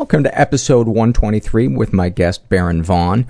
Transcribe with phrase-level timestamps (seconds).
[0.00, 3.26] Welcome to episode 123 with my guest, Baron Vaughn.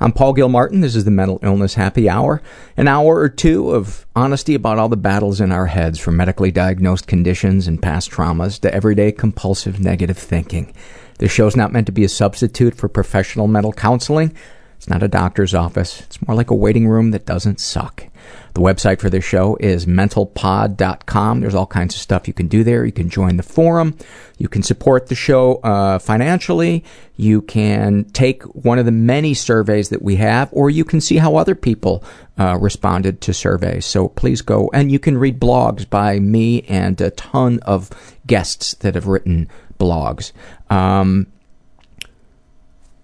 [0.00, 0.80] I'm Paul Gilmartin.
[0.80, 2.40] This is the Mental Illness Happy Hour.
[2.78, 6.50] An hour or two of honesty about all the battles in our heads, from medically
[6.50, 10.72] diagnosed conditions and past traumas to everyday compulsive negative thinking.
[11.18, 14.34] This show's not meant to be a substitute for professional mental counseling.
[14.78, 16.00] It's not a doctor's office.
[16.00, 18.06] It's more like a waiting room that doesn't suck.
[18.54, 21.40] The website for this show is mentalpod.com.
[21.40, 22.84] There's all kinds of stuff you can do there.
[22.84, 23.96] You can join the forum.
[24.38, 26.84] You can support the show uh, financially.
[27.16, 31.16] You can take one of the many surveys that we have, or you can see
[31.16, 32.04] how other people
[32.38, 33.86] uh, responded to surveys.
[33.86, 34.70] So please go.
[34.72, 37.90] And you can read blogs by me and a ton of
[38.24, 39.48] guests that have written
[39.80, 40.30] blogs.
[40.70, 41.26] Um,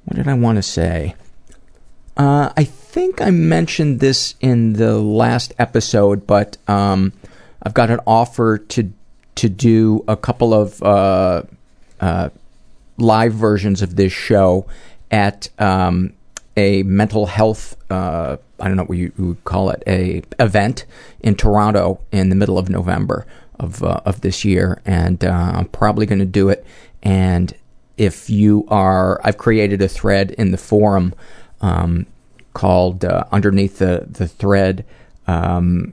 [0.04, 1.16] what did I want to say?
[2.20, 7.14] Uh, I think I mentioned this in the last episode, but um,
[7.62, 8.92] I've got an offer to
[9.36, 11.44] to do a couple of uh,
[11.98, 12.28] uh,
[12.98, 14.66] live versions of this show
[15.10, 16.12] at um,
[16.58, 17.74] a mental health.
[17.90, 20.84] Uh, I don't know what you would call it, a event
[21.20, 23.26] in Toronto in the middle of November
[23.58, 26.66] of uh, of this year, and uh, I'm probably going to do it.
[27.02, 27.54] And
[27.96, 31.14] if you are, I've created a thread in the forum
[31.60, 32.06] um,
[32.52, 34.84] called uh, underneath the the thread
[35.26, 35.92] um,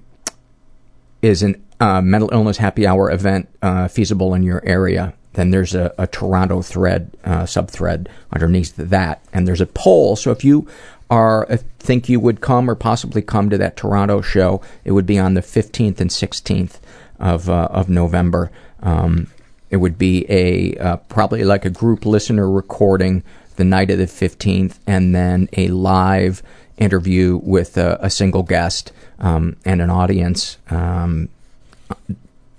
[1.22, 5.14] is a uh, mental illness happy hour event uh, feasible in your area.
[5.34, 10.16] Then there's a, a Toronto thread uh, sub thread underneath that, and there's a poll.
[10.16, 10.68] So if you
[11.10, 15.06] are uh, think you would come or possibly come to that Toronto show, it would
[15.06, 16.80] be on the 15th and 16th
[17.20, 18.52] of uh, of November.
[18.82, 19.28] Um,
[19.70, 23.24] it would be a probably like a group listener recording
[23.58, 26.42] the night of the 15th, and then a live
[26.78, 31.28] interview with a, a single guest um, and an audience um,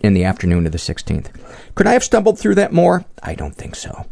[0.01, 1.29] in the afternoon of the 16th.
[1.75, 3.05] Could I have stumbled through that more?
[3.23, 4.07] I don't think so.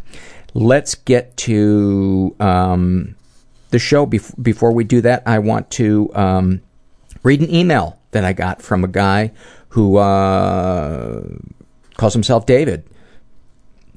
[0.55, 3.17] Let's get to um,
[3.71, 4.07] the show.
[4.07, 6.63] Bef- before we do that, I want to um,
[7.23, 9.33] read an email that I got from a guy
[9.71, 11.23] who uh,
[11.97, 12.85] calls himself David.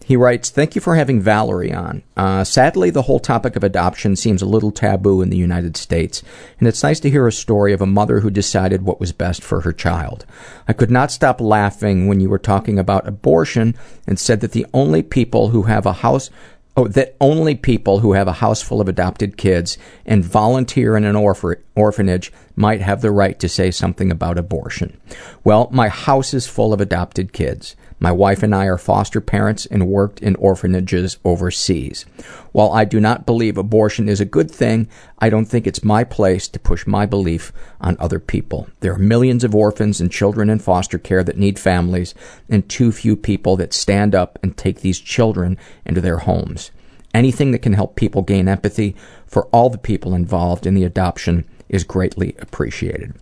[0.10, 2.02] He writes, Thank you for having Valerie on.
[2.18, 6.24] Uh, sadly, the whole topic of adoption seems a little taboo in the United States,
[6.58, 9.44] and it's nice to hear a story of a mother who decided what was best
[9.44, 10.26] for her child.
[10.68, 13.76] I could not stop laughing when you were talking about abortion
[14.08, 16.32] and said that the only people who have a house
[16.78, 21.04] Oh, that only people who have a house full of adopted kids and volunteer in
[21.04, 24.98] an orph- orphanage might have the right to say something about abortion.
[25.44, 27.76] Well, my house is full of adopted kids.
[28.00, 32.06] My wife and I are foster parents and worked in orphanages overseas.
[32.54, 34.88] While I do not believe abortion is a good thing,
[35.20, 37.52] I don't think it's my place to push my belief
[37.82, 38.70] on other people.
[38.80, 42.16] There are millions of orphans and children in foster care that need families,
[42.48, 46.72] and too few people that stand up and take these children into their homes.
[47.14, 48.96] Anything that can help people gain empathy
[49.26, 53.14] for all the people involved in the adoption is greatly appreciated.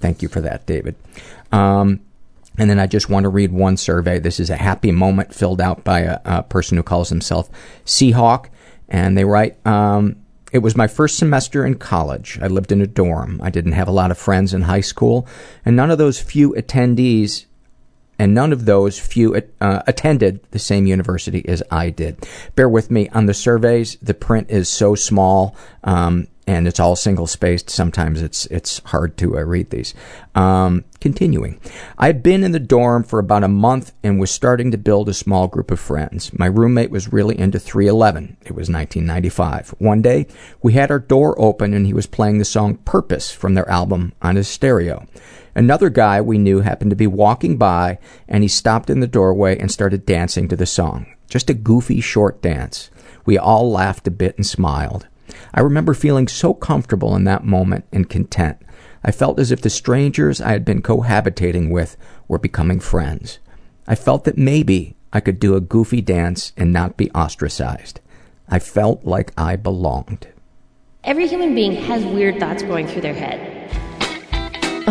[0.00, 0.96] Thank you for that, David.
[1.50, 2.00] Um,
[2.58, 4.18] and then I just want to read one survey.
[4.18, 7.50] This is a happy moment filled out by a, a person who calls himself
[7.84, 8.48] Seahawk.
[8.88, 10.16] And they write, um,
[10.52, 12.38] it was my first semester in college.
[12.42, 13.40] I lived in a dorm.
[13.42, 15.26] I didn't have a lot of friends in high school,
[15.64, 17.46] and none of those few attendees
[18.18, 22.24] and none of those few uh, attended the same university as I did.
[22.54, 23.96] Bear with me on the surveys.
[24.02, 27.70] The print is so small um, and it's all single spaced.
[27.70, 29.94] Sometimes it's it's hard to uh, read these.
[30.34, 31.60] Um, continuing,
[31.98, 35.14] I'd been in the dorm for about a month and was starting to build a
[35.14, 36.36] small group of friends.
[36.36, 38.36] My roommate was really into 311.
[38.42, 39.74] It was 1995.
[39.78, 40.26] One day,
[40.62, 44.12] we had our door open and he was playing the song "Purpose" from their album
[44.20, 45.06] on his stereo.
[45.54, 49.58] Another guy we knew happened to be walking by and he stopped in the doorway
[49.58, 51.06] and started dancing to the song.
[51.28, 52.90] Just a goofy short dance.
[53.24, 55.06] We all laughed a bit and smiled.
[55.54, 58.58] I remember feeling so comfortable in that moment and content.
[59.04, 61.96] I felt as if the strangers I had been cohabitating with
[62.28, 63.38] were becoming friends.
[63.86, 68.00] I felt that maybe I could do a goofy dance and not be ostracized.
[68.48, 70.28] I felt like I belonged.
[71.04, 73.51] Every human being has weird thoughts going through their head.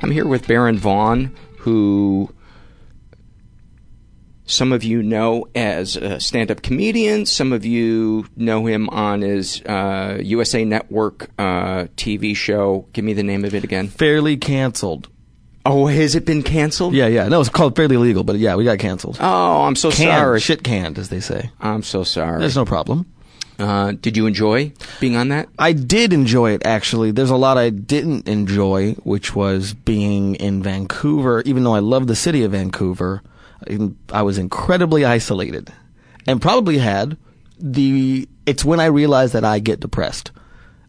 [0.00, 2.32] I'm here with Baron Vaughn, who
[4.44, 9.22] some of you know as a stand up comedian, some of you know him on
[9.22, 12.86] his uh, USA Network uh, TV show.
[12.92, 13.88] Give me the name of it again.
[13.88, 15.08] Fairly canceled.
[15.64, 16.94] Oh, has it been canceled?
[16.94, 17.26] Yeah, yeah.
[17.26, 19.18] No, it's called Fairly Legal, but yeah, we got canceled.
[19.20, 20.40] Oh, I'm so Canned, sorry.
[20.40, 21.50] Shit canned, as they say.
[21.60, 22.38] I'm so sorry.
[22.38, 23.12] There's no problem.
[23.58, 25.48] Uh, did you enjoy being on that?
[25.58, 27.10] I did enjoy it actually.
[27.10, 31.42] There's a lot I didn't enjoy, which was being in Vancouver.
[31.46, 33.22] Even though I love the city of Vancouver,
[34.12, 35.72] I- was incredibly isolated,
[36.26, 37.16] and probably had
[37.58, 38.28] the.
[38.44, 40.32] It's when I realized that I get depressed.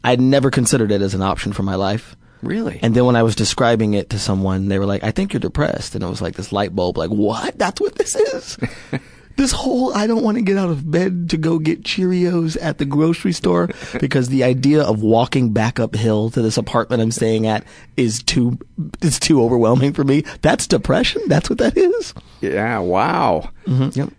[0.03, 2.15] I'd never considered it as an option for my life.
[2.43, 2.79] Really?
[2.83, 5.39] And then when I was describing it to someone, they were like, "I think you're
[5.39, 7.57] depressed," and it was like this light bulb, like, "What?
[7.57, 8.57] That's what this is."
[9.37, 12.77] this whole I don't want to get out of bed to go get Cheerios at
[12.77, 13.69] the grocery store
[13.99, 17.63] because the idea of walking back uphill to this apartment I'm staying at
[17.95, 18.59] is too
[19.01, 20.23] is too overwhelming for me.
[20.41, 21.21] That's depression.
[21.27, 22.13] That's what that is.
[22.41, 22.79] yeah.
[22.79, 23.49] Wow.
[23.65, 23.99] Mm-hmm.
[23.99, 24.09] Yep.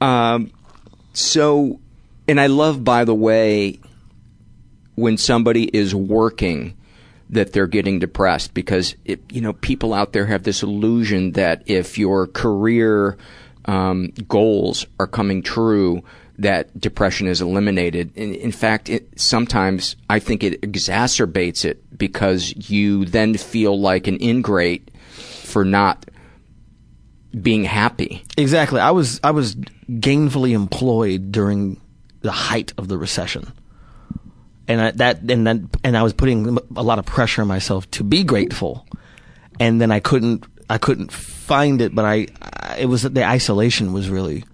[0.00, 0.52] Um,
[1.14, 1.80] so,
[2.28, 3.80] and I love, by the way,
[4.96, 6.76] when somebody is working
[7.30, 11.62] that they're getting depressed because it, you know people out there have this illusion that
[11.66, 13.16] if your career
[13.66, 16.02] um, goals are coming true
[16.38, 18.14] that depression is eliminated.
[18.16, 24.06] In, in fact it, sometimes i think it exacerbates it because you then feel like
[24.06, 24.90] an ingrate
[25.42, 26.06] for not
[27.40, 28.24] being happy.
[28.36, 28.80] Exactly.
[28.80, 31.80] I was I was gainfully employed during
[32.20, 33.52] the height of the recession,
[34.66, 37.90] and I, that and then and I was putting a lot of pressure on myself
[37.92, 38.86] to be grateful,
[39.60, 41.12] and then I couldn't I couldn't
[41.46, 41.94] find it.
[41.94, 44.44] But I, I it was the isolation was really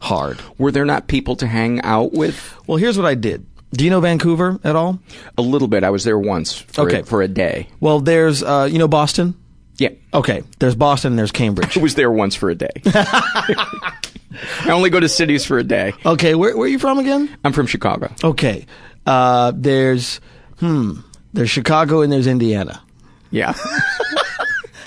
[0.00, 0.38] hard.
[0.58, 3.44] were there not people to hang out with Well, here's what I did.
[3.72, 5.00] Do you know Vancouver at all?
[5.36, 5.82] A little bit.
[5.84, 7.00] I was there once for, Okay.
[7.00, 7.68] a, for a day.
[7.80, 9.34] Well, there's uh, you know Boston.
[9.78, 9.90] Yeah.
[10.14, 11.12] Okay, there's Boston.
[11.12, 11.76] and There's Cambridge.
[11.78, 12.70] I was there once for a day.
[12.86, 15.92] I only go to cities for a day.
[16.04, 17.28] Okay, where where are you from again?
[17.44, 18.10] I'm from Chicago.
[18.24, 18.66] Okay,
[19.06, 20.20] uh, there's
[20.60, 21.00] hmm,
[21.34, 22.82] there's Chicago and there's Indiana.
[23.30, 23.54] Yeah.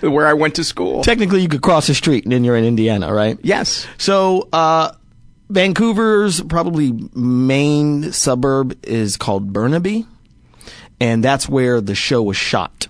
[0.10, 1.04] Where I went to school.
[1.04, 3.38] Technically, you could cross the street and then you're in Indiana, right?
[3.42, 3.88] Yes.
[3.98, 4.94] So, uh,
[5.50, 10.06] Vancouver's probably main suburb is called Burnaby,
[11.00, 12.88] and that's where the show was shot.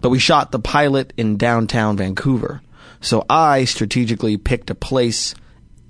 [0.00, 2.62] But we shot the pilot in downtown Vancouver.
[3.00, 5.34] So I strategically picked a place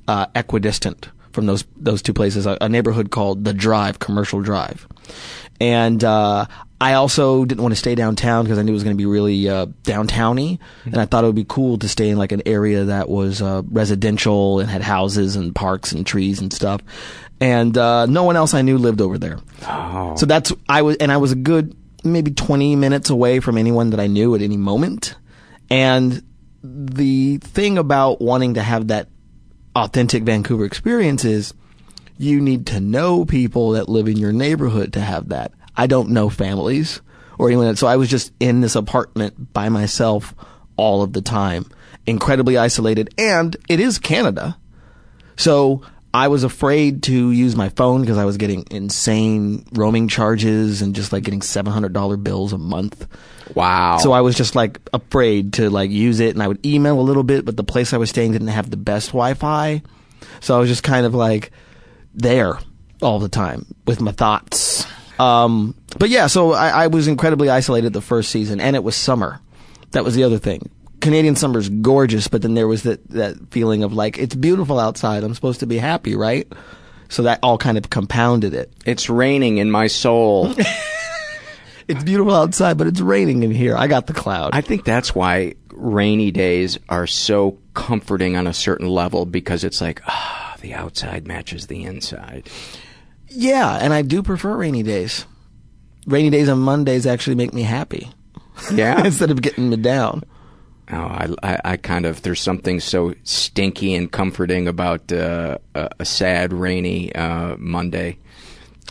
[0.09, 4.89] uh, equidistant from those those two places, a, a neighborhood called the Drive, Commercial Drive,
[5.61, 6.47] and uh,
[6.81, 9.07] I also didn't want to stay downtown because I knew it was going to be
[9.07, 12.43] really uh, downtowny, and I thought it would be cool to stay in like an
[12.47, 16.81] area that was uh, residential and had houses and parks and trees and stuff.
[17.41, 19.39] And uh, no one else I knew lived over there.
[19.67, 20.15] Oh.
[20.17, 23.91] So that's I was, and I was a good maybe twenty minutes away from anyone
[23.91, 25.17] that I knew at any moment.
[25.71, 26.23] And
[26.63, 29.09] the thing about wanting to have that
[29.75, 31.55] authentic Vancouver experience is
[32.19, 35.53] you need to know people that live in your neighborhood to have that.
[35.79, 37.01] I don't know families
[37.39, 37.75] or anyone.
[37.77, 40.35] So I was just in this apartment by myself
[40.77, 41.67] all of the time,
[42.05, 43.15] incredibly isolated.
[43.17, 44.59] And it is Canada.
[45.37, 45.83] So
[46.13, 50.95] I was afraid to use my phone because I was getting insane roaming charges and
[50.95, 53.07] just like getting $700 bills a month.
[53.55, 53.99] Wow.
[53.99, 57.03] So I was just like afraid to like use it and I would email a
[57.03, 59.83] little bit, but the place I was staying didn't have the best Wi-Fi.
[60.41, 61.53] So I was just kind of like
[62.15, 62.59] there
[63.01, 64.87] all the time with my thoughts.
[65.19, 68.97] Um, but yeah, so I, I was incredibly isolated the first season and it was
[68.97, 69.41] summer.
[69.93, 70.71] That was the other thing.
[71.01, 75.23] Canadian summer's gorgeous, but then there was that, that feeling of like, it's beautiful outside.
[75.23, 76.51] I'm supposed to be happy, right?
[77.09, 78.73] So that all kind of compounded it.
[78.85, 80.55] it's raining in my soul.
[81.89, 83.75] It's beautiful outside, but it's raining in here.
[83.75, 84.51] I got the cloud.
[84.53, 89.81] I think that's why rainy days are so comforting on a certain level because it's
[89.81, 92.51] like, ah, the outside matches the inside.
[93.31, 95.27] Yeah, and I do prefer rainy days.
[96.07, 98.11] Rainy days on Mondays actually make me happy
[98.73, 99.05] Yeah.
[99.05, 100.25] instead of getting me down.
[100.91, 105.91] Oh, I, I, I kind of there's something so stinky and comforting about uh, a,
[106.01, 108.17] a sad rainy uh, Monday.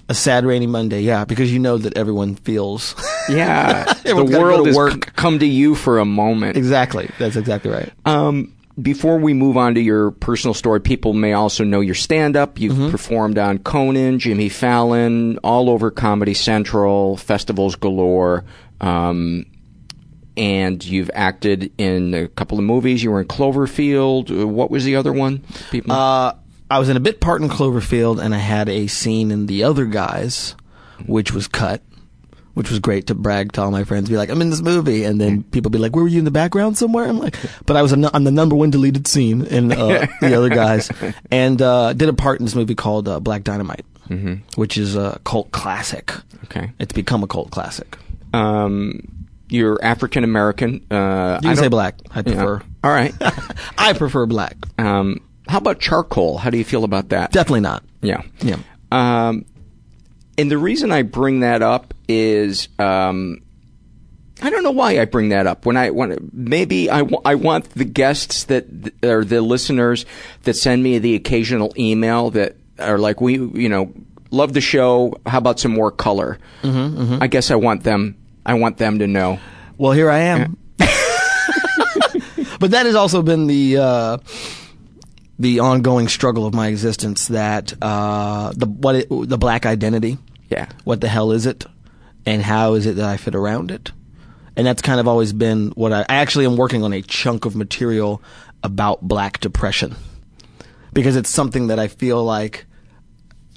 [0.10, 2.94] A sad rainy Monday, yeah, because you know that everyone feels
[3.28, 4.94] Yeah, the go world has work.
[4.94, 6.56] c- come to you for a moment.
[6.56, 7.10] exactly.
[7.20, 7.92] That's exactly right.
[8.06, 12.60] Um, before we move on to your personal story, people may also know your stand-up.
[12.60, 12.92] You've Mm-hmm.
[12.92, 18.44] performed on Conan, Jimmy Fallon, all over Comedy Central, festivals galore.
[18.80, 19.46] Um,
[20.36, 23.04] and you've acted in a couple of movies.
[23.04, 24.46] You were in Cloverfield.
[24.46, 25.44] What was the other one?
[25.72, 25.94] People.
[25.94, 26.34] Uh,
[26.70, 29.64] I was in a bit part in Cloverfield, and I had a scene in The
[29.64, 30.56] Other Guys,
[31.08, 31.82] which was cut,
[32.58, 34.10] which was great to brag to all my friends.
[34.10, 36.26] Be like, I'm in this movie, and then people be like, Where were you in
[36.26, 37.06] the background somewhere?
[37.08, 37.36] I'm like,
[37.66, 40.90] but I was on the number one deleted scene in uh, The Other Guys,
[41.32, 43.86] and uh, did a part in this movie called uh, Black Dynamite,
[44.56, 46.12] which is a cult classic.
[46.46, 46.72] okay.
[46.80, 47.98] It's become a cult classic.
[48.34, 50.86] Um, you're African American.
[50.92, 51.96] Uh, You I can say black.
[52.12, 52.24] I Yeah.
[52.24, 52.62] prefer.
[52.84, 53.14] All right.
[53.78, 54.58] I prefer black.
[54.78, 56.38] um, how about charcoal?
[56.38, 57.32] How do you feel about that?
[57.32, 57.84] Definitely not.
[58.02, 58.22] yeah.
[58.42, 58.58] Yeah.
[58.92, 59.46] Um,
[60.38, 63.42] and the reason I bring that up is um,
[64.42, 65.66] I don't know why I bring that up.
[65.66, 68.66] When I when maybe I, I want the guests that
[69.04, 70.06] or the listeners
[70.44, 73.94] that send me the occasional email that are like we you know
[74.30, 75.16] love the show.
[75.26, 76.38] How about some more color?
[76.62, 78.16] Mm-hmm, I guess I want them.
[78.46, 79.40] I want them to know.
[79.78, 80.58] Well, here I am.
[82.60, 84.18] but that has also been the uh,
[85.40, 87.28] the ongoing struggle of my existence.
[87.28, 90.18] That uh, the what it, the black identity.
[90.50, 90.68] Yeah.
[90.84, 91.66] What the hell is it,
[92.26, 93.92] and how is it that I fit around it?
[94.56, 97.46] And that's kind of always been what I, I actually am working on a chunk
[97.46, 98.24] of material
[98.64, 99.96] about black depression
[100.94, 102.66] because it's something that I feel like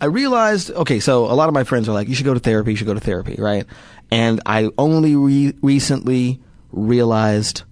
[0.00, 2.40] I realized, okay, so a lot of my friends are like, you should go to
[2.40, 3.66] therapy, you should go to therapy, right?
[4.10, 7.62] And I only re- recently realized,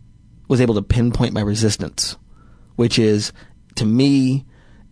[0.47, 2.17] was able to pinpoint my resistance,
[2.77, 3.33] which is,
[3.79, 4.45] to me,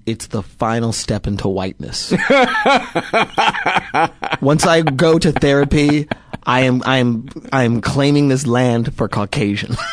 [0.04, 2.12] it's the final step into whiteness.
[4.40, 6.08] Once I go to therapy,
[6.44, 9.76] I am, I am, I am claiming this land for Caucasian.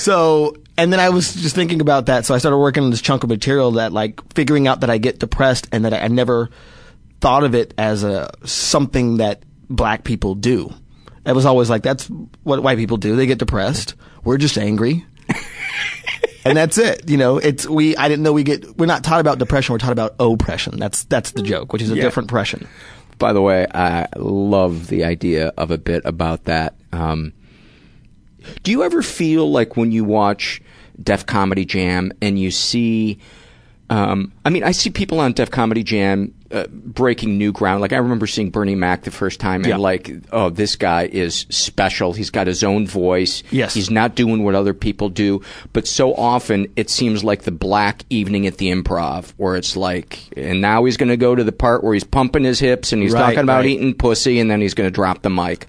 [0.00, 2.24] So, and then I was just thinking about that.
[2.24, 4.96] So I started working on this chunk of material that, like, figuring out that I
[4.96, 6.48] get depressed and that I never
[7.20, 10.72] thought of it as a something that black people do.
[11.26, 12.06] It was always like that's
[12.44, 13.14] what white people do.
[13.14, 13.94] They get depressed.
[14.24, 15.04] We're just angry.
[16.50, 17.08] and that's it.
[17.08, 19.78] You know, it's we I didn't know we get we're not taught about depression, we're
[19.78, 20.78] taught about oppression.
[20.78, 22.02] That's that's the joke, which is a Yeah.
[22.02, 22.66] different depression.
[23.18, 26.74] By the way, I love the idea of a bit about that.
[26.92, 27.32] Um,
[28.62, 30.62] do you ever feel like when you watch
[31.02, 33.18] Def Comedy Jam and you see,
[33.90, 37.80] um, I mean, I see people on Def Comedy Jam uh, breaking new ground.
[37.80, 39.76] Like I remember seeing Bernie Mac the first time, and Yeah.
[39.76, 42.12] like, oh, this guy is special.
[42.12, 43.42] He's got his own voice.
[43.50, 43.74] Yes.
[43.74, 45.42] he's not doing what other people do.
[45.72, 50.20] But so often it seems like the black evening at the Improv, where it's like,
[50.36, 53.02] and now he's going to go to the part where he's pumping his hips and
[53.02, 53.66] he's Right, talking about right.
[53.70, 55.66] eating pussy, and then he's going to drop the mic.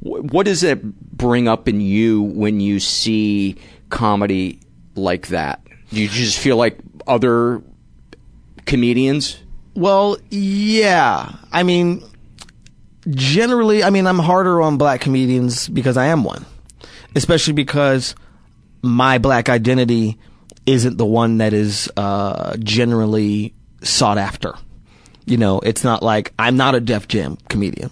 [0.00, 0.82] Wh- What does it
[1.16, 3.56] bring up in you when you see
[3.88, 4.58] comedy
[4.96, 5.60] like that?
[5.90, 7.62] Do you just feel like other
[8.66, 9.38] comedians?
[9.74, 11.32] Well, yeah.
[11.50, 12.02] I mean,
[13.08, 16.44] generally, I mean, I'm harder on black comedians because I am one.
[17.14, 18.14] Especially because
[18.82, 20.18] my black identity
[20.66, 24.54] isn't the one that is uh, generally sought after.
[25.24, 27.90] You know, it's not like I'm not a Def Jam comedian.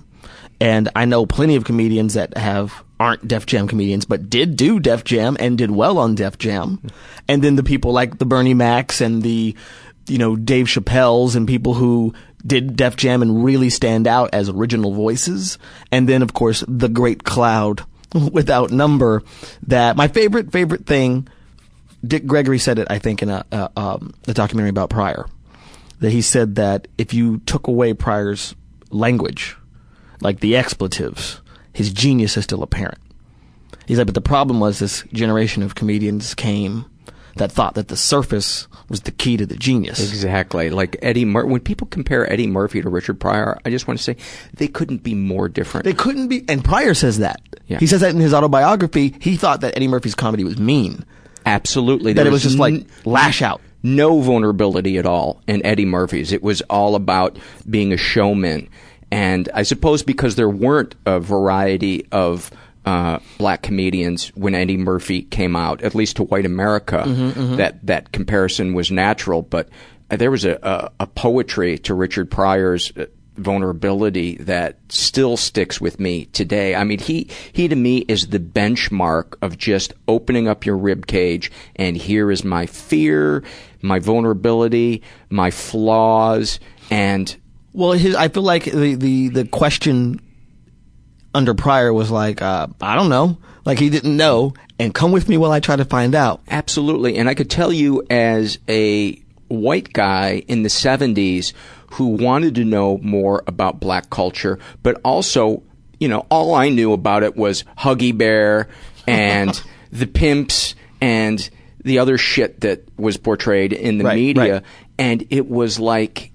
[0.61, 4.79] And I know plenty of comedians that have aren't Def Jam comedians, but did do
[4.79, 6.81] Def Jam and did well on Def Jam.
[7.27, 9.57] And then the people like the Bernie Macs and the,
[10.07, 12.13] you know, Dave Chappelle's and people who
[12.47, 15.59] did Def Jam and really stand out as original voices.
[15.91, 17.83] And then, of course, the great cloud
[18.33, 19.23] without number
[19.67, 21.27] that my favorite, favorite thing,
[22.07, 25.27] Dick Gregory said it, I think, in a, a, um, a documentary about Pryor.
[26.01, 28.55] That he said that if you took away Pryor's
[28.91, 29.57] language,
[30.21, 31.41] like the expletives,
[31.73, 32.99] his genius is still apparent.
[33.87, 36.85] He's like, but the problem was this generation of comedians came
[37.37, 40.01] that thought that the surface was the key to the genius.
[40.01, 40.71] Exactly.
[40.71, 44.05] Like Eddie Mur- when people compare Eddie Murphy to Richard Pryor, I just want to
[44.05, 44.17] say
[44.55, 45.85] they couldn't be more different.
[45.85, 47.41] They couldn't be, and Pryor says that.
[47.67, 47.79] Yeah.
[47.79, 49.15] He says that in his autobiography.
[49.21, 51.05] He thought that Eddie Murphy's comedy was mean.
[51.47, 52.13] Absolutely.
[52.13, 53.61] That There it was just like lash out.
[53.83, 56.33] no vulnerability at all in Eddie Murphy's.
[56.33, 58.69] It was all about being a showman.
[59.11, 62.51] And I suppose because there weren't a variety of
[62.85, 67.05] uh, black comedians when Eddie Murphy came out, at least to white America,
[67.57, 69.43] that that comparison was natural.
[69.43, 69.69] But
[70.11, 75.81] uh, there was a, a, a poetry to Richard Pryor's uh, vulnerability that still sticks
[75.81, 76.75] with me today.
[76.75, 81.07] I mean, he he to me is the benchmark of just opening up your rib
[81.07, 83.43] cage and here is my fear,
[83.83, 87.35] my vulnerability, my flaws, and
[87.73, 90.21] Well, his, I feel like the, the, the question
[91.35, 93.39] under Pryor was like, uh, I don't know.
[93.65, 96.41] Like he didn't know, and come with me while I try to find out.
[96.49, 97.17] Absolutely.
[97.19, 99.13] And I could tell you as a
[99.49, 101.53] white guy in the 70s
[101.93, 105.63] who wanted to know more about black culture, but also
[105.99, 108.69] you know, all I knew about it was Huggy Bear
[109.07, 109.63] and
[109.93, 111.51] the pimps and
[111.85, 114.63] the other shit that was portrayed in the Right, media, right.
[114.99, 116.30] and it was like,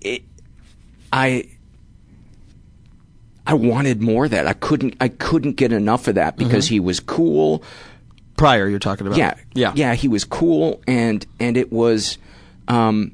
[0.00, 0.22] it,
[1.12, 1.48] I.
[3.46, 4.46] I wanted more of that.
[4.46, 4.94] I couldn't.
[5.00, 7.64] I couldn't get enough of that because he was cool.
[8.36, 9.18] Pryor, you're talking about.
[9.18, 9.94] Yeah, yeah, yeah.
[9.94, 12.16] He was cool, and and it was,
[12.68, 13.12] um,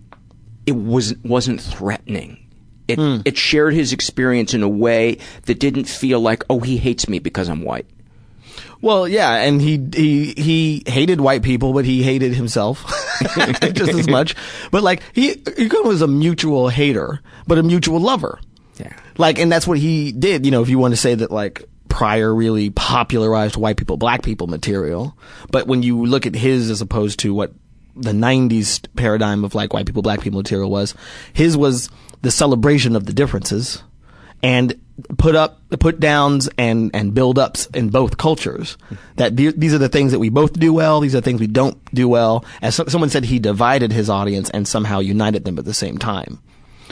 [0.66, 2.46] it was wasn't threatening.
[2.86, 7.08] It it shared his experience in a way that didn't feel like, oh, he hates
[7.08, 7.86] me because I'm white.
[8.80, 12.84] Well, yeah, and he he he hated white people, but he hated himself
[13.72, 14.34] just as much.
[14.70, 18.38] But like he he was a mutual hater, but a mutual lover.
[18.78, 18.92] Yeah.
[19.16, 20.44] Like, and that's what he did.
[20.44, 24.22] You know, if you want to say that, like Pryor really popularized white people, black
[24.22, 25.16] people material,
[25.50, 27.52] but when you look at his as opposed to what
[27.94, 30.94] the '90s paradigm of like white people, black people material was,
[31.32, 31.88] his was
[32.20, 33.82] the celebration of the differences
[34.42, 34.74] and
[35.18, 38.76] put up put downs and and build ups in both cultures.
[39.16, 41.40] That the- these are the things that we both do well these are the things
[41.40, 42.44] we don't do well.
[42.62, 45.98] As so- someone said he divided his audience and somehow united them at the same
[45.98, 46.38] time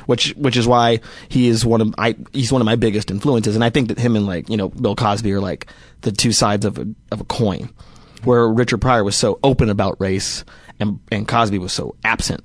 [0.07, 3.55] which which is why he is one of I he's one of my biggest influences.
[3.55, 5.69] And I think that him and like you know Bill Cosby are like
[6.03, 7.71] the two sides of a of a coin
[8.25, 10.45] where Richard Pryor was so open about race
[10.81, 12.43] and and Cosby was so absent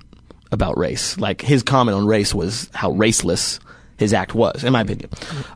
[0.52, 1.18] about race.
[1.18, 3.58] Like his comment on race was how raceless
[4.00, 5.08] his act was in my opinion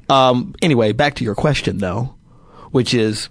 [0.08, 2.14] um anyway back to your question though
[2.70, 3.28] which is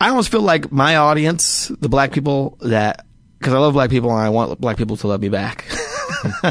[0.00, 3.04] I almost feel like my audience the black people that
[3.38, 5.64] because I love black people and I want black people to love me back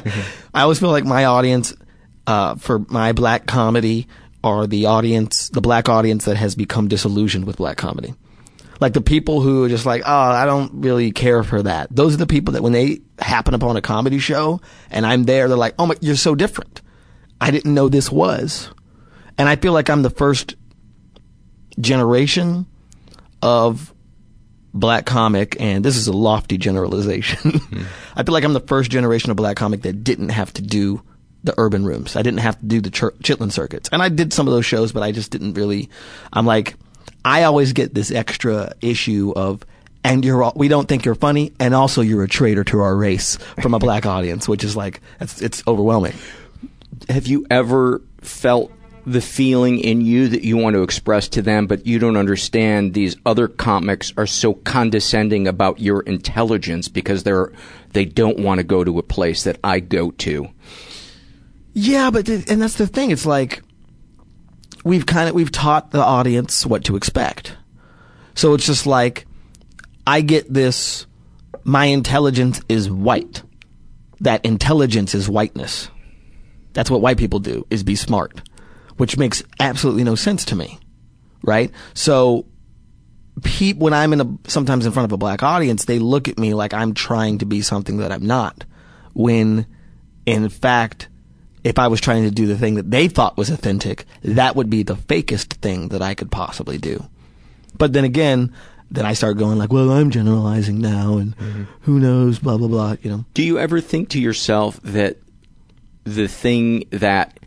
[0.53, 1.73] I always feel like my audience
[2.27, 4.07] uh, for my black comedy
[4.43, 8.13] are the audience, the black audience that has become disillusioned with black comedy.
[8.79, 11.87] Like the people who are just like, oh, I don't really care for that.
[11.89, 15.47] Those are the people that when they happen upon a comedy show and I'm there,
[15.47, 16.81] they're like, oh my, you're so different.
[17.39, 18.69] I didn't know this was.
[19.37, 20.55] And I feel like I'm the first
[21.79, 22.65] generation
[23.41, 23.93] of
[24.73, 27.59] black comic, and this is a lofty generalization.
[27.65, 27.83] Hmm.
[28.15, 31.01] I feel like I'm the first generation of black comic that didn't have to do
[31.43, 32.15] the urban rooms.
[32.15, 34.65] I didn't have to do the Chir- Chitlin circuits, and I did some of those
[34.65, 35.89] shows, but I just didn't really.
[36.31, 36.75] I'm like,
[37.23, 39.65] I always get this extra issue of.
[40.03, 42.95] And you're all, we don't think you're funny, and also you're a traitor to our
[42.95, 46.13] race from a black audience, which is like it's it's overwhelming.
[47.09, 48.71] Have you ever felt
[49.05, 52.93] the feeling in you that you want to express to them, but you don't understand
[52.93, 57.51] these other comics are so condescending about your intelligence because they're
[57.93, 60.47] they don't want to go to a place that I go to.
[61.73, 63.11] Yeah, but th- and that's the thing.
[63.11, 63.61] It's like
[64.83, 67.55] we've kind of we've taught the audience what to expect.
[68.33, 69.27] So it's just like
[70.07, 71.05] I get this
[71.63, 73.43] my intelligence is white.
[74.21, 75.89] That intelligence is whiteness.
[76.75, 78.47] That's what white people do is be smart,
[78.97, 80.77] which makes absolutely no sense to me.
[81.41, 81.71] Right?
[81.95, 82.45] So
[83.43, 86.37] peop when I'm in a sometimes in front of a black audience, they look at
[86.37, 88.65] me like I'm trying to be something that I'm not.
[89.13, 89.65] When
[90.27, 91.07] in fact
[91.63, 94.69] if I was trying to do the thing that they thought was authentic, that would
[94.69, 97.03] be the fakest thing that I could possibly do.
[97.75, 98.53] But then again,
[98.91, 101.63] then I start going like, well, I'm generalizing now, and mm-hmm.
[101.81, 102.95] who knows, blah blah blah.
[103.01, 105.17] You know, Do you ever think to yourself that
[106.05, 107.39] the thing that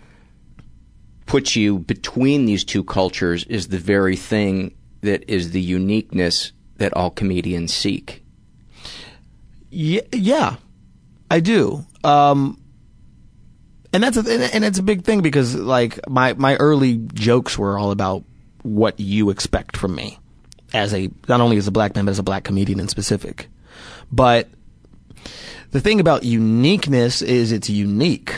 [1.27, 6.92] puts you between these two cultures is the very thing that is the uniqueness that
[6.94, 8.23] all comedians seek?
[9.71, 10.57] yeah, yeah
[11.31, 11.85] I do.
[12.05, 12.61] Um,
[13.92, 17.59] and that's a, and and it's a big thing because like my my early jokes
[17.59, 18.25] were all about
[18.62, 20.18] what you expect from me
[20.75, 23.49] as a not only as a black man but as a black comedian in specific.
[24.11, 24.49] But
[25.71, 28.31] the thing about uniqueness is it's unique.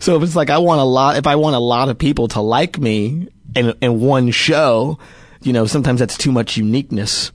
[0.00, 2.28] so if it's like I want a lot, if I want a lot of people
[2.28, 4.98] to like me in in one show,
[5.42, 7.32] you know, sometimes that's too much uniqueness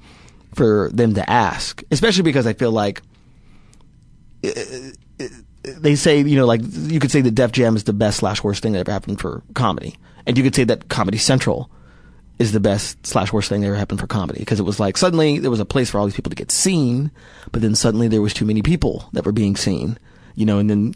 [0.56, 1.84] for them to ask.
[1.92, 3.02] Especially because I feel like
[5.64, 8.44] they say, you know, like you could say that Def Jam is the best slash
[8.44, 11.70] worst thing that ever happened for comedy, and you could say that Comedy Central
[12.42, 14.98] is the best slash worst thing that ever happened for comedy because it was like
[14.98, 17.12] suddenly there was a place for all these people to get seen,
[17.52, 20.00] but then suddenly there was too many people that were being seen,
[20.34, 20.96] you know, and then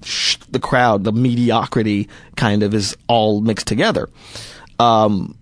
[0.49, 4.09] the crowd, the mediocrity kind of is all mixed together.
[4.79, 5.37] Um,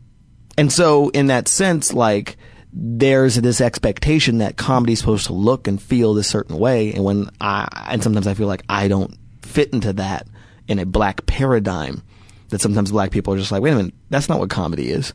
[0.57, 2.35] and so in that sense, like
[2.73, 7.29] there's this expectation that comedy's supposed to look and feel this certain way, and when
[7.39, 10.27] I and sometimes I feel like I don't fit into that
[10.67, 12.03] in a black paradigm.
[12.49, 15.13] That sometimes black people are just like, wait a minute, that's not what comedy is.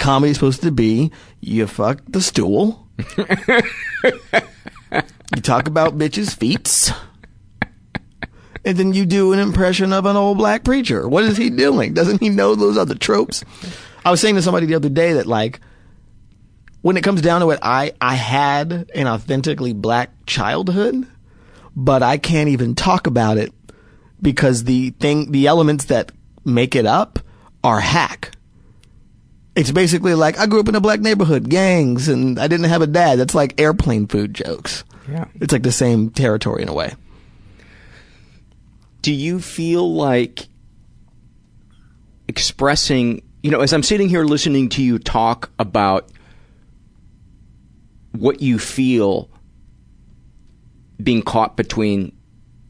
[0.00, 3.26] Comedy's supposed to be you fuck the stool, you
[5.42, 6.92] talk about bitches' feet,
[8.64, 11.08] and then you do an impression of an old black preacher.
[11.08, 11.94] What is he doing?
[11.94, 13.44] Doesn't he know those other tropes?
[14.04, 15.60] I was saying to somebody the other day that like
[16.82, 21.06] when it comes down to it, I I had an authentically black childhood,
[21.76, 23.52] but I can't even talk about it
[24.22, 26.12] because the thing the elements that
[26.44, 27.18] make it up
[27.62, 28.32] are hack.
[29.54, 32.82] It's basically like I grew up in a black neighborhood, gangs, and I didn't have
[32.82, 33.18] a dad.
[33.18, 34.84] That's like airplane food jokes.
[35.08, 35.26] Yeah.
[35.34, 36.94] It's like the same territory in a way.
[39.02, 40.46] Do you feel like
[42.28, 46.08] expressing, you know, as I'm sitting here listening to you talk about
[48.12, 49.28] what you feel
[51.02, 52.16] being caught between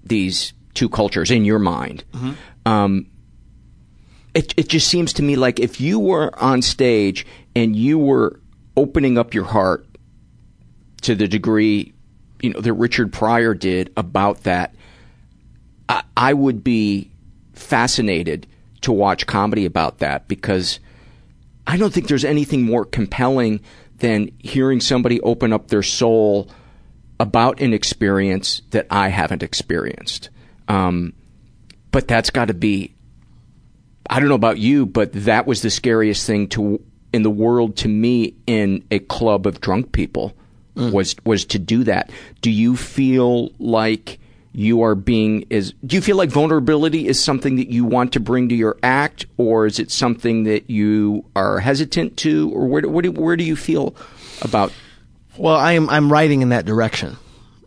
[0.05, 2.05] these two cultures in your mind,
[2.65, 3.07] um,
[4.35, 8.41] it, it just seems to me like if you were on stage and you were
[8.77, 9.87] opening up your heart
[11.03, 11.93] to the degree
[12.43, 14.75] you know that Richard Pryor did about that,
[15.89, 17.11] I, I would be
[17.53, 18.47] fascinated
[18.83, 20.81] to watch comedy about that because
[21.67, 23.61] I don't think there's anything more compelling
[23.99, 26.49] than hearing somebody open up their soul
[27.19, 30.31] about an experience that I haven't experienced.
[30.69, 31.13] Um,
[31.93, 32.95] but that's got to be
[34.09, 36.83] I don't know about you, but that was the scariest thing to
[37.13, 40.35] in the world to me in a club of drunk people
[40.75, 42.11] was was to do that.
[42.41, 44.19] Do you feel like
[44.53, 48.21] you are being is do you feel like vulnerability is something that you want to
[48.21, 52.81] bring to your act or is it something that you are hesitant to or where
[52.83, 53.95] do, where do, where do you feel
[54.43, 54.73] about
[55.37, 57.17] Well, I'm I'm writing in that direction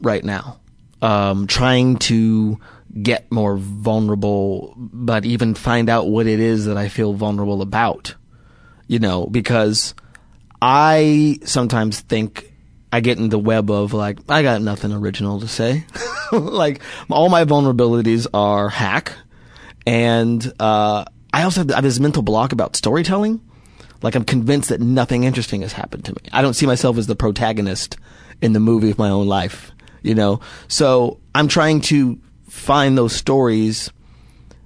[0.01, 0.59] right now,
[1.01, 2.59] um, trying to
[3.01, 8.15] get more vulnerable, but even find out what it is that I feel vulnerable about.
[8.87, 9.95] You know, because
[10.61, 12.53] I sometimes think
[12.91, 15.85] I get in the web of like I got nothing original to say.
[16.31, 19.13] like all my vulnerabilities are hack,
[19.87, 23.41] and uh, I also have, I have this mental block about storytelling.
[24.03, 26.21] Like I'm convinced that nothing interesting has happened to me.
[26.31, 27.97] I don't see myself as the protagonist
[28.41, 30.41] in the movie of my own life, you know?
[30.67, 32.19] So I'm trying to
[32.53, 33.91] find those stories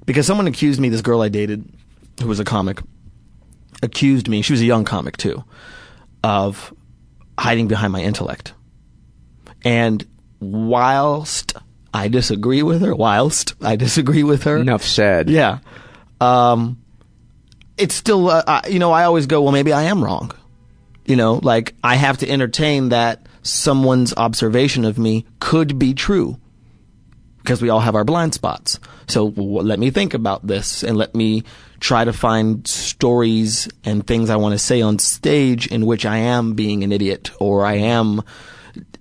[0.05, 1.67] because someone accused me, this girl I dated,
[2.21, 2.79] who was a comic,
[3.81, 5.43] accused me, she was a young comic too,
[6.23, 6.73] of
[7.39, 8.53] hiding behind my intellect.
[9.63, 10.05] And
[10.39, 11.53] whilst
[11.93, 15.59] I disagree with her, whilst I disagree with her, enough said yeah.
[16.19, 16.81] Um,
[17.77, 20.31] it's still, uh, I, you know, I always go, well, maybe I am wrong.
[21.05, 26.37] You know, like I have to entertain that someone's observation of me could be true
[27.47, 28.77] because we all have our blind spots.
[29.07, 31.45] So w- let me think about this and let me
[31.79, 36.17] try to find stories and things I want to say on stage in which I
[36.17, 38.21] am being an idiot or I am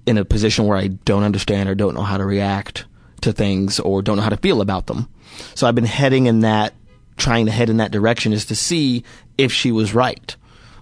[0.06, 2.84] in a position where I don't understand or don't know how to react
[3.22, 5.08] to things or don't know how to feel about them.
[5.56, 6.72] So I've been heading in that,
[7.16, 9.02] trying to head in that direction is to see
[9.36, 10.36] if she was right.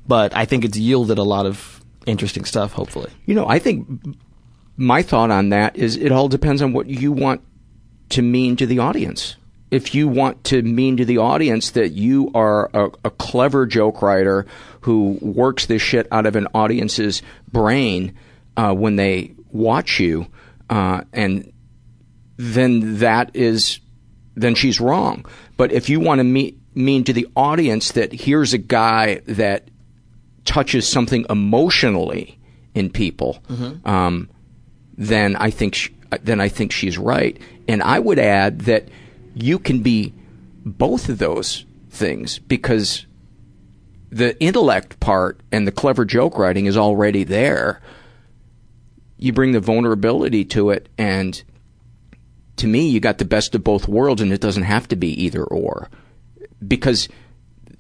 [0.07, 3.11] But I think it's yielded a lot of interesting stuff, hopefully.
[3.25, 3.89] You know, I think
[4.77, 7.41] my thought on that is it all depends on what you want
[8.11, 9.37] to mean to the audience.
[9.71, 14.03] If you want to mean to the audience that you are a, a clever joke
[14.03, 14.47] writer
[14.83, 18.15] who works this shit out of an audience's brain
[18.57, 20.27] uh, when they watch you,
[20.71, 21.53] uh, and
[22.37, 23.81] then that is
[24.37, 25.25] then she's wrong.
[25.57, 29.69] But if you want to me- mean to the audience that here's a guy that
[30.45, 32.39] touches something emotionally
[32.75, 33.43] in people,
[33.85, 34.29] um,
[34.97, 35.91] then I think sh-
[36.23, 37.39] then I think she's right.
[37.67, 38.89] And I would add that
[39.35, 40.13] you can be
[40.65, 43.07] both of those things because
[44.11, 47.81] the intellect part and the clever joke writing is already there.
[49.19, 51.43] You bring the vulnerability to it, and
[52.57, 55.25] to me, you got the best of both worlds, and it doesn't have to be
[55.25, 55.89] either or.
[56.67, 57.09] Because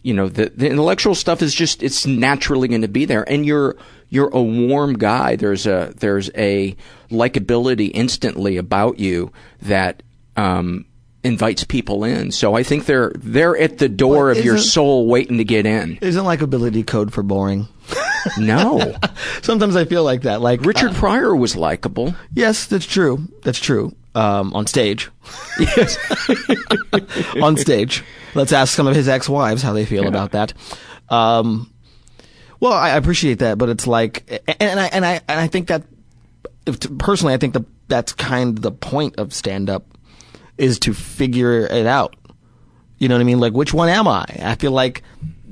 [0.05, 3.45] you know the the intellectual stuff is just it's naturally going to be there and
[3.45, 3.75] you're
[4.11, 6.77] you're a warm guy there's a there's a
[7.11, 10.03] likability instantly about you that
[10.37, 10.85] um
[11.25, 15.39] invites people in so i think they're they're at the door of your soul waiting
[15.39, 17.67] to get in Isn't likability code for boring?
[18.39, 18.95] no
[19.43, 20.41] Sometimes I feel like that.
[20.41, 23.27] Like richard uh, pryor was likable yes, that's true.
[23.43, 23.95] That's true.
[24.15, 25.11] Um, on stage.
[25.59, 25.99] Yes.
[27.43, 28.05] on stage.
[28.35, 30.53] Let's ask some of his ex-wives how they feel about that.
[31.09, 31.73] Um,
[32.61, 35.83] well, I appreciate that, but it's like, and, I and I and I think that,
[36.67, 39.85] if, personally, I think that that's kind of the point of stand-up
[40.57, 42.17] is to figure it out.
[42.99, 43.41] You know what I mean?
[43.41, 44.25] Like, which one am I?
[44.41, 45.03] I feel like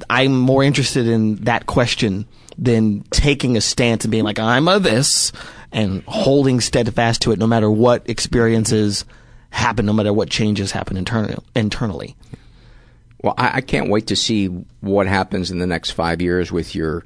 [0.09, 2.27] I'm more interested in that question
[2.59, 5.33] than taking a stance and being like, I'm a this
[5.73, 9.05] and holding steadfast to it no matter what experiences
[9.53, 12.17] happen no matter what changes happen internal, internally.
[13.23, 14.47] Well, I, I can't wait to see
[14.81, 17.05] what happens in the next five years with your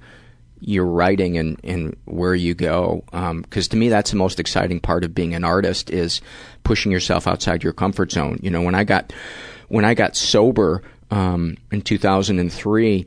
[0.60, 3.04] your writing and, and where you go.
[3.12, 6.22] Um, because to me, that's the most exciting part of being an artist is
[6.64, 8.38] pushing yourself outside your comfort zone.
[8.42, 9.12] You know, when I got
[9.68, 13.06] when I got sober um, in 2003,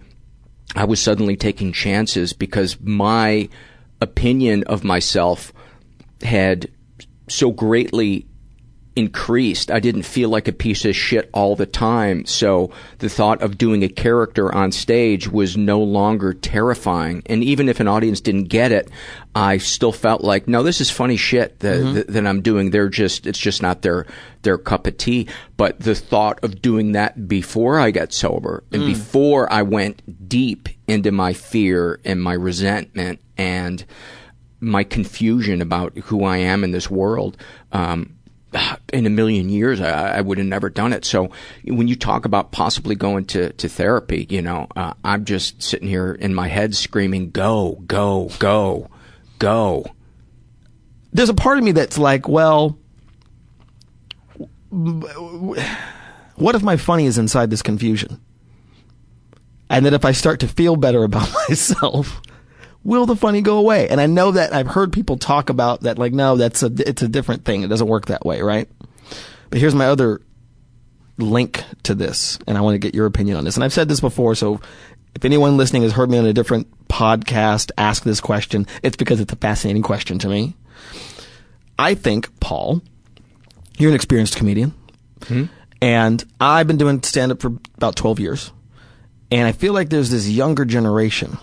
[0.76, 3.50] I was suddenly taking chances because my
[4.02, 5.52] opinion of myself
[6.22, 6.70] had
[7.28, 8.26] so greatly
[8.96, 9.72] increased.
[9.72, 12.26] I didn't feel like a piece of shit all the time.
[12.26, 17.24] So the thought of doing a character on stage was no longer terrifying.
[17.26, 18.90] And even if an audience didn't get it,
[19.36, 21.94] I still felt like, no, this is funny shit that, Mm-hmm.
[21.94, 22.72] that, that I'm doing.
[22.72, 24.06] They're just, it's just not their,
[24.42, 25.28] their cup of tea.
[25.56, 28.88] But the thought of doing that before I got sober and Mm.
[28.88, 33.86] before I went deep into my fear and my resentment and
[34.60, 37.38] my confusion about who I am in this world,
[37.72, 38.16] um,
[38.92, 41.06] in a million years, I, I would have never done it.
[41.06, 41.30] So
[41.66, 45.88] when you talk about possibly going to, to therapy, you know, uh, I'm just sitting
[45.88, 48.90] here in my head screaming, go, go, go,
[49.40, 49.86] go.
[51.12, 52.78] There's a part of me that's like, well,
[54.70, 58.22] what if my funny is inside this confusion?
[59.70, 62.22] And that if I start to feel better about myself,
[62.84, 63.88] will the funny go away?
[63.90, 67.02] And I know that I've heard people talk about that, like, no, that's a, it's
[67.02, 67.64] a different thing.
[67.64, 68.70] It doesn't work that way, right?
[69.50, 70.22] But here's my other
[71.18, 73.56] link to this, and I want to get your opinion on this.
[73.56, 74.62] And I've said this before, so
[75.16, 76.68] if anyone listening has heard me on a different
[77.00, 80.54] podcast ask this question, it's because it's a fascinating question to me.
[81.78, 82.82] I think, Paul,
[83.78, 84.74] you're an experienced comedian,
[85.26, 85.46] hmm?
[85.82, 88.52] and I've been doing stand up for about 12 years.
[89.32, 91.38] And I feel like there's this younger generation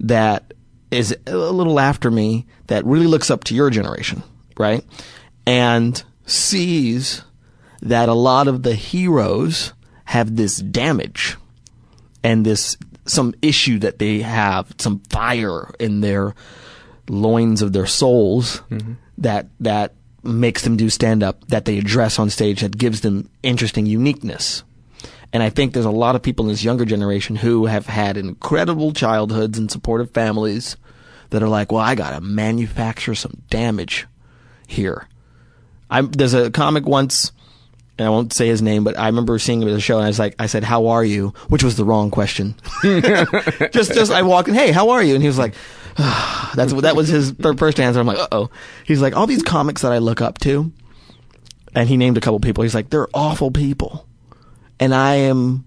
[0.00, 0.52] that
[0.90, 4.24] is a little after me that really looks up to your generation,
[4.56, 4.84] right?
[5.46, 7.22] And sees
[7.82, 9.74] that a lot of the heroes
[10.06, 11.36] have this damage
[12.24, 12.76] and this
[13.08, 16.34] some issue that they have, some fire in their
[17.08, 18.94] loins of their souls mm-hmm.
[19.18, 23.28] that that makes them do stand up that they address on stage that gives them
[23.42, 24.62] interesting uniqueness.
[25.32, 28.16] And I think there's a lot of people in this younger generation who have had
[28.16, 30.76] incredible childhoods and supportive families
[31.30, 34.06] that are like, well, I gotta manufacture some damage
[34.66, 35.06] here.
[35.90, 37.32] I'm, there's a comic once,
[37.98, 40.04] and I won't say his name, but I remember seeing him at a show, and
[40.04, 42.54] I was like, I said, "How are you?" Which was the wrong question.
[42.82, 45.54] just, just I walk in, "Hey, how are you?" And he was like,
[46.54, 48.50] "That's what that was his first answer." I'm like, "Uh oh."
[48.84, 50.72] He's like, "All these comics that I look up to,"
[51.74, 52.62] and he named a couple people.
[52.62, 54.06] He's like, "They're awful people,"
[54.78, 55.64] and I am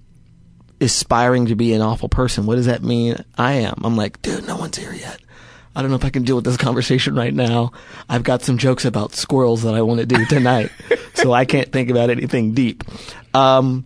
[0.80, 2.46] aspiring to be an awful person.
[2.46, 3.24] What does that mean?
[3.38, 3.82] I am.
[3.84, 5.20] I'm like, dude, no one's here yet.
[5.76, 7.72] I don't know if I can deal with this conversation right now.
[8.10, 10.70] I've got some jokes about squirrels that I want to do tonight,
[11.14, 12.84] so I can't think about anything deep.
[13.34, 13.86] Um,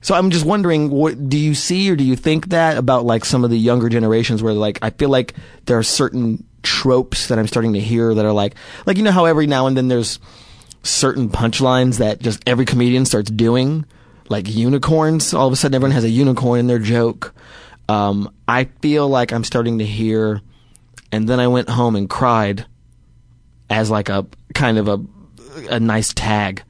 [0.00, 3.24] so I'm just wondering, what do you see or do you think that about like
[3.24, 5.34] some of the younger generations where like I feel like
[5.66, 8.54] there are certain tropes that I'm starting to hear that are like
[8.86, 10.18] like you know how every now and then there's
[10.82, 13.84] certain punchlines that just every comedian starts doing
[14.28, 15.34] like unicorns.
[15.34, 17.34] All of a sudden, everyone has a unicorn in their joke.
[17.88, 20.40] Um, I feel like I'm starting to hear,
[21.16, 22.66] and then I went home and cried
[23.70, 25.00] as like a kind of a
[25.70, 26.62] a nice tag,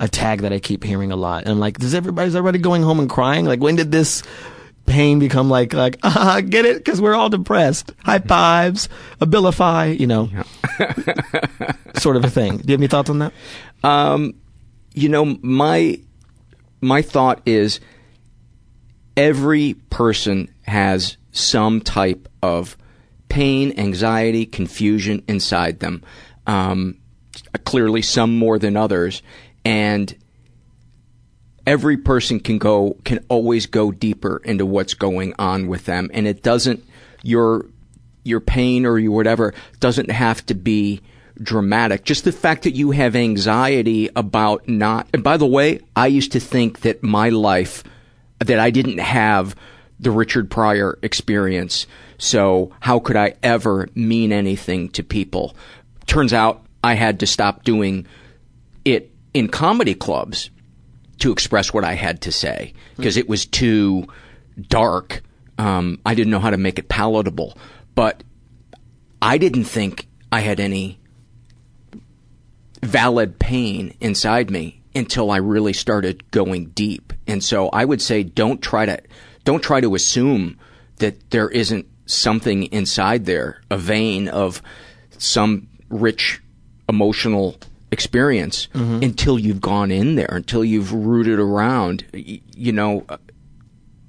[0.00, 1.44] a tag that I keep hearing a lot.
[1.44, 3.44] And I'm like, does everybody is everybody going home and crying?
[3.44, 4.24] Like, when did this
[4.84, 7.92] pain become like like ah get it because we're all depressed?
[8.04, 8.88] High fives,
[9.20, 10.28] abilify, you know,
[11.94, 12.56] sort of a thing.
[12.56, 13.32] Do you have any thoughts on that?
[13.84, 14.34] Um,
[14.94, 16.00] you know, my
[16.80, 17.78] my thought is
[19.16, 22.76] every person has some type of
[23.32, 26.02] pain, anxiety, confusion inside them.
[26.46, 26.98] Um,
[27.64, 29.22] clearly, some more than others,
[29.64, 30.14] and
[31.66, 36.26] every person can go can always go deeper into what's going on with them, and
[36.26, 36.84] it doesn't
[37.22, 37.64] your
[38.22, 41.00] your pain or your whatever doesn't have to be
[41.42, 42.04] dramatic.
[42.04, 46.32] Just the fact that you have anxiety about not, and by the way, I used
[46.32, 47.82] to think that my life,
[48.40, 49.56] that I didn't have
[49.98, 51.86] the Richard Pryor experience.
[52.22, 55.56] So how could I ever mean anything to people?
[56.06, 58.06] Turns out I had to stop doing
[58.84, 60.48] it in comedy clubs
[61.18, 64.06] to express what I had to say because it was too
[64.68, 65.22] dark.
[65.58, 67.58] Um, I didn't know how to make it palatable,
[67.96, 68.22] but
[69.20, 71.00] I didn't think I had any
[72.84, 77.12] valid pain inside me until I really started going deep.
[77.26, 79.02] And so I would say don't try to
[79.42, 80.60] don't try to assume
[80.98, 84.62] that there isn't something inside there, a vein of
[85.18, 86.40] some rich
[86.88, 87.56] emotional
[87.90, 89.02] experience Mm-hmm.
[89.02, 92.04] until you've gone in there, until you've rooted around.
[92.12, 93.18] You know, uh,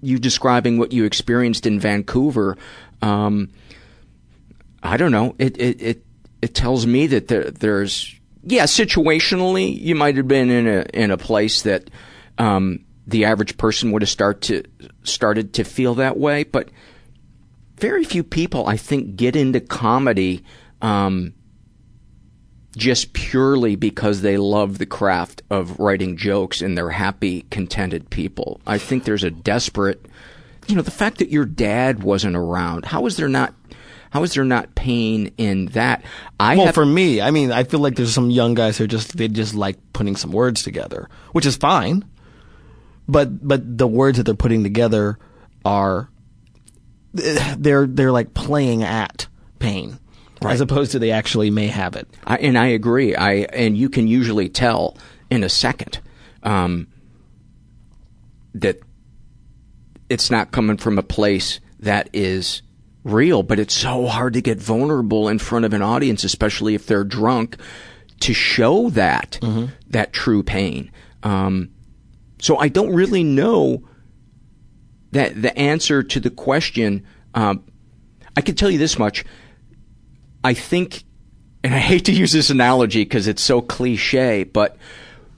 [0.02, 2.58] you describing what you experienced in Vancouver.
[3.02, 3.50] Um,
[4.82, 5.36] I don't know.
[5.38, 6.06] It it it,
[6.42, 8.14] it tells me that there, there's
[8.46, 11.90] yeah, situationally, you might have been in a in a place that
[12.38, 14.64] um, the average person would have start to
[15.04, 16.70] started to feel that way, but
[17.78, 20.44] very few people, I think, get into comedy
[20.82, 21.34] um,
[22.76, 28.62] just purely because they love the craft of writing jokes and they're happy, contented people.
[28.66, 30.06] I think there's a desperate,
[30.68, 32.86] you know, the fact that your dad wasn't around.
[32.86, 33.54] How is there not?
[34.12, 36.04] How is there not pain in that?
[36.40, 38.84] I well, have, for me, I mean, I feel like there's some young guys who
[38.84, 42.06] are just they just like putting some words together, which is fine.
[43.08, 45.18] But but the words that they're putting together
[45.66, 46.10] are
[47.14, 49.28] they're they're like playing at
[49.60, 50.00] pain,
[50.42, 52.08] as opposed to they actually may have it.
[52.26, 53.16] I, and I agree.
[53.16, 54.98] I and you can usually tell
[55.30, 56.00] in a second
[56.44, 56.88] um,
[58.54, 58.80] that
[60.10, 62.62] it's not coming from a place that is
[63.04, 63.44] real.
[63.44, 67.04] But it's so hard to get vulnerable in front of an audience, especially if they're
[67.04, 67.58] drunk,
[68.22, 69.40] to show that
[69.90, 70.92] that true pain.
[71.22, 71.70] Um,
[72.40, 73.84] so I don't really know
[75.14, 77.06] that the answer to the question.
[77.34, 77.64] Um,
[78.36, 79.24] I can tell you this much.
[80.44, 81.04] I think,
[81.64, 84.78] and I hate to use this analogy because it's so cliche, but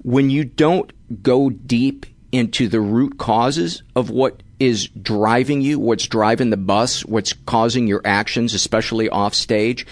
[0.02, 6.08] when you don't go deep into the root causes of what is driving you, what's
[6.08, 9.86] driving the bus, what's causing your actions, especially off stage,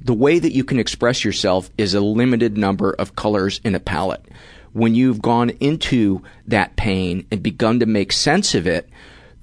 [0.00, 3.80] the way that you can express yourself is a limited number of colors in a
[3.80, 4.24] palette.
[4.72, 8.88] When you've gone into that pain and begun to make sense of it,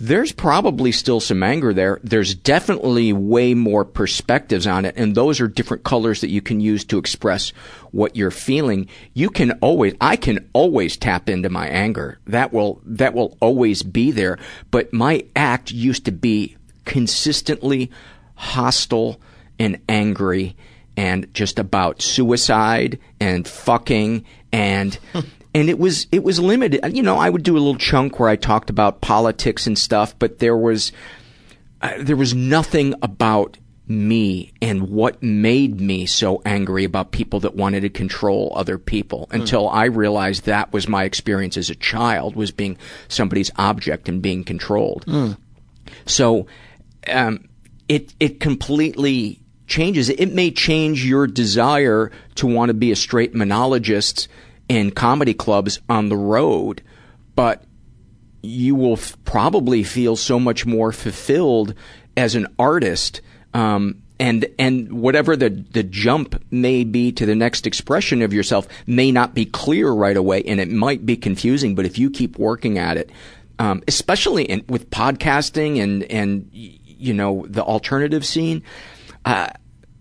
[0.01, 1.99] there's probably still some anger there.
[2.03, 6.59] There's definitely way more perspectives on it, and those are different colors that you can
[6.59, 7.49] use to express
[7.91, 8.89] what you're feeling.
[9.13, 12.17] You can always, I can always tap into my anger.
[12.25, 14.39] That will, that will always be there.
[14.71, 17.91] But my act used to be consistently
[18.33, 19.21] hostile
[19.59, 20.55] and angry
[20.97, 24.97] and just about suicide and fucking and
[25.53, 26.95] and it was it was limited.
[26.95, 30.17] You know, I would do a little chunk where I talked about politics and stuff,
[30.17, 30.91] but there was
[31.81, 37.55] uh, there was nothing about me and what made me so angry about people that
[37.55, 42.35] wanted to control other people until I realized that was my experience as a child
[42.35, 42.77] was being
[43.09, 45.03] somebody's object and being controlled.
[46.05, 46.47] So
[47.07, 47.49] um,
[47.89, 50.07] it it completely changes.
[50.07, 50.19] it.
[50.21, 54.29] It may change your desire to want to be a straight monologist
[54.71, 56.81] in comedy clubs on the road,
[57.35, 57.65] but
[58.41, 61.73] you will f- probably feel so much more fulfilled
[62.15, 63.19] as an artist.
[63.53, 68.65] Um, and and whatever the the jump may be to the next expression of yourself
[68.87, 71.75] may not be clear right away, and it might be confusing.
[71.75, 73.11] But if you keep working at it,
[73.59, 78.63] um, especially in, with podcasting and and you know the alternative scene,
[79.25, 79.49] uh,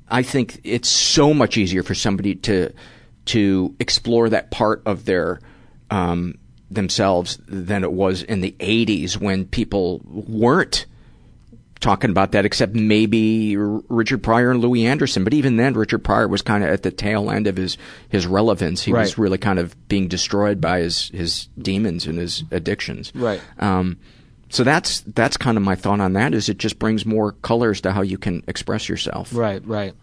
[0.08, 2.72] I think it's so much easier for somebody to
[3.30, 5.40] to explore that part of their
[5.90, 6.38] um,
[6.70, 10.86] themselves than it was in the '80s when people weren't
[11.80, 15.24] talking about that, except maybe R- Richard Pryor and Louie Anderson.
[15.24, 18.26] But even then, Richard Pryor was kind of at the tail end of his his
[18.26, 18.82] relevance.
[18.82, 23.12] He was really kind of being destroyed by his his demons and his addictions.
[23.14, 23.40] Right.
[23.58, 23.98] Um,
[24.50, 26.34] so that's that's kind of my thought on that.
[26.34, 29.32] Is it just brings more colors to how you can express yourself.
[29.34, 29.94] Right, right.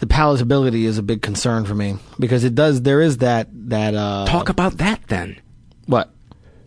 [0.00, 2.82] The palatability is a big concern for me because it does.
[2.82, 5.38] There is that that uh, Talk about that then.
[5.86, 6.10] what?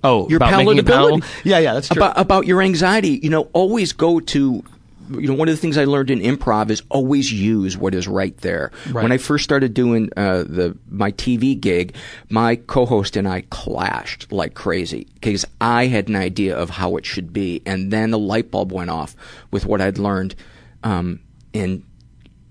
[0.04, 0.88] Oh, your about making it palatability.
[0.88, 1.28] palatable?
[1.44, 2.04] Yeah, yeah, that's true.
[2.04, 4.64] About, about your anxiety, you know, always go to.
[5.12, 8.08] You know, one of the things I learned in improv is always use what is
[8.08, 8.72] right there.
[8.90, 9.04] Right.
[9.04, 11.96] When I first started doing uh, the my TV gig,
[12.30, 17.06] my co-host and I clashed like crazy because I had an idea of how it
[17.06, 19.16] should be, and then a light bulb went off
[19.52, 20.36] with what I'd learned
[20.84, 21.20] um,
[21.52, 21.84] in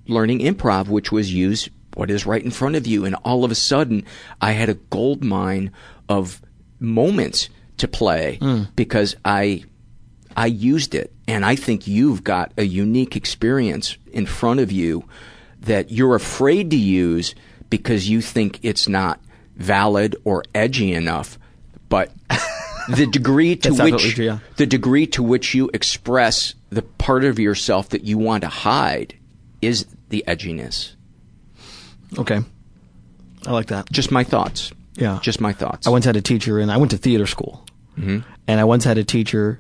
[0.06, 3.04] learning improv, which was use what is right in front of you.
[3.04, 4.04] And all of a sudden,
[4.40, 5.72] I had a gold mine
[6.08, 6.40] of
[6.80, 7.48] moments
[7.78, 8.38] to play
[8.76, 9.64] because I
[10.36, 11.12] I used it.
[11.28, 15.04] And I think you've got a unique experience in front of you
[15.60, 17.34] that you're afraid to use
[17.70, 19.20] because you think it's not
[19.56, 21.38] valid or edgy enough.
[21.88, 22.12] But
[22.88, 24.38] the degree to which true, yeah.
[24.56, 29.14] the degree to which you express the part of yourself that you want to hide
[29.60, 30.94] is the edginess.
[32.18, 32.38] okay,
[33.46, 33.90] I like that.
[33.90, 34.70] Just my thoughts.
[34.94, 35.18] Yeah.
[35.22, 35.86] Just my thoughts.
[35.86, 37.64] I once had a teacher, and I went to theater school,
[37.98, 38.18] Mm-hmm.
[38.46, 39.58] and I once had a teacher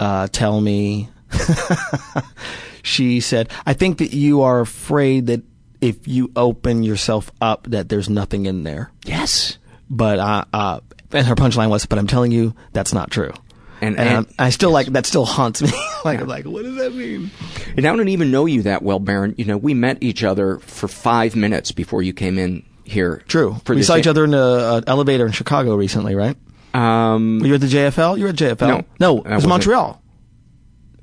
[0.00, 1.08] uh, tell me.
[2.82, 5.42] she said, "I think that you are afraid that
[5.80, 8.90] if you open yourself up that there's nothing in there.
[9.04, 9.58] Yes.
[9.90, 10.80] But uh, uh,
[11.12, 13.32] and her punchline was, "But I'm telling you, that's not true."
[13.80, 15.06] And, And, and, I still like that.
[15.06, 15.70] Still haunts me.
[16.04, 17.30] like, I'm like, what does that mean?
[17.76, 19.34] and I don't even know you that well, Baron.
[19.36, 23.22] You know, we met each other for five minutes before you came in here.
[23.28, 23.56] True.
[23.68, 26.36] We saw each other in an elevator in Chicago recently, right?
[26.74, 28.18] Um, Were you at the JFL?
[28.18, 28.68] You were at JFL?
[28.68, 28.84] No.
[28.98, 29.46] no, it was.
[29.46, 30.00] Montreal.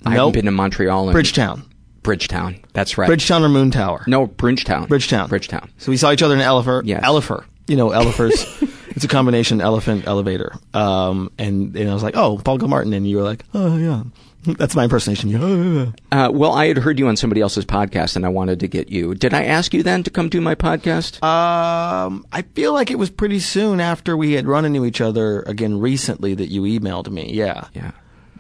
[0.05, 0.17] I Nope.
[0.17, 1.03] haven't been to Montreal.
[1.09, 1.63] And Bridgetown.
[2.03, 2.59] Bridgetown.
[2.73, 3.05] That's right.
[3.07, 4.05] Bridgetown or Moontower?
[4.07, 4.87] No, Bridgetown.
[4.87, 5.29] Bridgetown.
[5.29, 5.69] Bridgetown.
[5.77, 6.87] So we saw each other in Elephant.
[6.87, 7.01] Yes.
[7.03, 7.43] Elephant.
[7.67, 8.45] You know, Elephants.
[8.91, 10.53] it's a combination elephant elevator.
[10.73, 12.93] Um, and, and I was like, oh, Paul Gilmartin.
[12.93, 14.03] And you were like, oh, yeah.
[14.43, 15.29] That's my impersonation.
[15.29, 15.91] Yeah, yeah.
[16.11, 18.89] Uh, well, I had heard you on somebody else's podcast, and I wanted to get
[18.89, 19.13] you.
[19.13, 21.21] Did I ask you then to come do my podcast?
[21.23, 25.41] Um, I feel like it was pretty soon after we had run into each other
[25.41, 27.31] again recently that you emailed me.
[27.31, 27.67] Yeah.
[27.73, 27.91] yeah.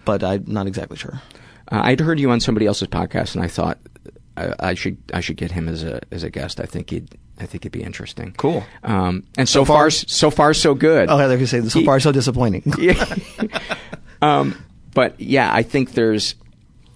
[0.03, 1.21] But I'm not exactly sure.
[1.71, 3.77] Uh, I'd heard you on somebody else's podcast, and I thought
[4.35, 6.59] I, I should I should get him as a as a guest.
[6.59, 8.33] I think he'd I think it'd be interesting.
[8.37, 8.63] Cool.
[8.83, 11.09] Um, and so, So far, far- so far so good.
[11.09, 12.63] Oh, I was going to say, so far so disappointing.
[12.79, 13.15] Yeah.
[14.21, 14.55] um,
[14.93, 16.35] but yeah, I think there's,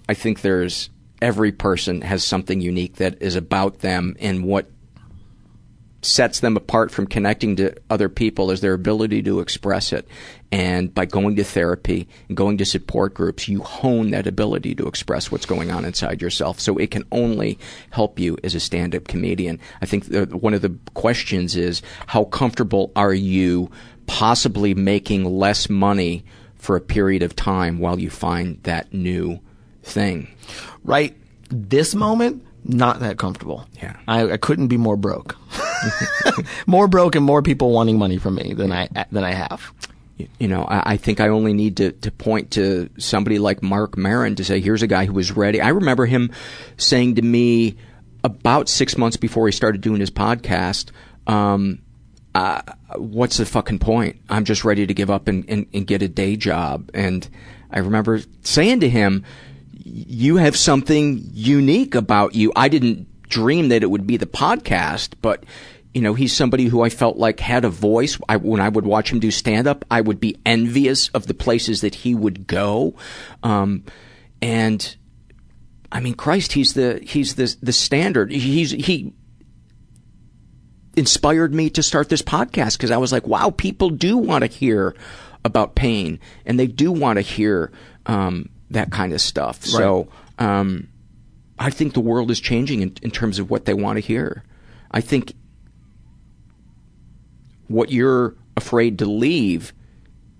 [0.08, 0.90] I think there's
[1.22, 4.70] every person has something unique that is about them, and what
[6.06, 10.06] sets them apart from connecting to other people is their ability to express it.
[10.52, 14.86] And by going to therapy and going to support groups, you hone that ability to
[14.86, 16.60] express what's going on inside yourself.
[16.60, 17.58] So it can only
[17.90, 19.58] help you as a stand-up comedian.
[19.82, 23.70] I think the, one of the questions is how comfortable are you
[24.06, 29.40] possibly making less money for a period of time while you find that new
[29.82, 30.28] thing?
[30.84, 31.16] right
[31.50, 33.66] this moment, not that comfortable.
[33.82, 33.96] Yeah.
[34.08, 35.36] I, I couldn't be more broke.
[36.66, 39.72] more broke and more people wanting money from me than I than I have.
[40.38, 43.96] you know, I, I think I only need to, to point to somebody like Marc
[43.96, 45.60] Maron to say, here's a guy who was ready.
[45.60, 46.32] I remember him
[46.76, 47.76] saying to me
[48.24, 50.90] about six months before he started doing his podcast,
[51.26, 51.80] um,
[52.34, 52.62] uh,
[52.96, 54.20] what's the fucking point?
[54.28, 56.90] I'm just ready to give up and, and, and get a day job.
[56.92, 57.28] And
[57.70, 59.24] I remember saying to him,
[59.86, 62.52] you have something unique about you.
[62.56, 65.44] I didn't dream that it would be the podcast, but
[65.94, 68.18] you know, he's somebody who I felt like had a voice.
[68.28, 71.34] I, when I would watch him do stand up, I would be envious of the
[71.34, 72.96] places that he would go.
[73.42, 73.84] Um,
[74.42, 74.96] and
[75.92, 78.32] I mean, Christ, he's the, he's the, the standard.
[78.32, 79.14] He's, he,
[80.96, 84.48] inspired me to start this podcast because I was like, wow, people do want to
[84.48, 84.96] hear
[85.44, 87.70] about pain and they do want to hear
[88.06, 89.64] um, that kind of stuff.
[89.64, 90.08] So
[90.38, 90.88] um,
[91.58, 94.44] I think the world is changing in, in terms of what they want to hear.
[94.90, 95.34] I think
[97.68, 99.72] what you're afraid to leave,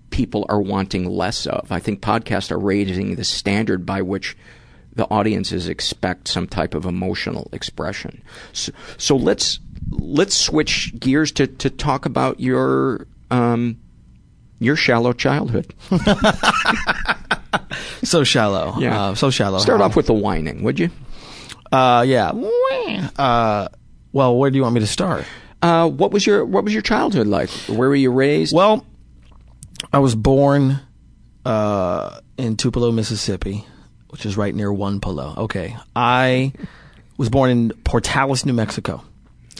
[0.09, 1.71] people are wanting less of.
[1.71, 4.37] I think podcasts are raising the standard by which
[4.93, 8.23] the audiences expect some type of emotional expression.
[8.53, 9.59] So, so let's
[9.91, 13.79] let's switch gears to, to talk about your um,
[14.59, 15.73] your shallow childhood.
[18.03, 18.75] So shallow.
[18.77, 19.01] Yeah.
[19.01, 19.59] Uh, so shallow.
[19.59, 20.89] Start off with the whining, would you?
[21.71, 22.31] Uh, yeah.
[23.17, 23.67] Uh,
[24.11, 25.25] well, where do you want me to start?
[25.61, 27.49] Uh, what was your what was your childhood like?
[27.67, 28.55] Where were you raised?
[28.55, 28.85] Well,
[29.91, 30.79] I was born
[31.45, 33.65] uh, in Tupelo, Mississippi,
[34.09, 36.53] which is right near One Okay, I
[37.17, 39.03] was born in Portales, New Mexico,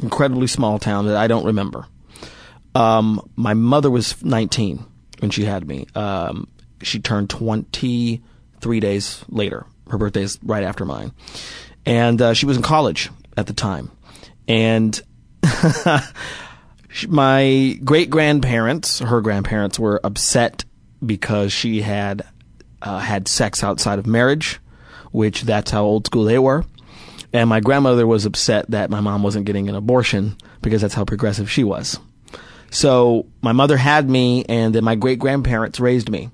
[0.02, 1.88] incredibly small town that I don't remember.
[2.76, 4.86] Um, my mother was 19
[5.20, 5.88] when she had me.
[5.96, 6.48] Um,
[6.82, 9.66] she turned 23 days later.
[9.90, 11.12] Her birthday is right after mine,
[11.86, 13.92] and uh, she was in college at the time,
[14.48, 15.00] and.
[17.08, 20.66] My great grandparents, her grandparents, were upset
[21.06, 22.26] because she had
[22.82, 24.60] uh, had sex outside of marriage,
[25.12, 26.66] which that's how old school they were.
[27.34, 31.06] And my grandmother was upset that my mom wasn't getting an abortion because that's how
[31.06, 32.00] progressive she was.
[32.70, 36.30] So my mother had me, and then my great grandparents raised me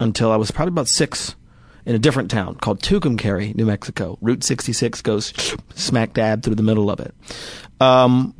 [0.00, 1.36] until I was probably about six
[1.86, 4.18] in a different town called Tucumcari, New Mexico.
[4.20, 5.32] Route 66 goes
[5.74, 7.14] smack dab through the middle of it.
[7.80, 8.34] Um,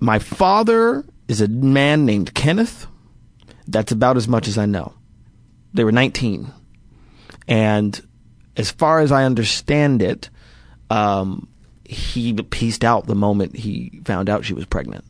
[0.00, 2.86] my father is a man named Kenneth.
[3.66, 4.94] That's about as much as I know.
[5.72, 6.52] They were 19.
[7.48, 8.06] And
[8.56, 10.28] as far as I understand it,
[10.90, 11.48] um,
[11.84, 15.04] he pieced out the moment he found out she was pregnant.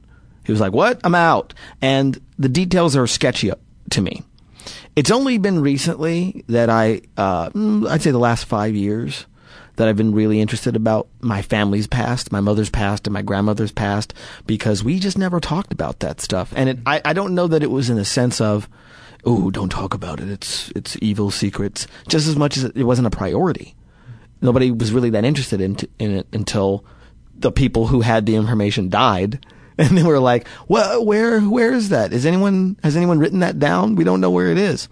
[0.44, 1.00] He was like, What?
[1.04, 1.54] I'm out.
[1.80, 3.50] And the details are sketchy
[3.90, 4.22] to me.
[4.96, 9.26] It's only been recently that I, uh, mm, I'd say the last five years,
[9.76, 13.72] that I've been really interested about my family's past, my mother's past, and my grandmother's
[13.72, 14.14] past,
[14.46, 16.52] because we just never talked about that stuff.
[16.54, 18.68] And it, I, I don't know that it was in the sense of,
[19.24, 20.28] oh, don't talk about it.
[20.28, 21.86] It's it's evil secrets.
[22.08, 23.74] Just as much as it wasn't a priority.
[24.40, 26.84] Nobody was really that interested in in it until
[27.36, 29.44] the people who had the information died.
[29.78, 32.12] And they were like, well, where, where is that?
[32.12, 33.96] Is anyone, has anyone written that down?
[33.96, 34.88] We don't know where it is.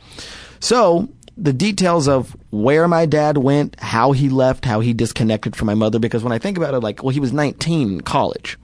[0.59, 5.66] So the details of where my dad went, how he left, how he disconnected from
[5.66, 8.59] my mother, because when I think about it, like, well, he was 19 in college.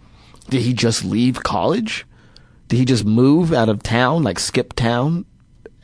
[0.48, 2.06] Did he just leave college?
[2.68, 5.24] Did he just move out of town, like skip town?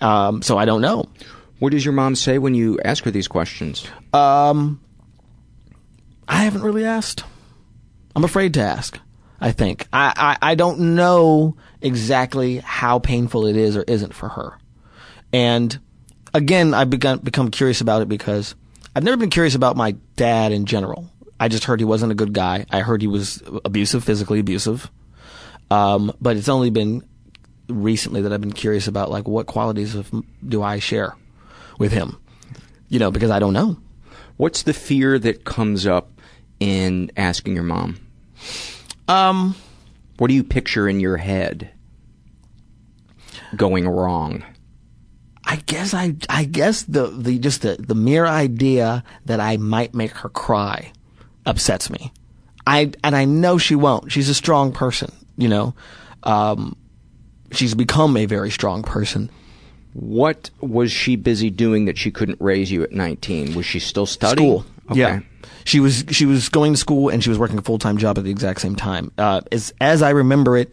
[0.01, 1.09] Um, so I don't know.
[1.59, 3.87] What does your mom say when you ask her these questions?
[4.12, 4.80] Um,
[6.28, 7.24] I haven't really asked.
[8.16, 8.99] I'm afraid to ask.
[9.41, 14.28] I think I, I I don't know exactly how painful it is or isn't for
[14.30, 14.59] her,
[15.32, 15.78] and
[16.32, 18.55] again, I've begun become curious about it because
[18.95, 21.09] I've never been curious about my dad in general.
[21.39, 22.66] I just heard he wasn't a good guy.
[22.70, 24.91] I heard he was abusive, physically abusive.
[25.70, 27.03] Um, but it's only been
[27.68, 30.11] recently that I've been curious about like what qualities of
[30.47, 31.16] do I share
[31.78, 32.20] with him,
[32.89, 33.78] you know, because I don't know.
[34.37, 36.11] What's the fear that comes up
[36.61, 37.99] in asking your mom?
[39.09, 39.55] Um,
[40.18, 41.70] what do you picture in your head
[43.57, 44.44] going wrong?
[45.46, 49.94] I guess I I guess the the just the the mere idea that I might
[49.94, 50.92] make her cry
[51.44, 52.12] upsets me.
[52.66, 54.11] I and I know she won't.
[54.11, 55.74] She's a strong person, you know.
[56.22, 56.76] Um,
[57.52, 59.30] she's become a very strong person.
[59.92, 63.55] What was she busy doing that she couldn't raise you at 19?
[63.55, 64.61] Was she still studying?
[64.61, 64.66] School.
[64.91, 65.01] Okay.
[65.01, 65.20] Yeah.
[65.64, 68.18] She was she was going to school and she was working a full time job
[68.18, 69.12] at the exact same time.
[69.16, 70.72] Uh, as as I remember it,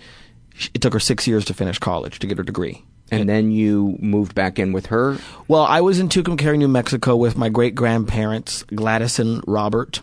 [0.74, 2.84] it took her six years to finish college to get her degree.
[3.12, 5.18] And then you moved back in with her?
[5.49, 10.01] Well, I was in Tucumcari, New Mexico with my great grandparents, Gladys and Robert,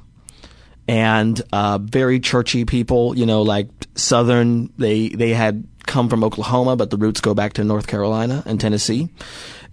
[0.87, 4.71] and uh, very churchy people, you know, like Southern.
[4.77, 8.61] They, they had come from Oklahoma, but the roots go back to North Carolina and
[8.61, 9.09] Tennessee.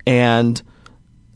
[0.08, 0.62] And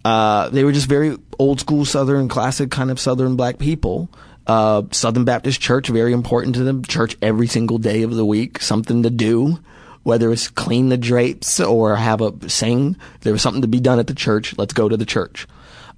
[0.06, 4.10] uh, they were just very old school Southern, classic kind of Southern black people.
[4.46, 6.84] Uh, Southern Baptist Church, very important to them.
[6.84, 9.60] Church every single day of the week, something to do
[10.04, 12.96] whether it's clean the drapes or have a sing.
[13.22, 14.58] There was something to be done at the church.
[14.58, 15.48] Let's go to the church.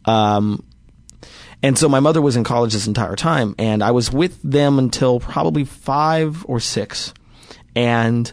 [0.06, 0.66] Um,
[1.64, 4.80] and so my mother was in college this entire time, and I was with them
[4.80, 7.14] until probably five or six.
[7.76, 8.32] And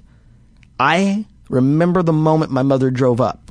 [0.81, 3.48] I remember the moment my mother drove up.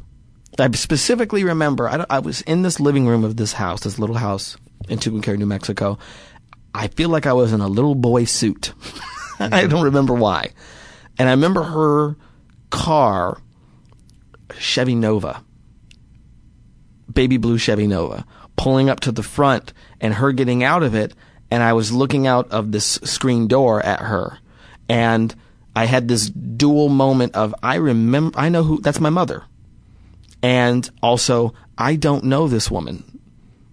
[0.60, 4.16] I specifically remember I, I was in this living room of this house, this little
[4.18, 4.58] house
[4.90, 5.98] in Tucumcari, New Mexico.
[6.74, 8.74] I feel like I was in a little boy suit.
[9.40, 10.52] I don't remember why.
[11.18, 12.16] And I remember her
[12.70, 13.40] car,
[14.58, 15.44] Chevy Nova,
[17.12, 21.14] baby blue Chevy Nova, pulling up to the front and her getting out of it.
[21.50, 24.38] And I was looking out of this screen door at her.
[24.90, 25.34] And
[25.76, 29.44] I had this dual moment of, I remember, I know who, that's my mother.
[30.48, 33.04] And also, I don't know this woman.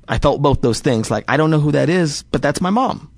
[0.09, 1.09] I felt both those things.
[1.09, 3.13] Like, I don't know who that is, but that's my mom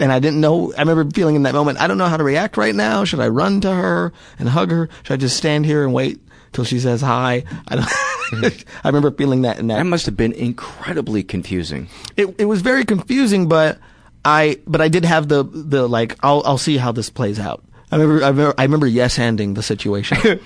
[0.00, 0.72] and I didn't know.
[0.74, 3.04] I remember feeling in that moment, I don't know how to react right now.
[3.04, 4.88] Should I run to her and hug her?
[5.02, 6.20] Should I just stand here and wait
[6.52, 7.44] till she says hi?
[7.68, 7.86] I don't.
[7.88, 8.44] Hmm.
[8.84, 9.58] I remember feeling that.
[9.58, 11.88] In that that must have been incredibly confusing.
[12.16, 13.78] It it was very confusing, but
[14.24, 17.64] I but I did have the the like I'll I'll see how this plays out.
[17.92, 20.18] I remember, I remember, I remember yes handing the situation.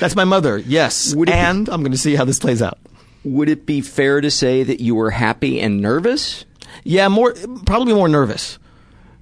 [0.00, 0.58] That's my mother.
[0.58, 2.78] Yes, Would and be, I'm going to see how this plays out.
[3.24, 6.44] Would it be fair to say that you were happy and nervous?
[6.82, 7.34] Yeah, more
[7.64, 8.58] probably more nervous.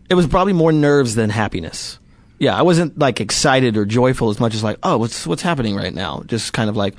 [0.09, 1.99] It was probably more nerves than happiness.
[2.39, 5.77] Yeah, I wasn't like excited or joyful as much as like, oh, what's what's happening
[5.77, 6.23] right now?
[6.27, 6.95] Just kind of like,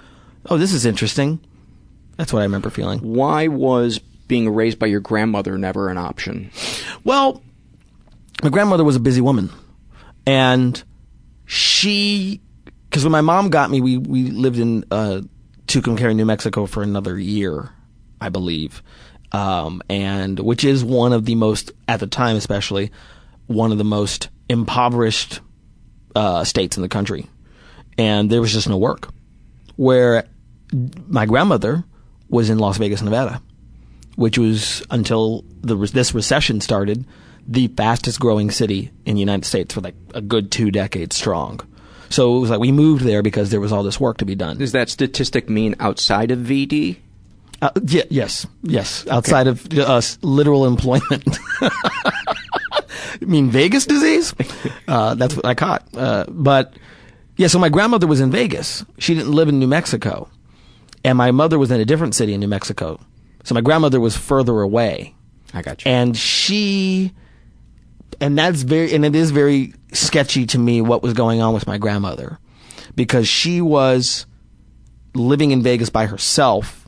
[0.49, 1.39] oh, this is interesting.
[2.15, 2.99] That's what I remember feeling.
[2.99, 6.51] Why was being raised by your grandmother never an option?
[7.03, 7.41] Well,
[8.41, 9.49] my grandmother was a busy woman,
[10.25, 10.81] and
[11.45, 12.41] she,
[12.89, 15.21] because when my mom got me, we we lived in uh,
[15.67, 17.69] Tucumcari, New Mexico, for another year,
[18.21, 18.81] I believe,
[19.31, 22.91] um, and which is one of the most, at the time especially,
[23.47, 25.41] one of the most impoverished
[26.15, 27.27] uh, states in the country,
[27.97, 29.09] and there was just no work.
[29.75, 30.25] Where
[31.07, 31.83] my grandmother
[32.29, 33.41] was in Las Vegas, Nevada,
[34.15, 37.05] which was until the this recession started,
[37.47, 41.59] the fastest growing city in the United States for like a good two decades strong.
[42.09, 44.35] So it was like we moved there because there was all this work to be
[44.35, 44.57] done.
[44.57, 46.97] Does that statistic mean outside of VD?
[47.61, 49.07] Uh, yeah, yes, yes.
[49.07, 49.81] Outside okay.
[49.81, 51.37] of uh, literal employment.
[51.61, 54.33] I mean Vegas disease?
[54.85, 55.87] Uh, that's what I caught.
[55.95, 56.75] Uh, but
[57.37, 58.85] yeah, so my grandmother was in Vegas.
[58.99, 60.29] She didn't live in New Mexico,
[61.05, 62.99] and my mother was in a different city in New Mexico.
[63.43, 65.15] So my grandmother was further away.
[65.53, 65.91] I got you.
[65.91, 67.13] And she,
[68.19, 71.67] and that's very, and it is very sketchy to me what was going on with
[71.67, 72.39] my grandmother,
[72.95, 74.25] because she was
[75.15, 76.83] living in Vegas by herself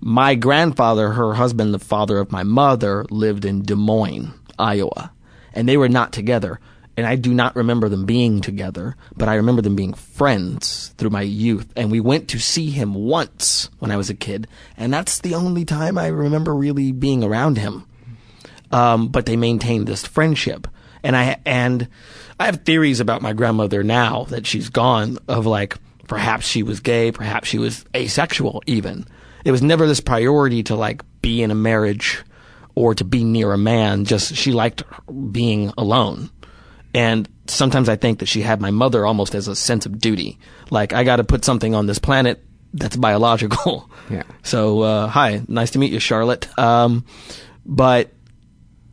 [0.00, 5.12] my grandfather, her husband, the father of my mother, lived in Des Moines, Iowa,
[5.52, 6.60] and they were not together.
[6.96, 11.10] And I do not remember them being together, but I remember them being friends through
[11.10, 11.72] my youth.
[11.76, 15.34] And we went to see him once when I was a kid, and that's the
[15.34, 17.86] only time I remember really being around him.
[18.70, 20.68] Um, but they maintained this friendship,
[21.02, 21.88] and I and
[22.38, 25.18] I have theories about my grandmother now that she's gone.
[25.26, 28.62] Of like, perhaps she was gay, perhaps she was asexual.
[28.66, 29.06] Even
[29.44, 32.22] it was never this priority to like be in a marriage
[32.74, 34.04] or to be near a man.
[34.04, 34.82] Just she liked
[35.32, 36.30] being alone.
[36.94, 40.38] And sometimes I think that she had my mother almost as a sense of duty.
[40.70, 42.42] Like, I gotta put something on this planet
[42.74, 43.90] that's biological.
[44.10, 44.22] Yeah.
[44.42, 46.48] So, uh, hi, nice to meet you, Charlotte.
[46.58, 47.04] Um,
[47.66, 48.10] but,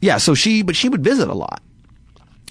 [0.05, 1.61] yeah, so she, but she would visit a lot.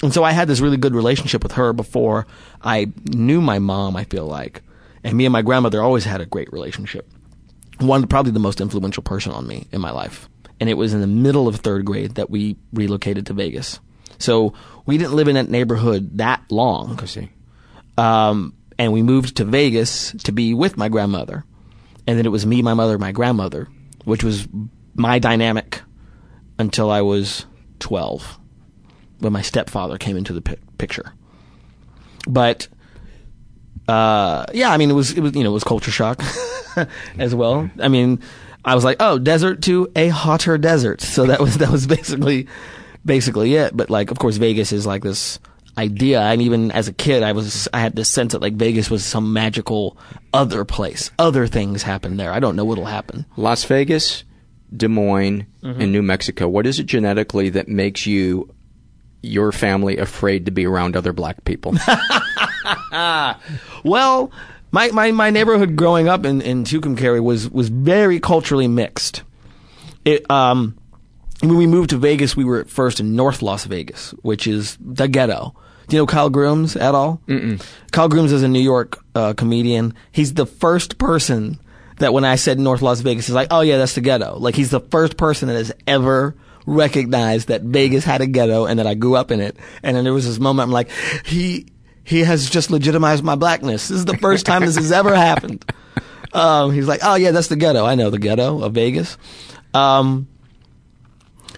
[0.03, 2.27] And so I had this really good relationship with her before
[2.61, 4.63] I knew my mom, I feel like.
[5.05, 7.09] And me and my grandmother always had a great relationship.
[7.79, 10.29] One, probably the most influential person on me in my life.
[10.59, 13.79] And it was in the middle of third grade that we relocated to Vegas.
[14.19, 16.99] So we didn't live in that neighborhood that long.
[17.01, 17.31] I see.
[17.97, 21.45] Um, and we moved to Vegas to be with my grandmother.
[22.07, 23.69] And then it was me, my mother, my grandmother,
[24.05, 24.49] which was
[24.95, 25.83] my dynamic
[26.59, 27.47] until I was
[27.81, 28.39] 12
[29.19, 31.13] when my stepfather came into the pi- picture.
[32.27, 32.69] But,
[33.89, 36.23] uh, yeah, I mean, it was, it was, you know, it was culture shock
[37.19, 37.71] as well.
[37.81, 38.21] I mean,
[38.65, 41.01] I was like, oh, desert to a hotter desert.
[41.01, 42.49] So that was, that was basically,
[43.05, 43.77] basically it.
[43.77, 45.39] But like, of course, Vegas is like this
[45.77, 46.21] idea.
[46.21, 49.05] And even as a kid, I was, I had this sense that like Vegas was
[49.05, 49.99] some magical
[50.33, 51.11] other place.
[51.19, 52.33] Other things happen there.
[52.33, 53.27] I don't know what'll happen.
[53.37, 54.25] Las Vegas,
[54.77, 56.49] Des Moines, and New Mexico.
[56.49, 58.53] What is it genetically that makes you,
[59.23, 61.75] your family, afraid to be around other black people?
[63.85, 64.33] Well,
[64.73, 69.23] my, my, my neighborhood growing up in, in Tucumcari was, was very culturally mixed.
[70.05, 70.77] It, um,
[71.41, 74.79] when we moved to Vegas, we were at first in North Las Vegas, which is
[74.81, 75.55] the ghetto.
[75.89, 77.21] Do you know Kyle Grooms at all?
[77.29, 77.63] Mm-mm.
[77.93, 79.95] Kyle Grooms is a New York uh, comedian.
[80.11, 81.61] He's the first person
[81.99, 84.39] that when I said North Las Vegas, he's like, oh yeah, that's the ghetto.
[84.39, 86.35] Like he's the first person that has ever
[86.67, 89.57] recognized that Vegas had a ghetto and that I grew up in it.
[89.83, 90.91] And then there was this moment I'm like,
[91.25, 91.67] he,
[92.03, 93.89] he has just legitimized my blackness.
[93.89, 95.65] This is the first time this has ever happened.
[96.33, 97.85] Um, he's like, oh yeah, that's the ghetto.
[97.85, 99.17] I know the ghetto of Vegas.
[99.73, 100.27] Um,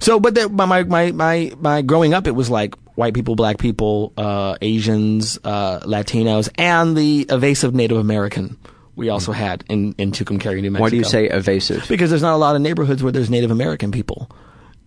[0.01, 3.57] so, but the, my, my, my, my growing up, it was like white people, black
[3.57, 8.59] people, uh, Asians, uh, Latinos, and the evasive Native American
[8.97, 10.83] we also had in, in Tucumcari, New Mexico.
[10.83, 11.87] Why do you say evasive?
[11.89, 14.31] Because there's not a lot of neighborhoods where there's Native American people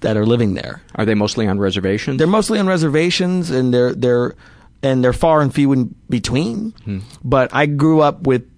[0.02, 0.82] that are living there.
[0.96, 2.18] Are they mostly on reservations?
[2.18, 4.36] They're mostly on reservations, and they're they're
[4.82, 6.74] and they're far and few in between.
[7.24, 8.50] But I grew up with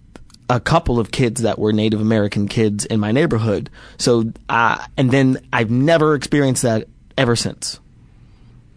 [0.49, 3.69] a couple of kids that were Native American kids in my neighborhood.
[3.97, 6.87] So, uh, and then I've never experienced that
[7.17, 7.79] ever since.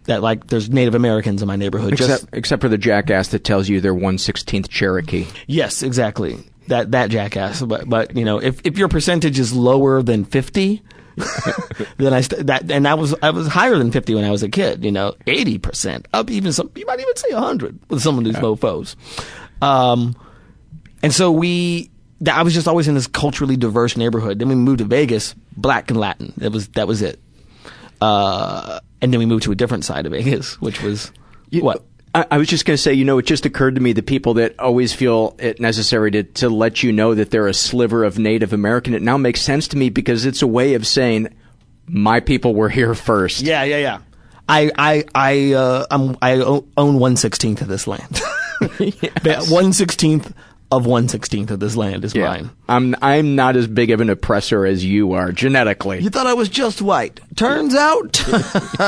[0.04, 1.94] That like there's Native Americans in my neighborhood.
[1.94, 5.26] except, Just except for the jackass that tells you they're one sixteenth Cherokee.
[5.46, 6.38] yes, exactly.
[6.68, 7.62] That that jackass.
[7.62, 10.82] But but you know if if your percentage is lower than fifty.
[11.96, 14.42] then I st- that and that was I was higher than fifty when I was
[14.42, 14.84] a kid.
[14.84, 18.24] You know, eighty percent up, even some you might even say hundred with some of
[18.24, 18.96] these mofo's.
[19.62, 20.16] Um,
[21.04, 21.90] and so we,
[22.30, 24.38] I was just always in this culturally diverse neighborhood.
[24.38, 26.32] Then we moved to Vegas, black and Latin.
[26.38, 27.20] That was that was it.
[28.00, 31.12] Uh, and then we moved to a different side of Vegas, which was
[31.52, 31.84] what.
[32.14, 34.02] I, I was just going to say, you know, it just occurred to me the
[34.02, 38.04] people that always feel it necessary to, to let you know that they're a sliver
[38.04, 38.94] of Native American.
[38.94, 41.28] It now makes sense to me because it's a way of saying,
[41.86, 43.42] my people were here first.
[43.42, 43.98] Yeah, yeah, yeah.
[44.48, 48.20] I I I uh, I'm, I o- own one sixteenth of this land.
[49.48, 50.32] One sixteenth
[50.70, 52.28] of one sixteenth of this land is Yeah.
[52.28, 52.50] mine.
[52.68, 56.00] I'm I'm not as big of an oppressor as you are genetically.
[56.00, 57.20] You thought I was just white.
[57.36, 58.22] Turns out,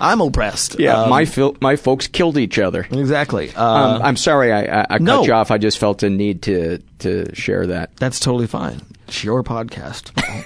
[0.00, 0.78] I'm oppressed.
[0.78, 2.86] yeah, Um, my fil- my folks killed each other.
[2.90, 3.50] exactly.
[3.54, 3.64] Uh,
[3.96, 5.18] Um, I'm sorry I, I, I no.
[5.18, 5.50] cut you off.
[5.50, 7.96] I just felt a need to to share that.
[7.96, 8.80] that's totally fine.
[9.08, 10.12] It's your podcast.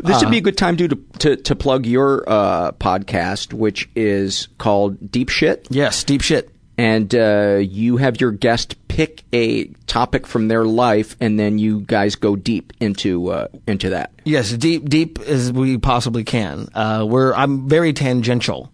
[0.00, 4.46] This would be a good time to to, to plug your uh, podcast, which is
[4.58, 5.66] called Deep Shit.
[5.70, 6.50] yes, deep shit.
[6.78, 11.80] And uh, you have your guest pick a topic from their life, and then you
[11.80, 14.12] guys go deep into uh, into that.
[14.24, 16.68] Yes, deep, deep as we possibly can.
[16.72, 18.72] Uh, we're I'm very tangential.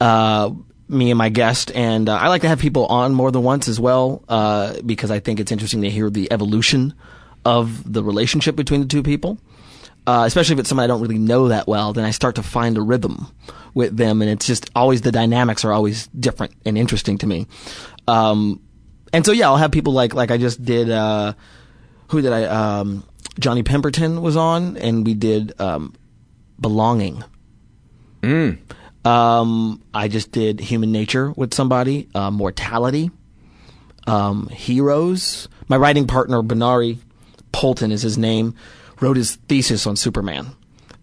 [0.00, 0.50] Uh,
[0.88, 3.66] me and my guest, and uh, I like to have people on more than once
[3.66, 6.94] as well, uh, because I think it's interesting to hear the evolution
[7.44, 9.38] of the relationship between the two people.
[10.06, 12.42] Uh, especially if it's someone I don't really know that well, then I start to
[12.42, 13.26] find a rhythm
[13.74, 17.46] with them, and it's just always the dynamics are always different and interesting to me.
[18.06, 18.60] Um,
[19.12, 20.90] and so yeah, I'll have people like like I just did.
[20.90, 21.32] Uh,
[22.08, 22.44] who did I?
[22.44, 23.04] Um,
[23.38, 25.92] Johnny Pemberton was on, and we did um,
[26.60, 27.24] belonging.
[29.04, 33.10] Um, I just did human nature with somebody, uh, mortality,
[34.06, 35.48] um, heroes.
[35.68, 36.98] My writing partner, Benari
[37.52, 38.54] Polton is his name,
[39.00, 40.48] wrote his thesis on Superman.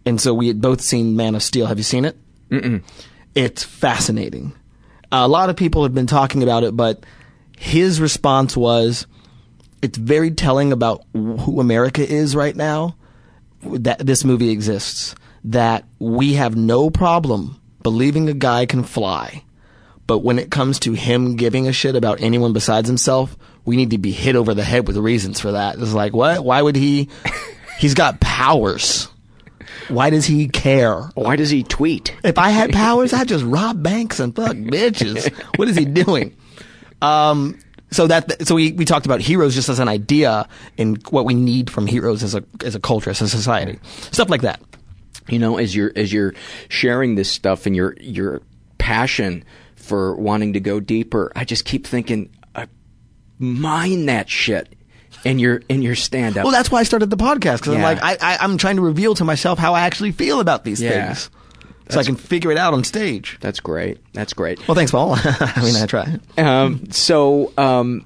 [0.05, 1.67] And so we had both seen Man of Steel.
[1.67, 2.17] Have you seen it?
[2.49, 2.83] Mm-mm.
[3.35, 4.53] It's fascinating.
[5.11, 7.05] a lot of people have been talking about it, but
[7.57, 9.05] his response was,
[9.81, 12.95] it's very telling about who America is right now
[13.63, 15.15] that this movie exists.
[15.45, 19.43] That we have no problem believing a guy can fly.
[20.07, 23.91] But when it comes to him giving a shit about anyone besides himself, we need
[23.91, 25.77] to be hit over the head with reasons for that.
[25.77, 26.43] It's like, what?
[26.43, 27.09] Why would he?
[27.77, 29.09] He's got powers.
[29.89, 31.01] Why does he care?
[31.15, 32.15] Why does he tweet?
[32.23, 35.31] If I had powers, I'd just rob banks and fuck bitches.
[35.57, 36.35] What is he doing?
[37.01, 37.59] Um,
[37.91, 40.47] so that so we, we talked about heroes just as an idea
[40.77, 43.79] and what we need from heroes as a as a culture, as a society,
[44.11, 44.61] stuff like that.
[45.27, 46.33] You know, as you're as you're
[46.69, 48.41] sharing this stuff and your your
[48.77, 49.45] passion
[49.75, 52.65] for wanting to go deeper, I just keep thinking, uh,
[53.37, 54.73] mine that shit
[55.23, 56.43] in your in your stand up.
[56.43, 58.81] Well, that's why I started the podcast because I'm like I, I I'm trying to
[58.81, 61.07] reveal to myself how I actually feel about these Yeah.
[61.13, 61.29] things,
[61.89, 63.37] so I can figure it out on stage.
[63.41, 63.99] That's great.
[64.13, 64.65] That's great.
[64.67, 65.15] Well, thanks, Paul.
[65.23, 66.17] I mean, I try.
[66.37, 68.05] Um, so, um,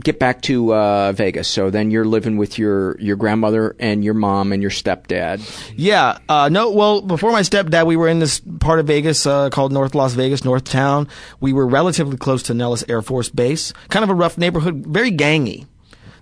[0.00, 1.46] get back to uh, Vegas.
[1.48, 5.40] So then you're living with your your grandmother and your mom and your stepdad.
[5.76, 6.18] Yeah.
[6.28, 9.72] Uh, no, well, before my stepdad, we were in this part of Vegas uh, called
[9.72, 11.08] North Las Vegas, North Town.
[11.40, 13.72] We were relatively close to Nellis Air Force Base.
[13.88, 15.66] Kind of a rough neighborhood, very gangy.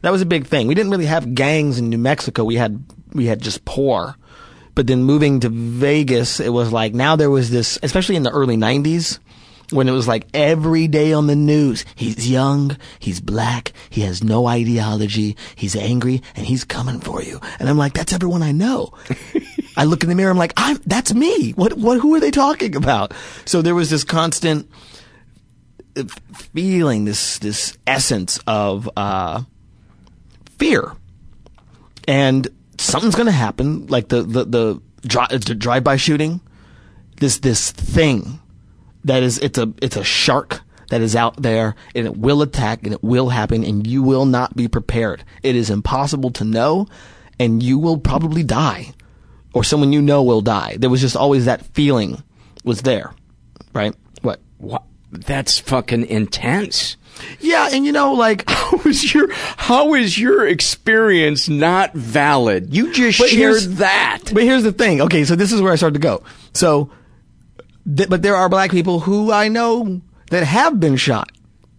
[0.02, 0.66] That was a big thing.
[0.66, 2.44] We didn't really have gangs in New Mexico.
[2.44, 2.82] We had
[3.12, 4.16] we had just poor.
[4.74, 8.30] But then moving to Vegas, it was like now there was this, especially in the
[8.30, 9.18] early '90s,
[9.72, 11.84] when it was like every day on the news.
[11.94, 17.40] He's young, he's black, he has no ideology, he's angry, and he's coming for you.
[17.58, 18.92] And I'm like, that's everyone I know.
[19.76, 21.52] I look in the mirror, I'm like, I'm, that's me.
[21.52, 23.12] What, what, who are they talking about?
[23.44, 24.70] So there was this constant
[25.96, 26.04] uh,
[26.54, 29.42] feeling, this, this essence of, uh,
[30.62, 30.92] fear.
[32.06, 32.48] And
[32.78, 36.40] something's gonna happen, like the, the, the, the drive-by shooting.
[37.16, 38.40] This, this thing
[39.04, 40.60] that is it's a it's a shark
[40.90, 44.26] that is out there and it will attack and it will happen and you will
[44.26, 45.24] not be prepared.
[45.42, 46.86] It is impossible to know
[47.38, 48.92] and you will probably die
[49.54, 50.76] or someone you know will die.
[50.78, 52.22] There was just always that feeling
[52.64, 53.14] was there.
[53.72, 53.94] Right?
[54.22, 54.40] What?
[54.58, 54.84] What?
[55.10, 56.96] That's fucking intense.
[57.40, 62.74] Yeah, and you know like How is your How is your experience not valid?
[62.74, 64.20] You just But shared that.
[64.32, 65.00] But here's the thing.
[65.02, 66.22] Okay, so this is where I started to go.
[66.54, 66.90] So,
[67.96, 70.00] th- but there are black people who I know
[70.30, 71.30] that have been shot.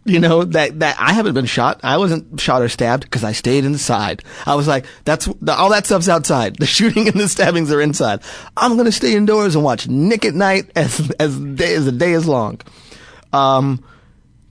[0.06, 1.80] You know that that I haven't been shot.
[1.82, 4.22] I wasn't shot or stabbed because I stayed inside.
[4.46, 6.58] I was like, that's all that stuff's outside.
[6.60, 8.20] The shooting and the stabbings are inside.
[8.58, 12.12] I'm gonna stay indoors and watch Nick at Nite as as day as the day
[12.12, 12.60] is long.
[13.32, 13.84] Um,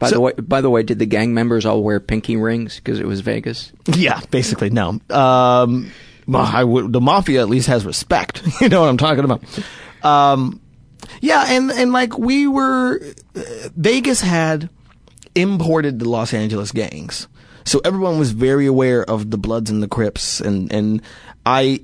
[0.02, 2.76] By So- the way, by the way, did the gang members all wear pinky rings
[2.76, 3.72] because it was Vegas?
[3.96, 4.98] Yeah, basically no.
[5.10, 5.92] Um,
[6.26, 8.42] well, I would, the mafia at least has respect.
[8.60, 9.42] you know what I'm talking about.
[10.02, 10.60] Um,
[11.20, 13.00] yeah, and and like we were,
[13.36, 13.40] uh,
[13.76, 14.68] Vegas had
[15.34, 17.28] imported the Los Angeles gangs,
[17.64, 21.00] so everyone was very aware of the Bloods and the Crips, and and
[21.46, 21.82] I.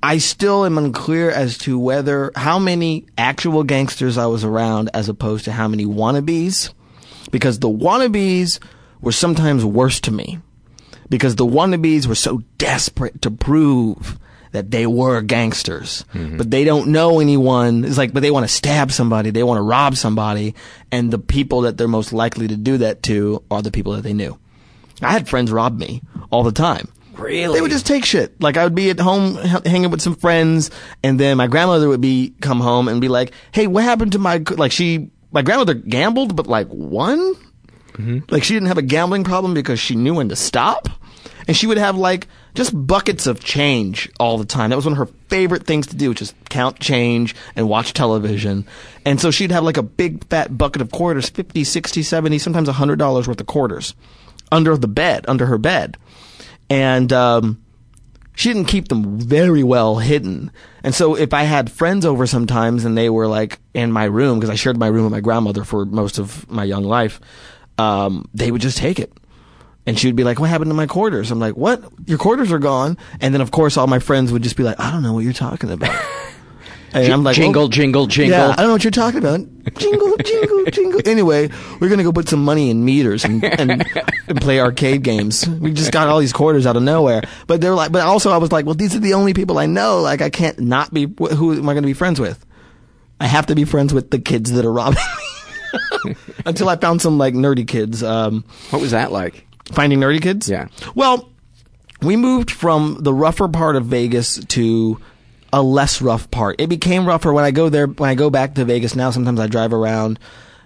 [0.00, 5.08] I still am unclear as to whether how many actual gangsters I was around as
[5.08, 6.72] opposed to how many wannabes,
[7.30, 8.58] because the wannabes
[9.00, 10.38] were sometimes worse to me
[11.08, 14.18] because the wannabes were so desperate to prove
[14.52, 16.38] that they were gangsters, mm-hmm.
[16.38, 17.84] but they don't know anyone.
[17.84, 20.54] It's like, but they want to stab somebody, they want to rob somebody,
[20.90, 24.02] and the people that they're most likely to do that to are the people that
[24.02, 24.38] they knew.
[25.02, 26.88] I had friends rob me all the time.
[27.12, 27.54] Really?
[27.54, 28.40] They would just take shit.
[28.40, 30.70] Like I would be at home h- hanging with some friends,
[31.02, 34.18] and then my grandmother would be come home and be like, "Hey, what happened to
[34.18, 37.36] my like she my grandmother gambled, but like won?
[38.28, 40.88] Like she didn't have a gambling problem because she knew when to stop,
[41.46, 42.26] and she would have like
[42.56, 44.70] just buckets of change all the time.
[44.70, 48.66] That was one of her favorite things to do, just count change and watch television.
[49.04, 52.68] And so she'd have like a big fat bucket of quarters, 50, 60, 70, sometimes
[52.68, 53.94] $100 worth of quarters
[54.50, 55.98] under the bed, under her bed.
[56.68, 57.62] And um,
[58.38, 60.52] she didn't keep them very well hidden.
[60.84, 64.38] And so if I had friends over sometimes and they were like in my room,
[64.38, 67.20] because I shared my room with my grandmother for most of my young life,
[67.78, 69.12] um, they would just take it.
[69.86, 71.32] And she would be like, what happened to my quarters?
[71.32, 71.82] I'm like, what?
[72.06, 72.96] Your quarters are gone.
[73.20, 75.24] And then of course all my friends would just be like, I don't know what
[75.24, 76.00] you're talking about.
[76.92, 78.38] And I'm like, jingle, well, jingle, jingle.
[78.38, 79.40] Yeah, I don't know what you're talking about.
[79.74, 81.00] Jingle, jingle, jingle.
[81.04, 83.84] Anyway, we're gonna go put some money in meters and, and,
[84.28, 85.46] and play arcade games.
[85.46, 87.22] We just got all these quarters out of nowhere.
[87.46, 89.66] But they're like, but also I was like, well, these are the only people I
[89.66, 90.00] know.
[90.00, 91.06] Like, I can't not be.
[91.06, 92.44] Who am I going to be friends with?
[93.20, 95.02] I have to be friends with the kids that are robbing
[96.04, 96.14] me.
[96.46, 98.02] Until I found some like nerdy kids.
[98.02, 99.46] Um, what was that like?
[99.72, 100.48] Finding nerdy kids?
[100.48, 100.68] Yeah.
[100.94, 101.28] Well,
[102.00, 105.00] we moved from the rougher part of Vegas to
[105.52, 106.60] a less rough part.
[106.60, 107.86] It became rougher when I go there.
[107.86, 110.18] When I go back to Vegas now, sometimes I drive around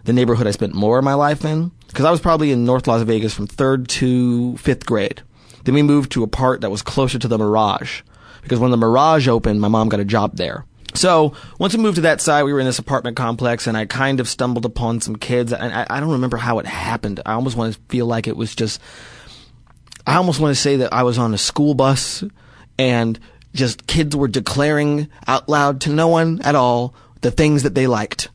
[0.05, 2.87] the neighborhood I spent more of my life in because I was probably in North
[2.87, 5.23] Las Vegas from third to fifth grade.
[5.65, 8.03] Then we moved to a part that was closer to the Mirage
[8.43, 10.65] because when the Mirage opened, my mom got a job there.
[10.95, 13.87] So once we moved to that side, we were in this apartment complex, and I
[13.87, 17.21] kind of stumbled upon some kids, and I, I don't remember how it happened.
[17.25, 18.81] I almost want to feel like it was just.
[20.07, 22.25] I almost want to say that I was on a school bus,
[22.79, 23.19] and
[23.55, 27.87] just kids were declaring out loud to no one at all the things that they
[27.87, 28.29] liked.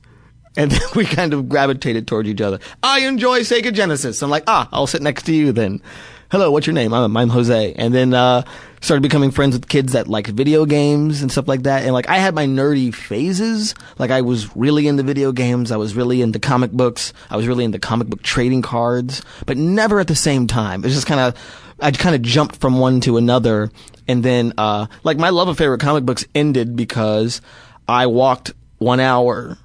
[0.56, 2.60] And then we kind of gravitated towards each other.
[2.82, 4.22] I enjoy Sega Genesis.
[4.22, 5.82] I'm like, ah, I'll sit next to you then.
[6.30, 6.94] Hello, what's your name?
[6.94, 7.74] I'm, I'm Jose.
[7.74, 8.44] And then, uh,
[8.82, 11.84] started becoming friends with kids that liked video games and stuff like that.
[11.84, 13.74] And like, I had my nerdy phases.
[13.98, 15.72] Like, I was really into video games.
[15.72, 17.14] I was really into comic books.
[17.30, 20.82] I was really into comic book trading cards, but never at the same time.
[20.82, 23.72] It was just kind of, I kind of jumped from one to another.
[24.08, 27.42] And then, uh, like my love affair with comic books ended because
[27.88, 29.58] I walked one hour.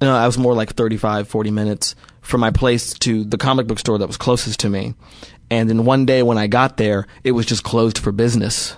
[0.00, 3.78] No, I was more like 35, 40 minutes from my place to the comic book
[3.78, 4.94] store that was closest to me.
[5.50, 8.76] And then one day when I got there, it was just closed for business.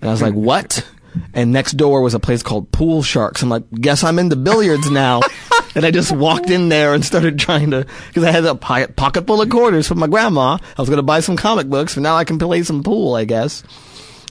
[0.00, 0.86] And I was like, what?
[1.32, 3.42] And next door was a place called Pool Sharks.
[3.42, 5.22] I'm like, guess I'm into billiards now.
[5.74, 9.26] and I just walked in there and started trying to, because I had a pocket
[9.26, 10.58] full of quarters from my grandma.
[10.76, 13.14] I was going to buy some comic books, and now I can play some pool,
[13.14, 13.62] I guess.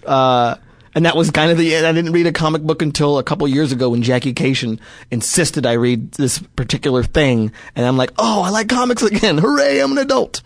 [0.06, 0.56] Uh,
[0.96, 3.48] and that was kind of the I didn't read a comic book until a couple
[3.48, 4.80] years ago when Jackie Kashian
[5.10, 9.38] insisted I read this particular thing, and I'm like, oh, I like comics again!
[9.40, 10.42] Hooray, I'm an adult.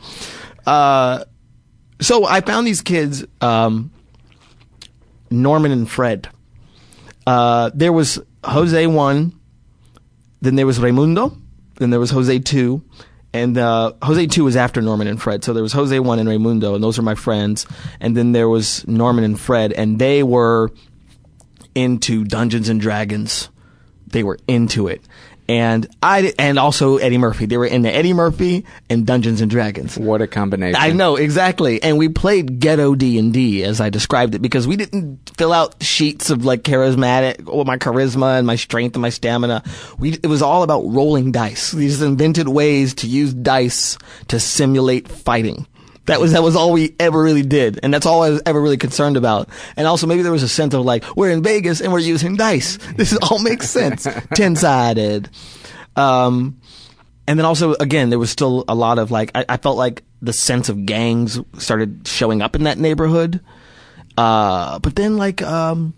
[0.65, 1.25] Uh,
[1.99, 3.91] so I found these kids, um,
[5.29, 6.29] Norman and Fred.
[7.25, 9.37] Uh, there was Jose one,
[10.41, 11.37] then there was Raimundo,
[11.75, 12.83] then there was Jose two,
[13.37, 15.43] and uh, Jose 2 was after Norman and Fred.
[15.43, 17.65] So there was Jose 1 and Raimundo, and those are my friends.
[17.99, 20.71] And then there was Norman and Fred, and they were
[21.75, 23.49] into Dungeons and Dragons.
[24.07, 25.01] They were into it.
[25.49, 27.45] And I and also Eddie Murphy.
[27.45, 29.97] They were in the Eddie Murphy and Dungeons and Dragons.
[29.97, 30.75] What a combination!
[30.79, 31.81] I know exactly.
[31.81, 35.53] And we played ghetto D and D as I described it because we didn't fill
[35.53, 39.63] out sheets of like charismatic or my charisma and my strength and my stamina.
[39.97, 41.71] We it was all about rolling dice.
[41.71, 45.65] These invented ways to use dice to simulate fighting.
[46.07, 48.61] That was that was all we ever really did, and that's all I was ever
[48.61, 49.49] really concerned about.
[49.75, 52.35] And also, maybe there was a sense of like we're in Vegas and we're using
[52.35, 52.77] dice.
[52.97, 54.07] This all makes sense.
[54.33, 55.29] Ten sided.
[55.95, 56.59] Um,
[57.27, 60.03] and then also, again, there was still a lot of like I, I, felt like
[60.21, 63.41] the sense of gangs started showing up in that neighborhood.
[64.17, 65.93] Uh, but then like um,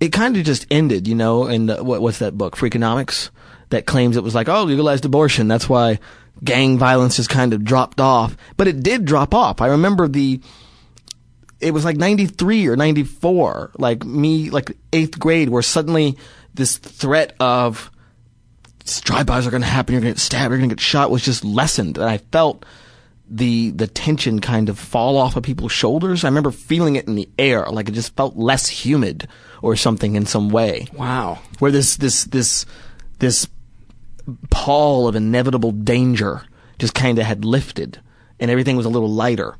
[0.00, 1.44] it kind of just ended, you know.
[1.44, 3.30] And what what's that book, Freakonomics,
[3.68, 5.48] that claims it was like oh legalized abortion.
[5.48, 5.98] That's why
[6.42, 8.36] gang violence just kind of dropped off.
[8.56, 9.60] But it did drop off.
[9.60, 10.40] I remember the,
[11.60, 16.16] it was like 93 or 94, like me, like eighth grade, where suddenly
[16.54, 17.90] this threat of
[19.02, 21.10] drive-bys are going to happen, you're going to get stabbed, you're going to get shot
[21.10, 21.98] was just lessened.
[21.98, 22.64] And I felt
[23.28, 26.24] the, the tension kind of fall off of people's shoulders.
[26.24, 29.28] I remember feeling it in the air, like it just felt less humid
[29.62, 30.86] or something in some way.
[30.92, 31.38] Wow.
[31.58, 32.66] Where this, this, this,
[33.18, 33.48] this
[34.50, 36.42] pall of inevitable danger
[36.78, 38.00] just kind of had lifted
[38.38, 39.56] and everything was a little lighter.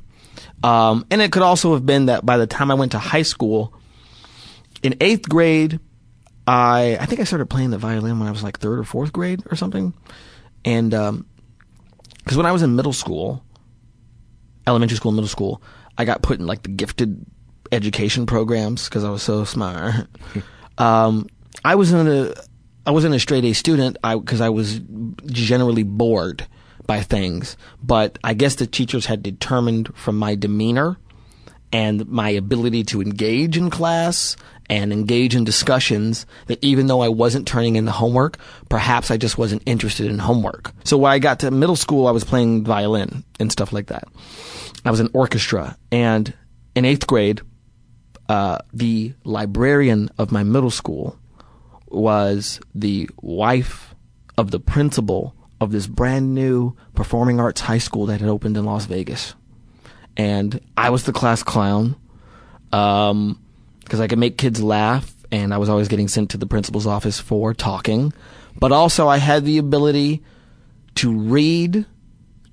[0.63, 3.21] Um, and it could also have been that by the time I went to high
[3.21, 3.73] school,
[4.83, 5.79] in eighth grade,
[6.47, 9.13] I I think I started playing the violin when I was like third or fourth
[9.13, 9.93] grade or something,
[10.65, 13.43] and because um, when I was in middle school,
[14.65, 15.61] elementary school, middle school,
[15.97, 17.25] I got put in like the gifted
[17.71, 20.07] education programs because I was so smart.
[20.77, 21.27] um,
[21.63, 22.33] I was in a
[22.85, 24.79] I wasn't a straight A student because I, I was
[25.27, 26.47] generally bored
[26.87, 27.57] by things.
[27.81, 30.97] But I guess the teachers had determined from my demeanor
[31.71, 34.35] and my ability to engage in class
[34.69, 38.37] and engage in discussions that even though I wasn't turning in the homework,
[38.69, 40.71] perhaps I just wasn't interested in homework.
[40.85, 44.07] So when I got to middle school, I was playing violin and stuff like that.
[44.83, 45.77] I was in orchestra.
[45.91, 46.33] And
[46.73, 47.41] in eighth grade,
[48.31, 51.19] uh, the librarian of my middle school
[51.87, 53.93] was the wife
[54.37, 58.63] of the principal of this brand new performing arts high school that had opened in
[58.63, 59.35] Las Vegas.
[60.15, 61.97] And I was the class clown
[62.69, 63.37] because um,
[63.91, 67.19] I could make kids laugh and I was always getting sent to the principal's office
[67.19, 68.13] for talking.
[68.57, 70.23] But also, I had the ability
[70.95, 71.85] to read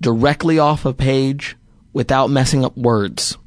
[0.00, 1.56] directly off a page
[1.92, 3.38] without messing up words.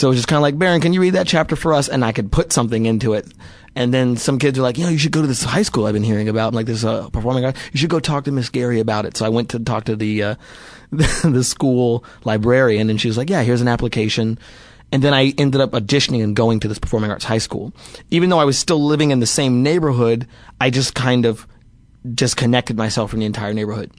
[0.00, 1.86] So it was just kind of like, Baron, can you read that chapter for us?
[1.86, 3.30] And I could put something into it.
[3.76, 5.84] And then some kids are like, you know, you should go to this high school
[5.84, 6.48] I've been hearing about.
[6.48, 7.60] I'm like, this uh, performing arts.
[7.70, 9.14] You should go talk to Miss Gary about it.
[9.18, 10.34] So I went to talk to the uh,
[10.90, 14.38] the school librarian, and she was like, yeah, here's an application.
[14.90, 17.74] And then I ended up auditioning and going to this performing arts high school.
[18.10, 20.26] Even though I was still living in the same neighborhood,
[20.62, 21.46] I just kind of
[22.14, 23.92] disconnected myself from the entire neighborhood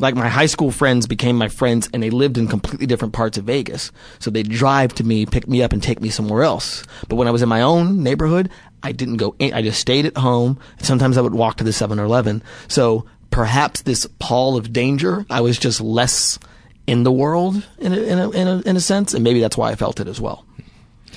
[0.00, 3.38] like my high school friends became my friends and they lived in completely different parts
[3.38, 3.92] of Vegas.
[4.18, 6.82] So they'd drive to me, pick me up and take me somewhere else.
[7.08, 8.50] But when I was in my own neighborhood,
[8.82, 10.58] I didn't go in, I just stayed at home.
[10.78, 12.42] Sometimes I would walk to the 7-Eleven.
[12.68, 16.38] So perhaps this pall of danger, I was just less
[16.86, 19.14] in the world in a, in a, in a, in a sense.
[19.14, 20.44] And maybe that's why I felt it as well.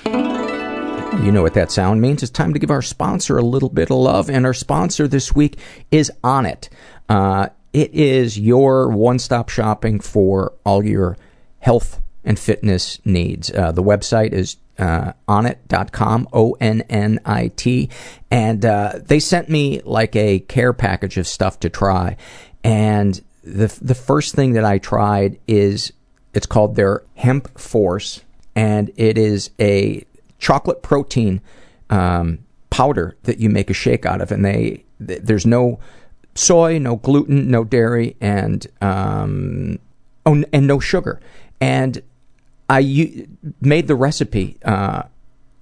[0.06, 2.22] You know what that sound means.
[2.22, 4.30] It's time to give our sponsor a little bit of love.
[4.30, 5.58] And our sponsor this week
[5.92, 6.70] is Onnit.
[7.10, 7.48] Uh,
[7.78, 11.16] it is your one stop shopping for all your
[11.60, 13.52] health and fitness needs.
[13.52, 17.90] Uh, the website is uh, onnit.com, O N N I T.
[18.32, 22.18] And uh, they sent me like a care package of stuff to try.
[22.64, 25.94] And the, the first thing that I tried is
[26.34, 28.22] it's called their Hemp Force,
[28.56, 30.04] and it is a
[30.40, 31.42] chocolate protein
[31.92, 32.40] um,
[32.72, 34.32] powder that you make a shake out of.
[34.32, 35.80] And they, th- there's no
[36.38, 39.80] soy, no gluten, no dairy, and um,
[40.26, 41.20] oh, and no sugar.
[41.60, 42.02] And
[42.70, 43.28] I u-
[43.62, 45.04] made the recipe uh,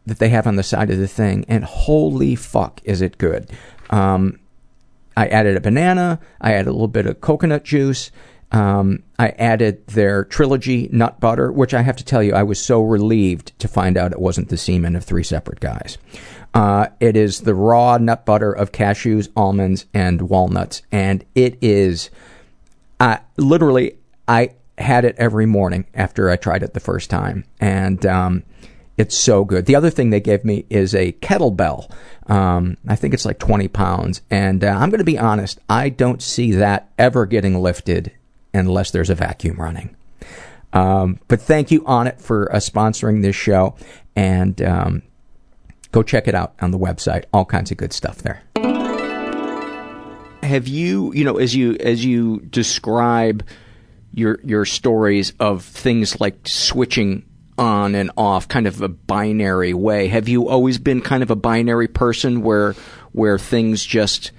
[0.06, 3.50] that they have on the side of the thing, and holy fuck, is it good!
[3.90, 4.40] Um,
[5.18, 6.20] I added a banana.
[6.42, 8.12] I added a little bit of coconut juice.
[8.52, 12.64] Um, I added their trilogy nut butter, which I have to tell you, I was
[12.64, 15.98] so relieved to find out it wasn't the semen of three separate guys.
[16.56, 22.10] Uh, it is the raw nut butter of cashews, almonds, and walnuts, and it is
[23.02, 28.06] uh, literally I had it every morning after I tried it the first time, and
[28.06, 28.44] um,
[28.98, 29.66] it's so good.
[29.66, 31.92] The other thing they gave me is a kettlebell.
[32.28, 35.90] Um, I think it's like 20 pounds, and uh, I'm going to be honest, I
[35.90, 38.14] don't see that ever getting lifted
[38.54, 39.94] unless there's a vacuum running.
[40.72, 43.76] Um, but thank you, Onnit, for uh, sponsoring this show,
[44.16, 45.02] and um,
[45.96, 47.24] Go check it out on the website.
[47.32, 48.42] All kinds of good stuff there.
[50.44, 53.48] Have you, you know, as you as you describe
[54.12, 57.24] your your stories of things like switching
[57.58, 60.10] on and off, kind of a binary way.
[60.10, 62.76] Have you always been kind of a binary person where
[63.14, 64.34] where things just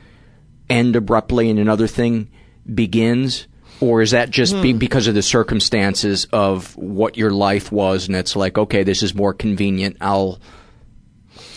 [0.68, 2.28] end abruptly and another thing
[2.74, 3.48] begins?
[3.80, 4.78] Or is that just be hmm.
[4.78, 9.14] because of the circumstances of what your life was and it's like, okay, this is
[9.14, 9.96] more convenient.
[10.02, 10.38] I'll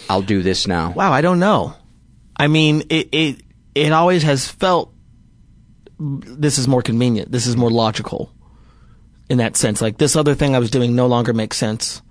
[0.09, 0.91] I'll do this now.
[0.91, 1.75] Wow, I don't know.
[2.35, 3.41] I mean, it it
[3.75, 4.93] it always has felt
[5.99, 7.31] this is more convenient.
[7.31, 8.33] This is more logical
[9.29, 9.81] in that sense.
[9.81, 12.01] Like this other thing I was doing no longer makes sense.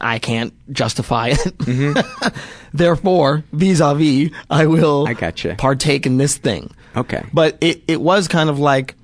[0.00, 1.38] I can't justify it.
[1.38, 2.38] Mm-hmm.
[2.76, 5.54] Therefore, vis-a-vis, I will I gotcha.
[5.56, 6.74] partake in this thing.
[6.94, 7.24] Okay.
[7.32, 8.94] But it, it was kind of like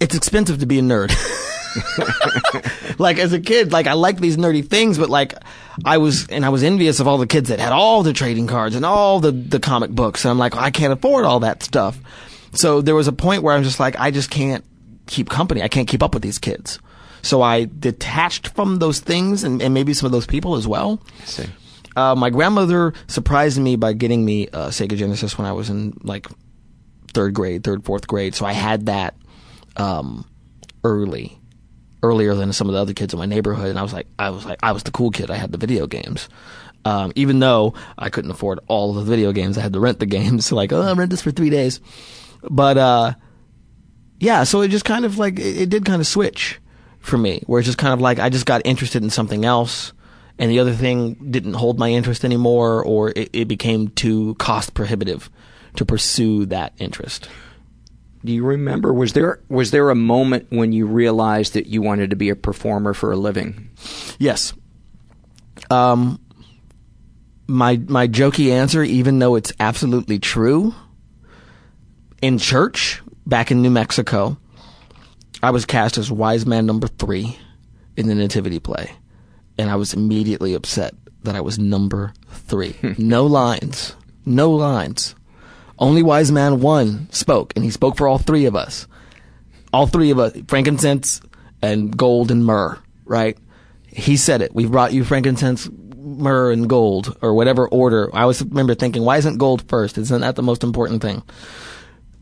[0.00, 1.12] it's expensive to be a nerd.
[2.98, 5.34] like as a kid, like I liked these nerdy things, but like
[5.84, 8.46] I was and I was envious of all the kids that had all the trading
[8.46, 10.24] cards and all the the comic books.
[10.24, 11.98] And I'm like, I can't afford all that stuff.
[12.52, 14.64] So there was a point where I'm just like, I just can't
[15.06, 15.62] keep company.
[15.62, 16.78] I can't keep up with these kids.
[17.22, 21.00] So I detached from those things and, and maybe some of those people as well.
[21.24, 21.46] see.
[21.94, 25.96] Uh, my grandmother surprised me by getting me uh, Sega Genesis when I was in
[26.02, 26.26] like
[27.12, 28.34] third grade, third, fourth grade.
[28.34, 29.14] So I had that
[29.76, 30.26] um,
[30.84, 31.38] early,
[32.02, 33.68] earlier than some of the other kids in my neighborhood.
[33.68, 35.30] And I was like, I was like, I was the cool kid.
[35.30, 36.28] I had the video games.
[36.84, 40.06] Um, even though I couldn't afford all the video games, I had to rent the
[40.18, 40.46] games.
[40.46, 41.80] So like, oh, I'll rent this for three days.
[42.42, 43.14] But uh,
[44.18, 46.60] yeah, so it just kind of like it, it did kind of switch
[46.98, 49.92] for me, where it's just kind of like I just got interested in something else,
[50.38, 54.74] and the other thing didn't hold my interest anymore, or it, it became too cost
[54.74, 55.30] prohibitive
[55.76, 57.28] to pursue that interest.
[58.24, 62.10] Do you remember was there was there a moment when you realized that you wanted
[62.10, 63.70] to be a performer for a living?
[64.18, 64.52] Yes.
[65.70, 66.20] Um,
[67.46, 70.74] my my jokey answer, even though it's absolutely true,
[72.20, 74.38] in church back in New Mexico,
[75.42, 77.38] I was cast as wise man number three
[77.96, 78.92] in the nativity play,
[79.58, 80.94] and I was immediately upset
[81.24, 82.76] that I was number three.
[82.98, 85.14] no lines, no lines.
[85.78, 88.86] Only wise man one spoke, and he spoke for all three of us.
[89.72, 91.20] All three of us, frankincense
[91.62, 93.38] and gold and myrrh, right?
[93.86, 94.54] He said it.
[94.54, 98.10] We brought you frankincense, myrrh, and gold, or whatever order.
[98.14, 99.96] I always remember thinking, why isn't gold first?
[99.96, 101.22] Isn't that the most important thing?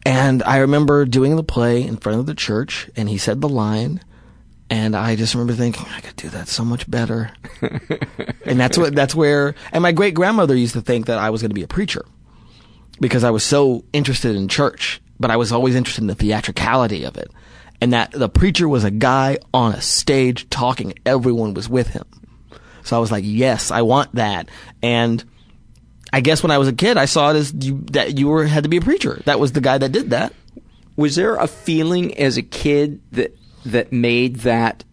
[0.04, 3.48] And I remember doing the play in front of the church, and he said the
[3.48, 4.00] line,
[4.68, 7.32] and I just remember thinking, I could do that so much better.
[8.44, 9.54] and that's what that's where.
[9.72, 12.04] And my great grandmother used to think that I was going to be a preacher
[13.00, 17.04] because I was so interested in church, but I was always interested in the theatricality
[17.04, 17.30] of it,
[17.80, 20.94] and that the preacher was a guy on a stage talking.
[21.06, 22.04] Everyone was with him.
[22.82, 24.48] So I was like, yes, I want that.
[24.82, 25.22] And
[26.12, 28.44] I guess when I was a kid, I saw it as you, that you were
[28.44, 29.20] had to be a preacher.
[29.26, 30.32] That was the guy that did that.
[30.96, 34.84] Was there a feeling as a kid that that made that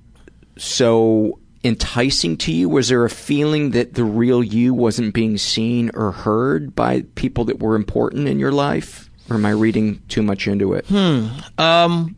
[0.58, 2.70] so enticing to you?
[2.70, 7.46] Was there a feeling that the real you wasn't being seen or heard by people
[7.46, 9.10] that were important in your life?
[9.30, 10.86] Or am I reading too much into it?
[10.88, 11.28] Hmm.
[11.58, 12.16] Um.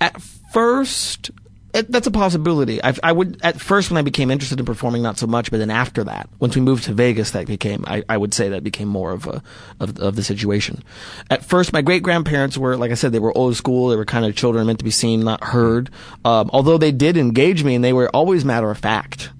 [0.00, 0.20] At
[0.52, 1.30] first,
[1.72, 2.82] it, that's a possibility.
[2.82, 5.58] I, I would at first when I became interested in performing, not so much, but
[5.58, 8.64] then after that, once we moved to Vegas, that became I, I would say that
[8.64, 9.42] became more of a
[9.78, 10.82] of, of the situation.
[11.30, 13.88] At first, my great grandparents were like I said, they were old school.
[13.88, 15.90] They were kind of children meant to be seen, not heard.
[16.24, 19.30] Um, although they did engage me, and they were always matter of fact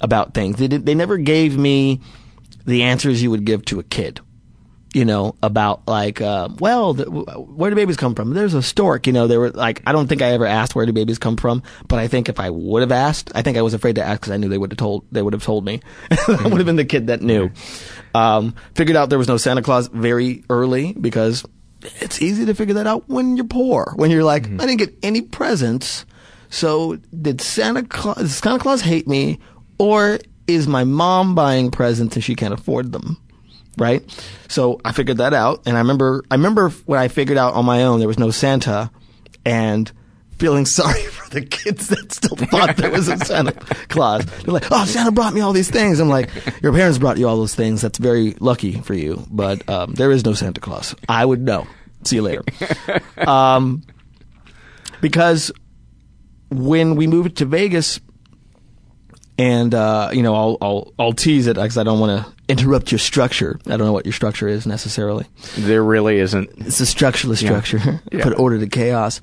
[0.00, 0.58] about things.
[0.58, 2.00] They did, they never gave me
[2.66, 4.20] the answers you would give to a kid
[4.94, 8.32] you know, about like, uh, well, the, where do babies come from?
[8.32, 10.86] There's a stork, you know, they were like, I don't think I ever asked where
[10.86, 13.62] do babies come from, but I think if I would have asked, I think I
[13.62, 15.64] was afraid to ask because I knew they would have told, they would have told
[15.64, 15.80] me.
[16.10, 17.50] I would have been the kid that knew.
[18.14, 21.44] Um, figured out there was no Santa Claus very early because
[22.00, 23.92] it's easy to figure that out when you're poor.
[23.96, 26.06] When you're like, I didn't get any presents.
[26.50, 29.38] So did Santa Claus, does Santa Claus hate me
[29.78, 33.18] or is my mom buying presents and she can't afford them?
[33.78, 34.02] Right?
[34.48, 37.64] So I figured that out, and I remember I remember when I figured out on
[37.64, 38.90] my own there was no Santa,
[39.44, 39.90] and
[40.38, 43.52] feeling sorry for the kids that still thought there was a Santa
[43.88, 44.24] Claus.
[44.24, 46.30] They're like, "Oh, Santa brought me all these things." I'm like,
[46.62, 47.80] "Your parents brought you all those things.
[47.80, 50.94] That's very lucky for you, but um, there is no Santa Claus.
[51.08, 51.66] I would know.
[52.04, 52.44] See you later."
[53.18, 53.82] Um,
[55.00, 55.52] because
[56.50, 58.00] when we moved to Vegas,
[59.38, 62.90] and uh, you know, I'll I'll I'll tease it because I don't want to interrupt
[62.90, 63.60] your structure.
[63.66, 65.26] I don't know what your structure is necessarily.
[65.56, 66.48] There really isn't.
[66.58, 67.60] It's a structureless Yeah.
[67.60, 68.00] structure.
[68.12, 68.22] Yeah.
[68.24, 69.20] Put order to chaos.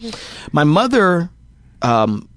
[0.51, 1.29] My mother
[1.81, 2.29] um,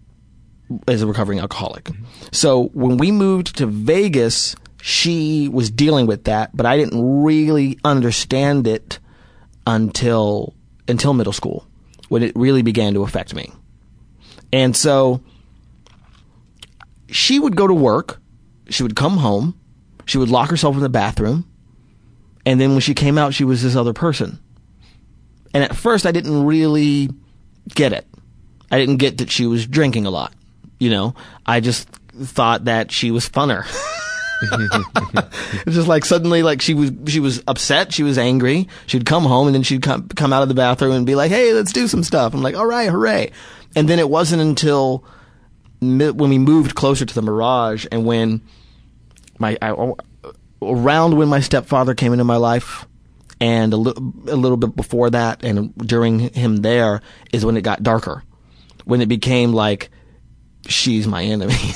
[0.87, 1.91] is a recovering alcoholic.
[2.33, 7.79] So when we moved to Vegas, she was dealing with that, but I didn't really
[7.85, 8.99] understand it
[9.67, 10.55] until
[10.89, 11.67] until middle school
[12.09, 13.53] when it really began to affect me.
[14.53, 15.21] And so
[17.11, 18.21] she would go to work,
[18.71, 19.59] she would come home,
[20.09, 21.45] she would lock herself in the bathroom,
[22.47, 24.41] and then when she came out, she was this other person.
[25.53, 27.11] And at first, I didn't really
[27.75, 28.07] get it.
[28.71, 30.33] I didn't get that she was drinking a lot.
[30.79, 33.67] You know, I just thought that she was funner.
[35.67, 38.67] it's just like suddenly, like she was, she was upset, she was angry.
[38.87, 41.31] She'd come home and then she'd come, come out of the bathroom and be like,
[41.31, 43.33] "Hey, let's do some stuff." I'm like, "All right, hooray!"
[43.77, 45.05] And then it wasn't until
[45.81, 48.41] when we moved closer to the Mirage and when
[49.39, 49.93] my I,
[50.61, 52.87] around when my stepfather came into my life
[53.41, 53.95] and a, li-
[54.29, 57.01] a little bit before that and during him there
[57.33, 58.25] is when it got darker.
[58.85, 59.91] When it became like
[60.67, 61.55] she's my enemy.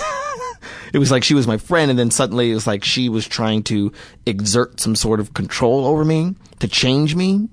[0.93, 3.27] It was like she was my friend and then suddenly it was like she was
[3.27, 3.93] trying to
[4.27, 7.49] exert some sort of control over me to change me.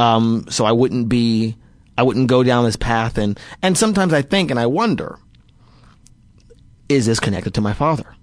[0.00, 1.56] Um, so I wouldn't be
[1.96, 5.18] I wouldn't go down this path and and sometimes I think and I wonder
[6.88, 8.16] is this connected to my father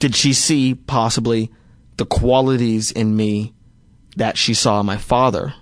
[0.00, 1.50] did she see possibly
[1.96, 3.54] the qualities in me
[4.16, 5.54] that she saw in my father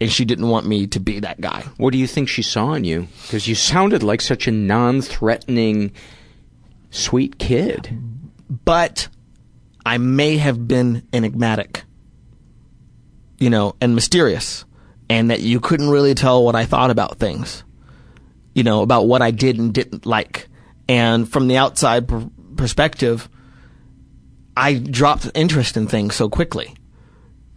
[0.00, 2.72] and she didn't want me to be that guy What do you think she saw
[2.72, 3.08] in you?
[3.22, 5.92] Because you sounded like such a non-threatening,
[6.90, 7.90] sweet kid.
[8.64, 9.08] but
[9.84, 11.84] I may have been enigmatic,
[13.38, 14.64] you know, and mysterious,
[15.08, 17.64] and that you couldn't really tell what I thought about things,
[18.54, 20.48] you know, about what I did and didn't like.
[20.88, 23.28] And from the outside per- perspective,
[24.56, 26.74] I dropped interest in things so quickly.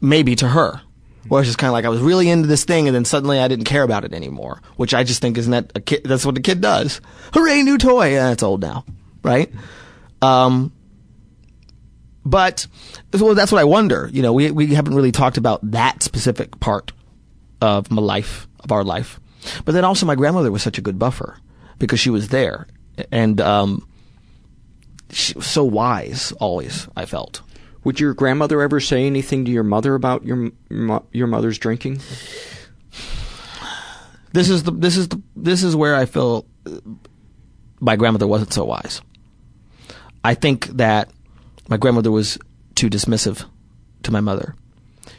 [0.01, 0.81] Maybe to her.
[1.27, 3.39] Where it's just kind of like I was really into this thing and then suddenly
[3.39, 4.61] I didn't care about it anymore.
[4.75, 6.99] Which I just think isn't that a kid, that's what a kid does.
[7.33, 8.11] Hooray, new toy!
[8.11, 8.83] Yeah, it's old now.
[9.23, 9.51] Right?
[10.21, 10.73] Um,
[12.25, 12.67] but
[13.13, 14.09] well, that's what I wonder.
[14.11, 16.91] You know, we we haven't really talked about that specific part
[17.61, 19.19] of my life, of our life.
[19.65, 21.37] But then also, my grandmother was such a good buffer
[21.79, 22.67] because she was there,
[23.11, 23.87] and um,
[25.15, 26.31] so wise.
[26.33, 27.41] Always, I felt.
[27.83, 30.51] Would your grandmother ever say anything to your mother about your
[31.11, 32.01] your mother's drinking?
[34.31, 36.79] This is the this is the this is where I feel uh,
[37.79, 39.01] my grandmother wasn't so wise.
[40.23, 41.11] I think that
[41.67, 42.39] my grandmother was
[42.75, 43.45] too dismissive
[44.03, 44.55] to my mother.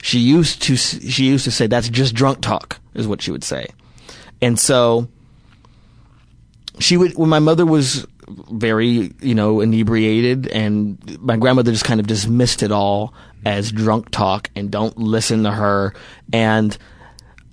[0.02, 3.44] She used to she used to say that's just drunk talk is what she would
[3.44, 3.68] say.
[4.40, 5.08] And so
[6.78, 12.00] she would when my mother was very, you know, inebriated and my grandmother just kind
[12.00, 13.14] of dismissed it all
[13.44, 15.94] as drunk talk and don't listen to her
[16.32, 16.76] and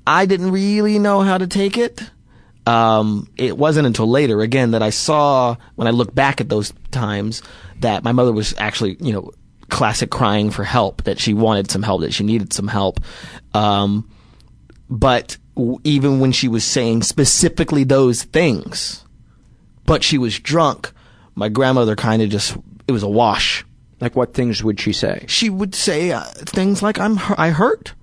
[0.06, 2.02] I didn't really know how to take it.
[2.66, 6.74] Um, it wasn't until later, again, that I saw when I look back at those
[6.92, 7.42] times
[7.80, 9.32] that my mother was actually, you know,
[9.70, 13.00] classic crying for help, that she wanted some help, that she needed some help.
[13.54, 14.10] Um,
[14.90, 15.38] but
[15.84, 19.06] even when she was saying specifically those things,
[19.86, 20.92] but she was drunk,
[21.36, 23.66] my grandmother kind of just, it was a wash.
[24.00, 25.26] Like what things would she say?
[25.28, 27.94] She would say uh, things like, I'm, I hurt.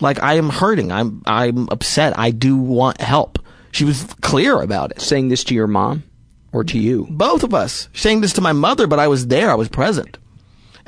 [0.00, 0.92] Like I am hurting.
[0.92, 2.18] I'm, I'm upset.
[2.18, 3.38] I do want help.
[3.72, 5.00] She was clear about it.
[5.00, 6.04] Saying this to your mom
[6.52, 7.06] or to you?
[7.10, 9.50] Both of us saying this to my mother, but I was there.
[9.50, 10.18] I was present.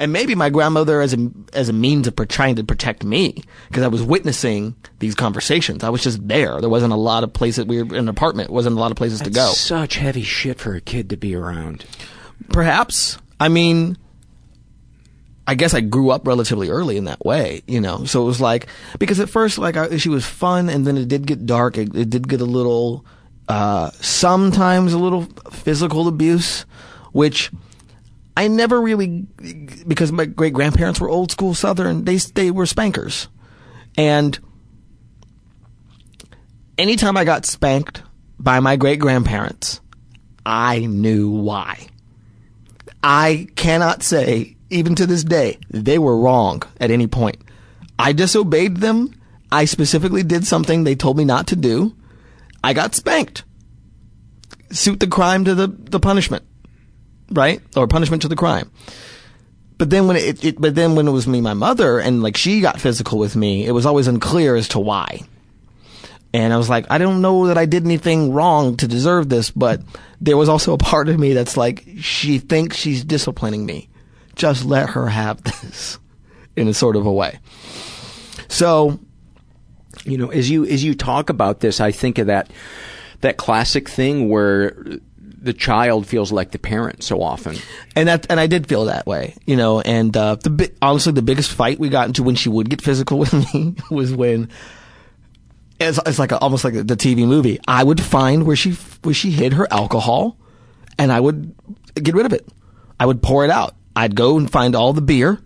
[0.02, 3.84] And maybe my grandmother as a, as a means of trying to protect me because
[3.84, 5.84] I was witnessing these conversations.
[5.84, 6.60] I was just there.
[6.60, 7.66] There wasn't a lot of places.
[7.66, 8.50] We were in an apartment.
[8.50, 9.52] wasn't a lot of places to go.
[9.52, 11.84] Such heavy shit for a kid to be around.
[12.48, 13.18] Perhaps.
[13.38, 13.96] I mean,
[15.46, 18.04] I guess I grew up relatively early in that way, you know.
[18.04, 18.66] So it was like
[18.98, 21.78] because at first, like I, she was fun, and then it did get dark.
[21.78, 23.06] It, it did get a little,
[23.46, 26.62] uh, sometimes a little physical abuse,
[27.12, 27.52] which
[28.36, 29.26] I never really
[29.86, 32.04] because my great grandparents were old school Southern.
[32.04, 33.28] They they were spankers,
[33.96, 34.38] and
[36.78, 38.02] anytime I got spanked
[38.38, 39.80] by my great grandparents,
[40.46, 41.88] I knew why.
[43.02, 47.36] I cannot say, even to this day, they were wrong at any point.
[47.98, 49.12] I disobeyed them.
[49.50, 51.94] I specifically did something they told me not to do.
[52.64, 53.44] I got spanked.
[54.70, 56.44] Suit the crime to the, the punishment.
[57.32, 57.60] Right?
[57.76, 58.70] Or punishment to the crime.
[59.78, 62.36] But then when it, it, but then when it was me, my mother, and like
[62.36, 65.22] she got physical with me, it was always unclear as to why.
[66.34, 69.50] And I was like, I don't know that I did anything wrong to deserve this,
[69.50, 69.82] but
[70.20, 73.88] there was also a part of me that's like, she thinks she's disciplining me.
[74.36, 75.98] Just let her have this
[76.56, 77.38] in a sort of a way.
[78.48, 78.98] So,
[80.04, 82.50] You know, as you as you talk about this, I think of that
[83.20, 84.76] that classic thing where
[85.43, 87.56] the child feels like the parent so often.
[87.97, 91.12] and that, and I did feel that way, you know, and, uh, the bi- honestly,
[91.12, 94.48] the biggest fight we got into when she would get physical with me was when,
[95.81, 97.59] it's, it's like a, almost like the TV movie.
[97.66, 100.36] I would find where she, where she hid her alcohol
[100.98, 101.55] and I would
[101.94, 102.47] get rid of it.
[103.01, 103.74] I would pour it out.
[103.97, 105.40] I'd go and find all the beer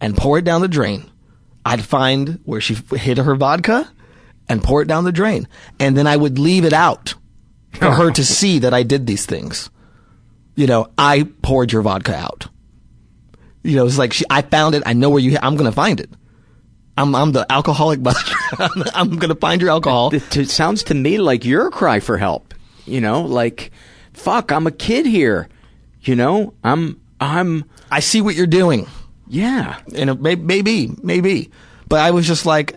[0.00, 1.10] and pour it down the drain.
[1.64, 3.90] I'd find where she hid her vodka
[4.48, 5.48] and pour it down the drain.
[5.78, 7.14] And then I would leave it out
[7.72, 9.70] for her to see that I did these things.
[10.54, 12.48] You know, I poured your vodka out.
[13.62, 14.82] You know, it's like she, I found it.
[14.86, 16.10] I know where you, I'm going to find it.
[16.96, 18.34] I'm, I'm the alcoholic buster.
[18.94, 20.14] I'm, to find your alcohol.
[20.14, 22.54] It, it sounds to me like your cry for help.
[22.86, 23.70] You know, like,
[24.12, 25.48] fuck, I'm a kid here.
[26.02, 28.86] You know, I'm, I'm, I see what you're doing.
[29.28, 29.80] yeah.
[29.94, 31.50] And may, maybe, maybe.
[31.88, 32.76] But I was just like,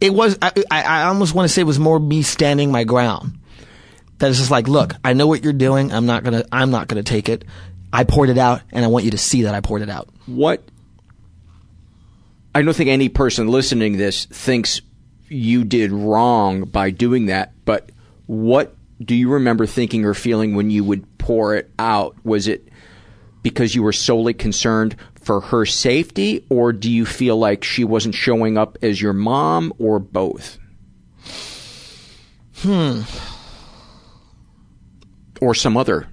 [0.00, 2.84] it was, I, I, I almost want to say it was more me standing my
[2.84, 3.38] ground.
[4.18, 5.92] That is just like, look, I know what you're doing.
[5.92, 7.44] I'm not gonna, I'm not gonna take it.
[7.92, 10.08] I poured it out and I want you to see that I poured it out.
[10.26, 10.62] What,
[12.54, 14.80] I don't think any person listening to this thinks
[15.28, 17.90] you did wrong by doing that, but
[18.26, 22.16] what do you remember thinking or feeling when you would pour it out?
[22.24, 22.68] Was it
[23.42, 28.14] because you were solely concerned for her safety, or do you feel like she wasn't
[28.14, 30.58] showing up as your mom, or both?
[32.58, 33.02] Hmm.
[35.40, 36.06] Or some other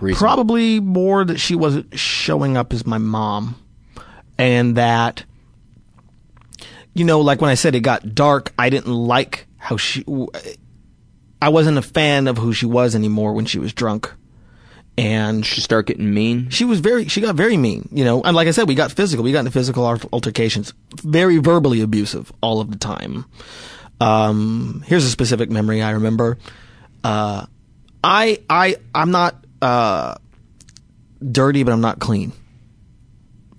[0.00, 0.18] reason?
[0.18, 3.56] Probably more that she wasn't showing up as my mom,
[4.38, 5.24] and that,
[6.94, 10.04] you know, like when I said it got dark, I didn't like how she.
[11.40, 14.12] I wasn't a fan of who she was anymore when she was drunk,
[14.96, 16.50] and She started getting mean.
[16.50, 18.92] she was very she got very mean you know and like i said we got
[18.92, 23.24] physical we got into physical altercations very verbally abusive all of the time
[24.00, 26.36] um here's a specific memory i remember
[27.04, 27.46] uh
[28.02, 30.14] i i i'm not uh
[31.30, 32.32] dirty but i'm not clean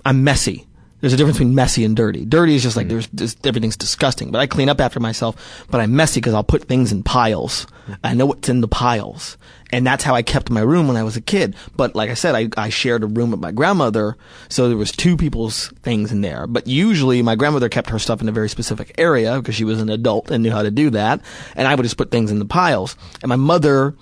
[0.06, 0.68] i'm messy
[1.03, 2.24] there's a difference between messy and dirty.
[2.24, 5.65] Dirty is just like there's just, everything's disgusting, but I clean up after myself.
[5.70, 7.68] But I'm messy because I'll put things in piles.
[8.06, 9.38] I know what's in the piles,
[9.74, 11.57] and that's how I kept my room when I was a kid.
[11.76, 14.15] But like I said, I, I shared a room with my grandmother,
[14.48, 16.48] so there was two people's things in there.
[16.48, 19.82] But usually, my grandmother kept her stuff in a very specific area because she was
[19.82, 21.20] an adult and knew how to do that,
[21.57, 22.95] and I would just put things in the piles.
[23.22, 23.94] And my mother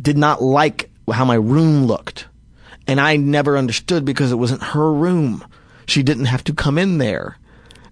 [0.00, 2.26] did not like how my room looked.
[2.86, 5.44] And I never understood because it wasn't her room.
[5.86, 7.38] She didn't have to come in there,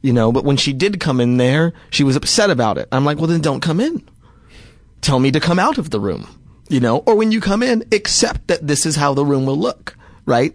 [0.03, 2.89] you know, but when she did come in there, she was upset about it.
[2.93, 4.07] I'm like, well, then don't come in.
[5.01, 6.27] Tell me to come out of the room,
[6.69, 9.59] you know, or when you come in, accept that this is how the room will
[9.59, 10.55] look, right?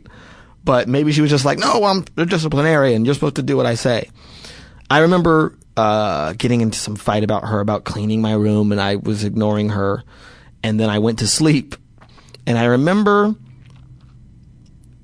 [0.64, 3.06] But maybe she was just like, no, I'm a disciplinarian.
[3.06, 4.10] You're supposed to do what I say.
[4.90, 8.98] I remember uh, getting into some fight about her about cleaning my room, and I
[8.98, 10.04] was ignoring her.
[10.64, 11.76] And then I went to sleep,
[12.46, 13.36] and I remember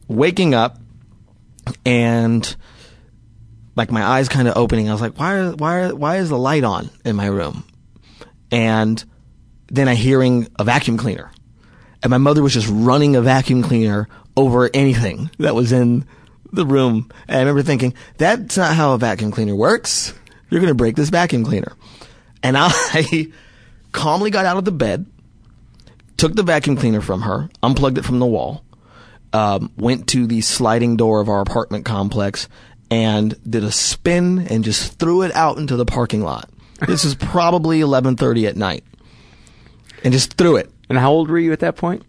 [0.08, 0.80] waking up
[1.86, 2.56] and
[3.76, 4.90] like my eyes kind of opening.
[4.90, 7.64] I was like, why, why, why is the light on in my room?
[8.52, 9.04] And
[9.68, 11.32] then I hearing a vacuum cleaner,
[12.02, 16.06] and my mother was just running a vacuum cleaner over anything that was in
[16.52, 17.10] the room.
[17.28, 20.14] And I remember thinking, that's not how a vacuum cleaner works.
[20.50, 21.74] You're going to break this vacuum cleaner.
[22.42, 23.28] And I
[23.92, 25.06] calmly got out of the bed,
[26.18, 28.64] took the vacuum cleaner from her, unplugged it from the wall,
[29.34, 32.48] um, went to the sliding door of our apartment complex,
[32.90, 36.50] and did a spin and just threw it out into the parking lot.
[36.88, 38.84] This is probably 11:30 at night,
[40.04, 40.72] and just threw it.
[40.90, 42.04] And how old were you at that point?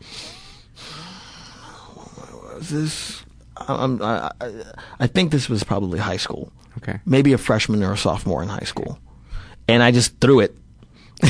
[2.61, 3.25] This?
[3.57, 4.53] Um, I, I,
[5.01, 6.53] I think this was probably high school.
[6.79, 7.01] Okay.
[7.07, 8.99] Maybe a freshman or a sophomore in high school.
[9.67, 10.57] And I just threw it.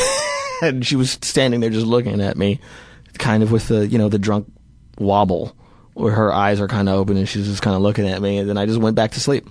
[0.63, 2.61] and she was standing there just looking at me,
[3.19, 4.51] kind of with the, you know, the drunk
[4.99, 5.57] wobble
[5.95, 8.39] where her eyes are kind of open and she's just kind of looking at me.
[8.39, 9.49] And then I just went back to sleep.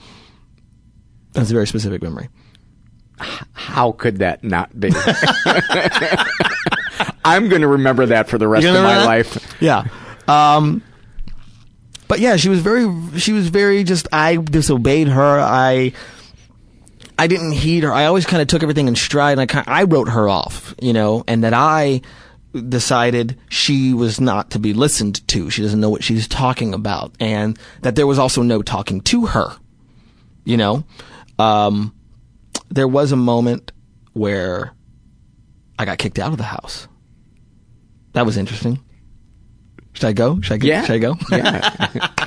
[1.33, 2.29] That's a very specific memory.
[3.19, 4.91] How could that not be?
[7.25, 9.05] I'm going to remember that for the rest of my that?
[9.05, 9.61] life.
[9.61, 9.87] Yeah.
[10.27, 10.81] Um,
[12.07, 12.87] but yeah, she was very,
[13.19, 15.39] she was very just, I disobeyed her.
[15.39, 15.91] I,
[17.19, 17.91] I didn't heed her.
[17.91, 20.75] I always kind of took everything in stride and I kind I wrote her off,
[20.81, 22.01] you know, and that I
[22.69, 25.49] decided she was not to be listened to.
[25.49, 29.27] She doesn't know what she's talking about and that there was also no talking to
[29.27, 29.55] her,
[30.45, 30.83] you know.
[31.39, 31.93] Um,
[32.69, 33.71] there was a moment
[34.13, 34.73] where
[35.79, 36.87] I got kicked out of the house.
[38.13, 38.79] That was interesting.
[39.93, 40.41] Should I go?
[40.41, 40.67] Should I go?
[40.67, 40.83] Yeah.
[40.83, 41.15] Should I go?
[41.31, 42.26] Yeah.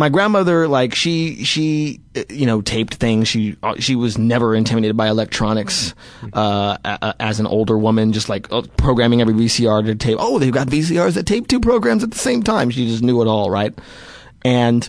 [0.00, 3.28] my grandmother like she she uh, you know taped things.
[3.28, 5.94] She uh, she was never intimidated by electronics
[6.32, 10.16] uh a- a- as an older woman just like uh, programming every VCR to tape.
[10.18, 12.70] Oh they've got VCRs that tape two programs at the same time.
[12.70, 13.78] She just knew it all right?
[14.42, 14.88] And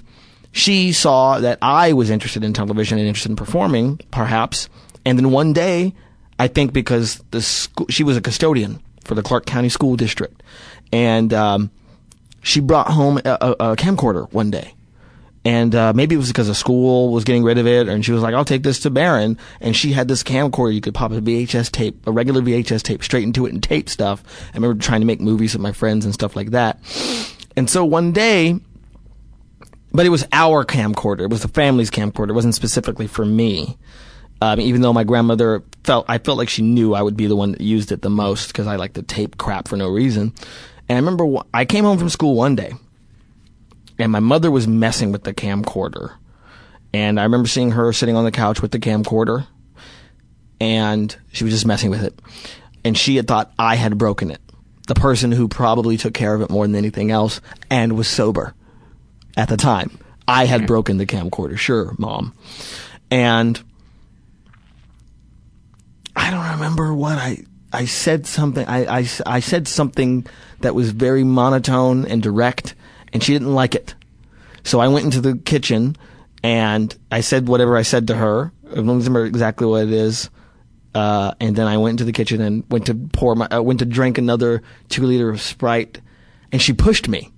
[0.54, 4.70] she saw that I was interested in television and interested in performing perhaps.
[5.06, 5.94] And then one day
[6.40, 10.42] I think because the school she was a custodian for the Clark County School District.
[10.94, 11.70] And um
[12.44, 14.74] she brought home a, a, a camcorder one day
[15.43, 18.11] and uh, maybe it was because the school was getting rid of it, and she
[18.11, 21.11] was like, "I'll take this to Baron." And she had this camcorder you could pop
[21.11, 24.23] a VHS tape, a regular VHS tape, straight into it and tape stuff.
[24.53, 26.80] I remember trying to make movies with my friends and stuff like that.
[27.55, 28.59] And so one day,
[29.91, 31.22] but it was our camcorder.
[31.22, 32.30] It was the family's camcorder.
[32.30, 33.77] It wasn't specifically for me.
[34.43, 37.35] Um, even though my grandmother felt, I felt like she knew I would be the
[37.35, 40.34] one that used it the most because I like to tape crap for no reason.
[40.89, 42.73] And I remember wh- I came home from school one day
[44.02, 46.14] and my mother was messing with the camcorder.
[46.94, 49.48] And I remember seeing her sitting on the couch with the camcorder,
[50.60, 52.19] and she was just messing with it.
[52.84, 54.41] And she had thought I had broken it.
[54.88, 58.53] The person who probably took care of it more than anything else and was sober
[59.38, 59.98] at the time.
[60.28, 61.57] I had broken the camcorder.
[61.57, 62.34] Sure, mom.
[63.10, 63.61] And
[66.15, 70.26] I don't remember what I I said something I, I, I said something
[70.60, 72.76] that was very monotone and direct
[73.14, 73.96] and she didn't like it.
[74.64, 75.96] So I went into the kitchen
[76.44, 78.52] and I said whatever I said to her.
[78.70, 80.30] I don't remember exactly what it is.
[80.94, 83.80] Uh, and then I went into the kitchen and went to pour my, uh, went
[83.80, 86.02] to drink another two liter of Sprite,
[86.52, 87.32] and she pushed me.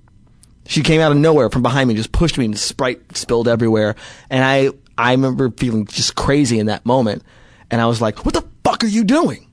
[0.65, 3.95] She came out of nowhere from behind me, just pushed me, and Sprite spilled everywhere.
[4.29, 7.23] And I, I remember feeling just crazy in that moment.
[7.69, 9.47] And I was like, "What the fuck are you doing?"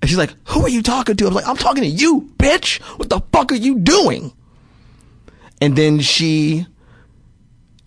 [0.00, 2.32] And she's like, "Who are you talking to?" I was like, "I'm talking to you,
[2.38, 2.80] bitch.
[2.98, 4.32] What the fuck are you doing?"
[5.62, 6.66] And then she,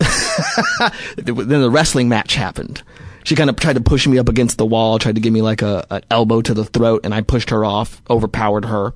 [1.16, 2.82] then the wrestling match happened.
[3.24, 5.42] She kind of tried to push me up against the wall, tried to give me
[5.42, 8.94] like a an elbow to the throat, and I pushed her off, overpowered her,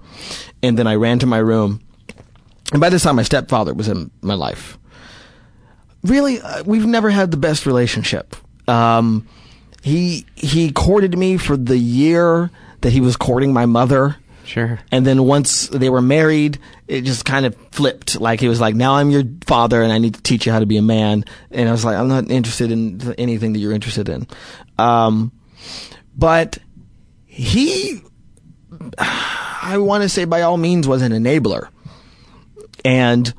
[0.62, 1.82] and then I ran to my room.
[2.73, 4.78] And by this time, my stepfather was in my life.
[6.02, 8.35] Really, uh, we've never had the best relationship.
[8.66, 9.28] Um,
[9.82, 12.51] he he courted me for the year
[12.81, 14.16] that he was courting my mother.
[14.51, 14.81] Sure.
[14.90, 16.59] And then once they were married,
[16.89, 18.20] it just kind of flipped.
[18.20, 20.59] Like he was like, "Now I'm your father, and I need to teach you how
[20.59, 23.72] to be a man." And I was like, "I'm not interested in anything that you're
[23.72, 24.27] interested in."
[24.77, 25.31] Um,
[26.16, 26.59] but
[27.27, 28.02] he,
[28.98, 31.68] I I want to say by all means was an enabler.
[32.85, 33.32] And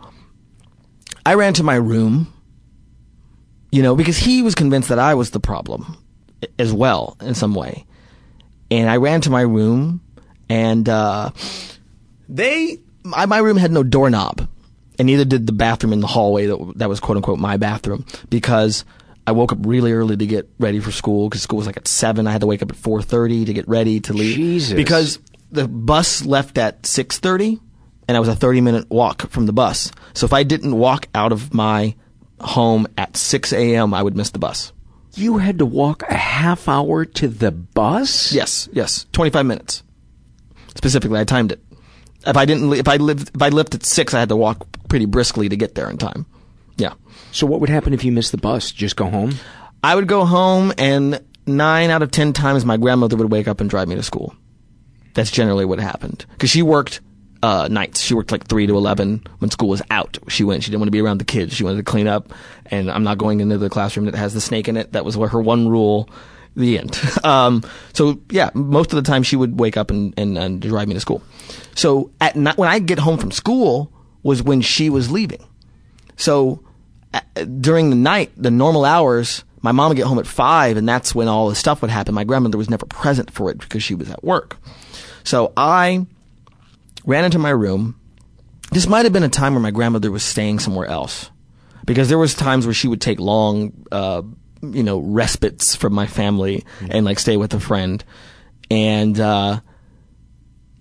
[1.25, 2.31] I ran to my room,
[3.69, 5.97] you know, because he was convinced that I was the problem
[6.57, 7.85] as well in some way.
[8.69, 10.01] And I ran to my room
[10.51, 11.31] and, uh,
[12.29, 14.47] they, my, my room had no doorknob
[14.99, 18.05] and neither did the bathroom in the hallway that, that was quote unquote my bathroom
[18.29, 18.85] because
[19.25, 21.87] I woke up really early to get ready for school because school was like at
[21.87, 22.27] seven.
[22.27, 24.35] I had to wake up at four thirty to get ready to leave.
[24.35, 24.73] Jesus.
[24.73, 25.19] Because
[25.51, 27.59] the bus left at six thirty,
[28.07, 29.91] and I was a thirty minute walk from the bus.
[30.13, 31.95] So if I didn't walk out of my
[32.39, 34.73] home at six a.m., I would miss the bus.
[35.15, 38.33] You had to walk a half hour to the bus?
[38.33, 39.83] Yes, yes, twenty five minutes.
[40.75, 41.63] Specifically, I timed it.
[42.25, 44.65] If I didn't, if I lived, if I left at six, I had to walk
[44.89, 46.25] pretty briskly to get there in time.
[46.77, 46.93] Yeah.
[47.31, 48.71] So what would happen if you missed the bus?
[48.71, 49.35] Just go home?
[49.83, 53.59] I would go home, and nine out of ten times my grandmother would wake up
[53.59, 54.35] and drive me to school.
[55.13, 57.01] That's generally what happened because she worked
[57.43, 58.01] uh, nights.
[58.01, 60.17] She worked like three to eleven when school was out.
[60.27, 60.63] She went.
[60.63, 61.55] She didn't want to be around the kids.
[61.55, 62.31] She wanted to clean up.
[62.67, 64.93] And I'm not going into the classroom that has the snake in it.
[64.93, 66.09] That was her one rule.
[66.55, 66.99] The end.
[67.23, 67.63] um,
[67.93, 70.93] so yeah, most of the time she would wake up and, and, and drive me
[70.95, 71.23] to school.
[71.75, 73.91] So at night, when I get home from school
[74.23, 75.43] was when she was leaving.
[76.17, 76.63] So
[77.59, 81.13] during the night, the normal hours, my mom would get home at five, and that's
[81.13, 82.15] when all the stuff would happen.
[82.15, 84.57] My grandmother was never present for it because she was at work.
[85.23, 86.05] So I
[87.05, 87.99] ran into my room.
[88.71, 91.29] This might have been a time where my grandmother was staying somewhere else,
[91.85, 94.21] because there was times where she would take long, uh,
[94.61, 98.03] you know, respites from my family and like stay with a friend.
[98.69, 99.59] And uh,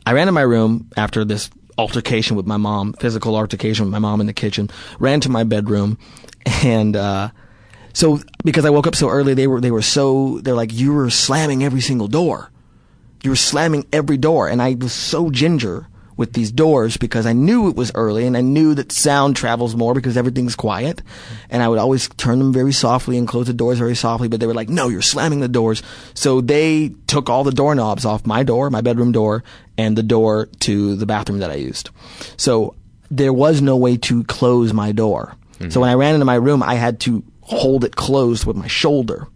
[0.06, 3.98] I ran to my room after this altercation with my mom, physical altercation with my
[3.98, 4.70] mom in the kitchen.
[4.98, 5.98] Ran to my bedroom,
[6.62, 7.30] and uh,
[7.92, 10.92] so because I woke up so early, they were they were so they're like you
[10.92, 12.50] were slamming every single door,
[13.22, 15.88] you were slamming every door, and I was so ginger
[16.20, 19.74] with these doors because I knew it was early and I knew that sound travels
[19.74, 21.00] more because everything's quiet.
[21.48, 24.38] And I would always turn them very softly and close the doors very softly, but
[24.38, 25.82] they were like, no, you're slamming the doors.
[26.12, 29.42] So they took all the doorknobs off my door, my bedroom door,
[29.78, 31.88] and the door to the bathroom that I used.
[32.36, 32.74] So
[33.10, 35.34] there was no way to close my door.
[35.54, 35.70] Mm-hmm.
[35.70, 38.66] So when I ran into my room, I had to hold it closed with my
[38.68, 39.26] shoulder.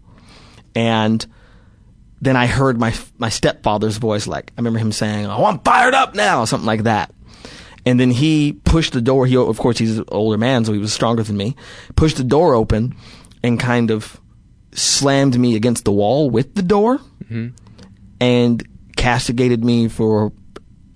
[0.75, 1.25] And
[2.21, 4.27] then I heard my my stepfather's voice.
[4.27, 7.13] Like I remember him saying, "Oh, I'm fired up now," something like that.
[7.85, 9.27] And then he pushed the door.
[9.27, 11.55] He, of course, he's an older man, so he was stronger than me.
[11.95, 12.95] Pushed the door open
[13.43, 14.19] and kind of
[14.71, 17.49] slammed me against the wall with the door, mm-hmm.
[18.19, 20.33] and castigated me for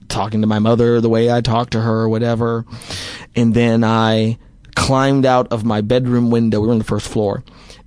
[0.08, 2.66] talking to my mother the way I talked to her or whatever.
[3.36, 4.40] And then I
[4.76, 6.60] climbed out of my bedroom window.
[6.60, 7.44] We were on the first floor,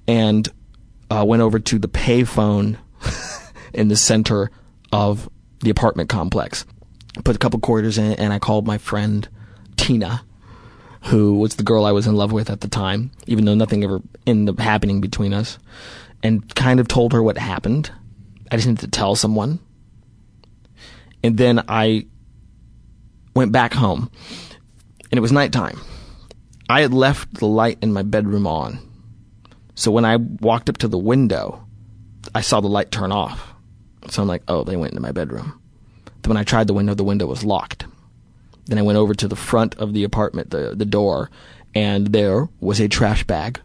[0.06, 0.48] and
[1.10, 2.78] uh, went over to the payphone
[3.72, 4.50] in the center
[4.92, 5.28] of
[5.60, 6.64] the apartment complex.
[7.24, 9.28] Put a couple quarters in it, and I called my friend
[9.76, 10.24] Tina,
[11.04, 13.84] who was the girl I was in love with at the time, even though nothing
[13.84, 15.58] ever ended up happening between us,
[16.22, 17.90] and kind of told her what happened.
[18.50, 19.58] I just needed to tell someone.
[21.24, 22.06] And then I
[23.34, 24.10] went back home,
[25.10, 25.80] and it was nighttime.
[26.68, 28.78] I had left the light in my bedroom on.
[29.74, 31.61] So when I walked up to the window,
[32.34, 33.52] I saw the light turn off.
[34.08, 35.60] So I'm like, oh, they went into my bedroom.
[36.22, 37.86] Then when I tried the window, the window was locked.
[38.66, 41.30] Then I went over to the front of the apartment, the, the door,
[41.74, 43.60] and there was a trash bag.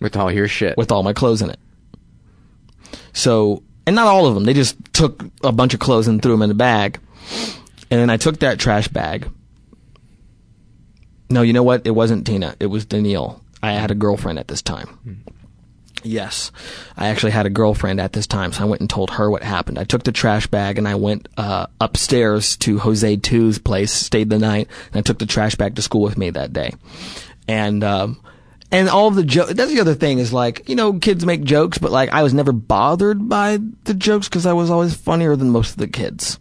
[0.00, 0.76] With all your shit.
[0.76, 1.58] With all my clothes in it.
[3.12, 4.44] So, and not all of them.
[4.44, 6.98] They just took a bunch of clothes and threw them in the bag.
[7.90, 9.28] And then I took that trash bag.
[11.28, 11.86] No, you know what?
[11.86, 12.56] It wasn't Tina.
[12.60, 13.42] It was Danielle.
[13.62, 14.88] I had a girlfriend at this time.
[15.04, 15.12] Hmm.
[16.02, 16.50] Yes.
[16.96, 19.42] I actually had a girlfriend at this time, so I went and told her what
[19.42, 19.78] happened.
[19.78, 24.30] I took the trash bag and I went uh, upstairs to Jose Two's place, stayed
[24.30, 26.72] the night, and I took the trash bag to school with me that day.
[27.46, 28.20] And um,
[28.70, 29.54] and all the jokes.
[29.54, 32.34] That's the other thing is like you know kids make jokes, but like I was
[32.34, 36.38] never bothered by the jokes because I was always funnier than most of the kids,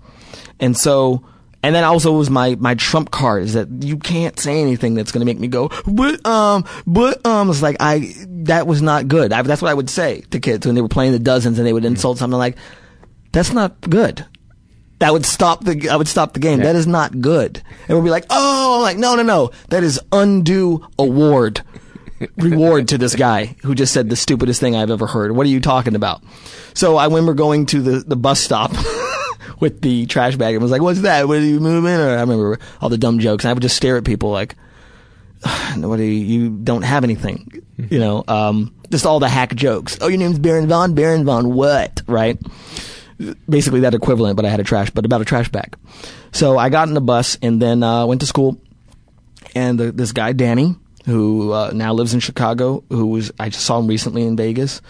[0.59, 1.23] and so
[1.61, 5.11] and then also was my, my trump card is that you can't say anything that's
[5.11, 8.13] going to make me go, but, um, but, um, it's like, I,
[8.45, 9.33] that was not good.
[9.33, 11.67] I, that's what I would say to kids when they were playing the dozens and
[11.67, 12.57] they would insult something like,
[13.31, 14.25] that's not good.
[14.99, 16.59] That would stop the, I would stop the game.
[16.59, 16.65] Yeah.
[16.65, 17.61] That is not good.
[17.87, 19.51] And we'd be like, oh, I'm like, no, no, no.
[19.69, 21.61] That is undue award.
[22.37, 25.31] reward to this guy who just said the stupidest thing I've ever heard.
[25.31, 26.21] What are you talking about?
[26.73, 28.71] So I remember going to the, the bus stop
[29.59, 31.27] with the trash bag and was like, "What's that?
[31.27, 33.43] What are you moving?" Or I remember all the dumb jokes.
[33.43, 34.55] And I would just stare at people like,
[35.75, 35.99] "What?
[35.99, 39.97] You don't have anything?" You know, um, just all the hack jokes.
[40.01, 42.01] Oh, your name's Baron von Baron von what?
[42.07, 42.37] Right?
[43.49, 45.75] Basically that equivalent, but I had a trash, but about a trash bag.
[46.31, 48.61] So I got in the bus and then uh, went to school,
[49.55, 50.75] and the, this guy Danny,
[51.05, 54.81] who uh, now lives in Chicago, who was I just saw him recently in Vegas.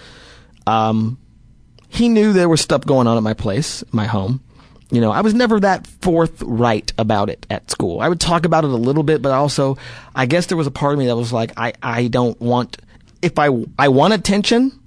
[0.67, 1.17] Um,
[1.89, 4.41] he knew there was stuff going on at my place, my home.
[4.91, 7.99] You know, I was never that forthright about it at school.
[7.99, 9.77] I would talk about it a little bit, but also,
[10.15, 12.77] I guess there was a part of me that was like, I, I don't want,
[13.21, 14.79] if I, I want attention,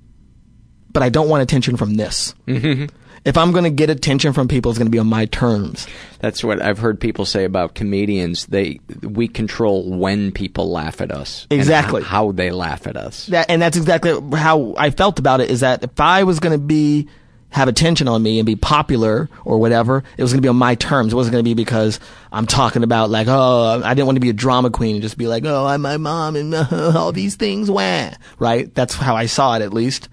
[0.92, 2.34] but I don't want attention from this.
[2.48, 2.94] Mm-hmm.
[3.24, 5.86] If I'm going to get attention from people, it's going to be on my terms.
[6.18, 8.46] That's what I've heard people say about comedians.
[8.46, 11.46] They we control when people laugh at us.
[11.50, 12.02] Exactly.
[12.02, 13.26] how, how they laugh at us.
[13.26, 15.50] That, and that's exactly how I felt about it.
[15.50, 17.08] Is that if I was going to be
[17.52, 20.56] have attention on me and be popular or whatever, it was going to be on
[20.56, 21.12] my terms.
[21.12, 22.00] It wasn't going to be because
[22.32, 25.18] I'm talking about like, oh, I didn't want to be a drama queen and just
[25.18, 28.10] be like, oh, I'm my mom and all these things, wah.
[28.38, 28.74] Right?
[28.74, 30.08] That's how I saw it at least.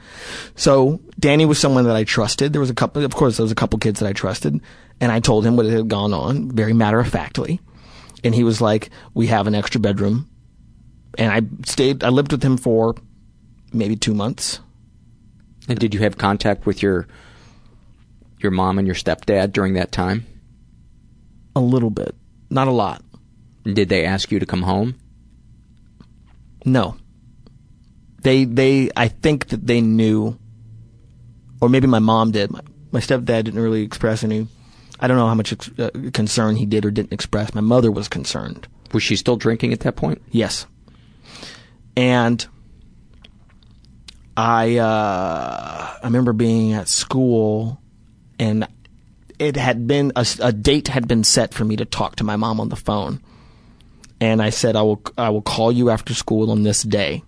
[0.56, 2.54] So Danny was someone that I trusted.
[2.54, 4.62] There was a couple, of course, there was a couple kids that I trusted,
[5.02, 7.60] and I told him what had gone on, very matter of factly.
[8.24, 10.30] And he was like, we have an extra bedroom.
[11.18, 12.96] And I stayed, I lived with him for
[13.74, 14.60] maybe two months.
[15.68, 17.08] And did you have contact with your
[18.40, 20.26] your mom and your stepdad during that time?
[21.56, 22.16] A little bit.
[22.50, 23.04] Not a lot.
[23.64, 24.96] Did they ask you to come home?
[26.66, 26.98] No.
[28.22, 30.40] They, they, I think that they knew,
[31.62, 32.52] or maybe my mom did.
[32.52, 32.62] My,
[32.92, 34.48] my stepdad didn't really express any,
[35.00, 37.54] I don't know how much ex- uh, concern he did or didn't express.
[37.54, 38.68] My mother was concerned.
[38.94, 40.22] Was she still drinking at that point?
[40.32, 40.66] Yes.
[41.96, 42.46] And
[44.40, 47.82] I uh, I remember being at school,
[48.40, 48.66] and
[49.38, 52.38] it had been a, a date had been set for me to talk to my
[52.38, 53.22] mom on the phone,
[54.22, 57.22] and I said I will I will call you after school on this day.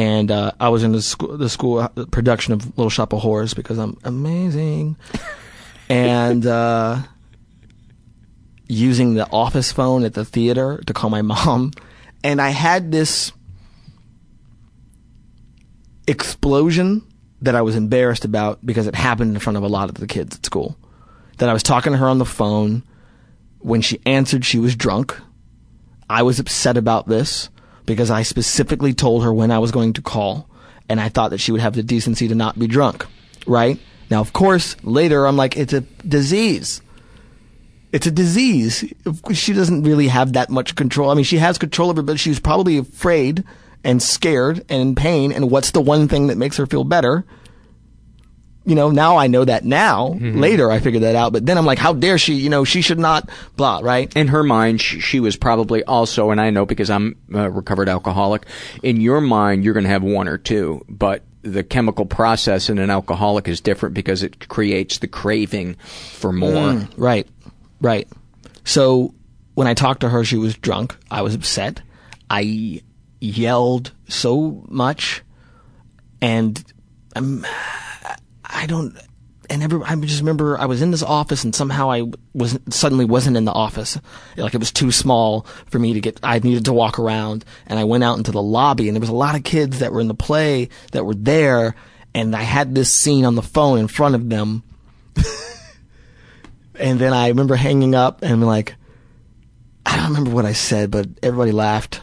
[0.00, 3.54] And uh, I was in the school the school production of Little Shop of Horrors
[3.54, 4.96] because I'm amazing,
[5.88, 6.46] and.
[6.46, 7.02] Uh,
[8.70, 11.72] using the office phone at the theater to call my mom.
[12.22, 13.32] And I had this
[16.06, 17.06] explosion
[17.42, 20.06] that I was embarrassed about because it happened in front of a lot of the
[20.06, 20.78] kids at school.
[21.38, 22.84] That I was talking to her on the phone.
[23.58, 25.18] When she answered, she was drunk.
[26.08, 27.48] I was upset about this
[27.90, 30.48] because I specifically told her when I was going to call,
[30.88, 33.06] and I thought that she would have the decency to not be drunk.
[33.46, 33.78] Right?
[34.10, 36.82] Now, of course, later I'm like, it's a disease
[37.92, 38.92] it's a disease.
[39.32, 41.10] She doesn't really have that much control.
[41.10, 43.44] I mean, she has control over it, but she was probably afraid
[43.82, 45.32] and scared and in pain.
[45.32, 47.24] And what's the one thing that makes her feel better?
[48.66, 50.10] You know, now I know that now.
[50.10, 50.38] Mm-hmm.
[50.38, 51.32] Later I figured that out.
[51.32, 52.34] But then I'm like, how dare she?
[52.34, 54.14] You know, she should not, blah, right?
[54.14, 57.88] In her mind, she, she was probably also, and I know because I'm a recovered
[57.88, 58.44] alcoholic,
[58.82, 62.78] in your mind, you're going to have one or two, but the chemical process in
[62.78, 66.50] an alcoholic is different because it creates the craving for more.
[66.50, 67.26] Mm, right.
[67.80, 68.06] Right.
[68.64, 69.14] So
[69.54, 70.96] when I talked to her, she was drunk.
[71.10, 71.80] I was upset.
[72.28, 72.82] I
[73.20, 75.22] yelled so much,
[76.20, 76.62] and
[77.16, 77.46] um,
[78.50, 78.96] I don't.
[79.48, 82.04] And every, I just remember I was in this office, and somehow I
[82.34, 83.98] was suddenly wasn't in the office.
[84.36, 86.20] Like it was too small for me to get.
[86.22, 89.08] I needed to walk around, and I went out into the lobby, and there was
[89.08, 91.74] a lot of kids that were in the play that were there,
[92.14, 94.62] and I had this scene on the phone in front of them.
[96.80, 98.74] And then I remember hanging up and like,
[99.84, 102.00] I don't remember what I said, but everybody laughed.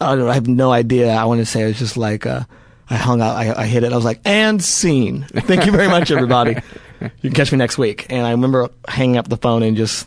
[0.00, 0.20] I.
[0.20, 1.12] I have no idea.
[1.12, 2.44] I want to say it was just like, uh,
[2.88, 3.92] I hung out, I, I hit it.
[3.92, 5.22] I was like, and scene.
[5.34, 6.56] Thank you very much, everybody.
[7.00, 8.06] you can catch me next week.
[8.10, 10.06] And I remember hanging up the phone and just,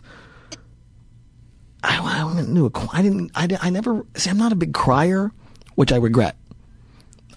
[1.83, 5.31] I, I knew a, I didn't, I, I never, see, I'm not a big crier,
[5.75, 6.37] which I regret.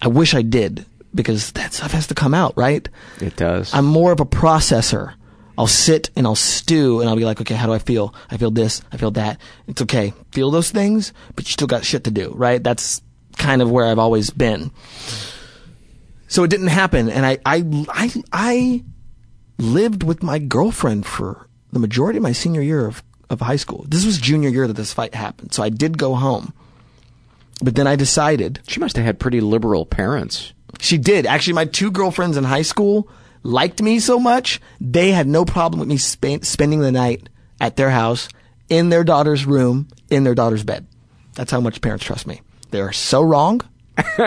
[0.01, 2.87] I wish I did because that stuff has to come out, right?
[3.19, 3.73] It does.
[3.73, 5.13] I'm more of a processor.
[5.57, 8.15] I'll sit and I'll stew and I'll be like, okay, how do I feel?
[8.31, 9.39] I feel this, I feel that.
[9.67, 10.13] It's okay.
[10.31, 12.63] Feel those things, but you still got shit to do, right?
[12.63, 13.01] That's
[13.37, 14.71] kind of where I've always been.
[16.33, 17.09] So it didn't happen.
[17.09, 18.83] And I, I, I, I
[19.59, 23.85] lived with my girlfriend for the majority of my senior year of, of high school.
[23.87, 25.53] This was junior year that this fight happened.
[25.53, 26.51] So I did go home.
[27.61, 28.61] But then I decided.
[28.67, 30.53] She must have had pretty liberal parents.
[30.79, 31.27] She did.
[31.27, 33.07] Actually, my two girlfriends in high school
[33.43, 37.29] liked me so much, they had no problem with me sp- spending the night
[37.61, 38.27] at their house,
[38.69, 40.87] in their daughter's room, in their daughter's bed.
[41.35, 42.41] That's how much parents trust me.
[42.71, 43.61] They are so wrong.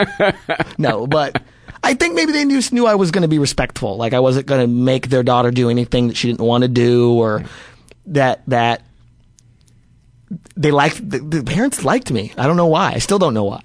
[0.79, 1.43] no, but
[1.87, 3.97] I think maybe they just knew I was going to be respectful.
[3.97, 6.69] Like I wasn't going to make their daughter do anything that she didn't want to
[6.69, 7.45] do or
[8.07, 8.83] that, that
[10.57, 12.33] they liked, the, the parents liked me.
[12.37, 12.91] I don't know why.
[12.93, 13.63] I still don't know why.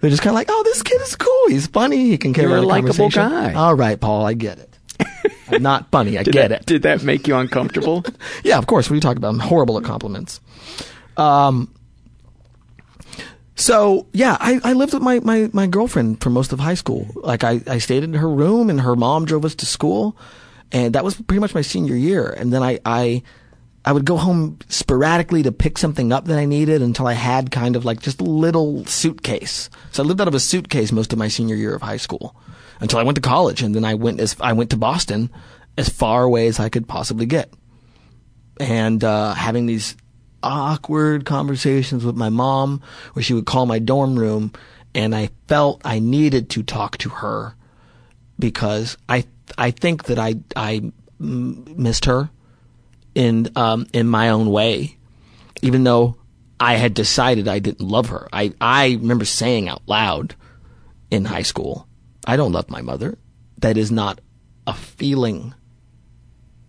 [0.00, 1.46] They're just kind of like, oh, this kid is cool.
[1.46, 2.10] He's funny.
[2.10, 3.52] He can carry You're a likable guy.
[3.54, 5.60] All right, Paul, I get it.
[5.60, 6.18] not funny.
[6.18, 6.66] I get that, it.
[6.66, 8.04] Did that make you uncomfortable?
[8.42, 8.90] yeah, of course.
[8.90, 9.28] What are you talking about?
[9.28, 10.40] I'm horrible at compliments.
[11.16, 11.72] Um.
[13.54, 17.06] So yeah, I, I lived with my, my, my girlfriend for most of high school.
[17.16, 20.16] Like I, I stayed in her room and her mom drove us to school
[20.72, 22.30] and that was pretty much my senior year.
[22.30, 23.22] And then I, I,
[23.84, 27.50] I would go home sporadically to pick something up that I needed until I had
[27.50, 29.68] kind of like just a little suitcase.
[29.90, 32.34] So I lived out of a suitcase most of my senior year of high school
[32.80, 33.62] until I went to college.
[33.62, 35.30] And then I went as, I went to Boston
[35.76, 37.52] as far away as I could possibly get.
[38.58, 39.96] And, uh, having these
[40.42, 42.82] awkward conversations with my mom
[43.12, 44.52] where she would call my dorm room
[44.94, 47.54] and I felt I needed to talk to her
[48.38, 49.24] because I
[49.56, 52.30] I think that I I missed her
[53.14, 54.96] in um in my own way
[55.62, 56.16] even though
[56.58, 58.28] I had decided I didn't love her.
[58.32, 60.34] I I remember saying out loud
[61.10, 61.88] in high school,
[62.26, 63.18] I don't love my mother.
[63.58, 64.20] That is not
[64.66, 65.54] a feeling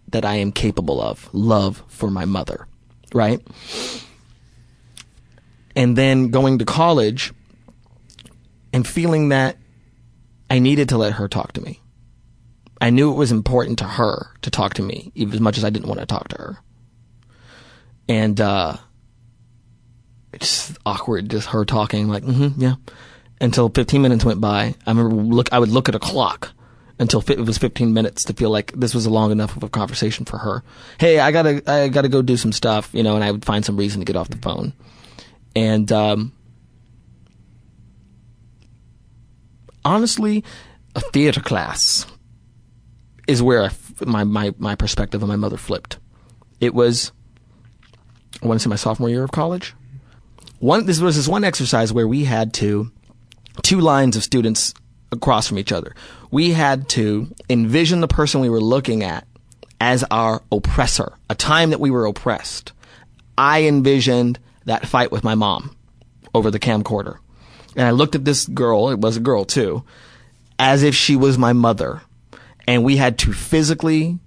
[0.08, 1.30] that I am capable of.
[1.34, 2.68] Love for my mother
[3.14, 3.42] right?
[5.76, 7.34] And then going to college
[8.72, 9.58] and feeling that
[10.50, 11.80] I needed to let her talk to me.
[12.82, 15.64] I knew it was important to her to talk to me, even as much as
[15.64, 16.58] I didn't want to talk to her.
[18.10, 18.76] And uh,
[20.34, 22.76] it's awkward, just her talking, like, mm-hmm, yeah.
[23.40, 25.52] Until 15 minutes went by, I remember look.
[25.52, 26.54] I would look at a clock
[27.00, 29.70] until it was 15 minutes to feel like this was a long enough of a
[29.70, 30.64] conversation for her.
[31.00, 33.66] Hey, I gotta, I gotta go do some stuff, you know, and I would find
[33.66, 34.74] some reason to get off the phone.
[35.56, 36.34] And, um,
[39.84, 40.44] honestly,
[40.96, 42.06] a theater class
[43.28, 43.72] is where
[44.06, 45.98] my, my, my perspective of my mother flipped.
[46.60, 47.12] It was,
[48.42, 49.74] I want to say my sophomore year of college.
[50.60, 52.92] One, this was this one exercise where we had to,
[53.64, 54.74] two lines of students
[55.12, 55.94] across from each other.
[56.34, 59.28] We had to envision the person we were looking at
[59.80, 62.72] as our oppressor, a time that we were oppressed.
[63.38, 65.78] I envisioned that fight with my mom
[66.34, 67.20] over the camcorder.
[67.76, 69.84] And I looked at this girl, it was a girl too,
[70.58, 72.02] as if she was my mother.
[72.68, 74.18] And we had to physically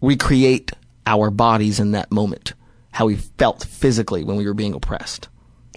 [0.00, 0.72] recreate
[1.06, 2.54] our bodies in that moment,
[2.90, 5.28] how we felt physically when we were being oppressed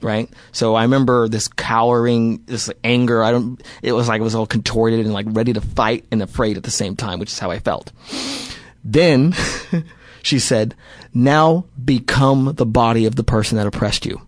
[0.04, 0.30] right?
[0.52, 3.24] So I remember this cowering, this anger.
[3.24, 3.62] I don't.
[3.82, 6.64] It was like it was all contorted and like ready to fight and afraid at
[6.64, 7.92] the same time, which is how I felt.
[8.84, 9.34] Then
[10.24, 10.76] she said,
[11.14, 14.22] "Now become the body of the person that oppressed you."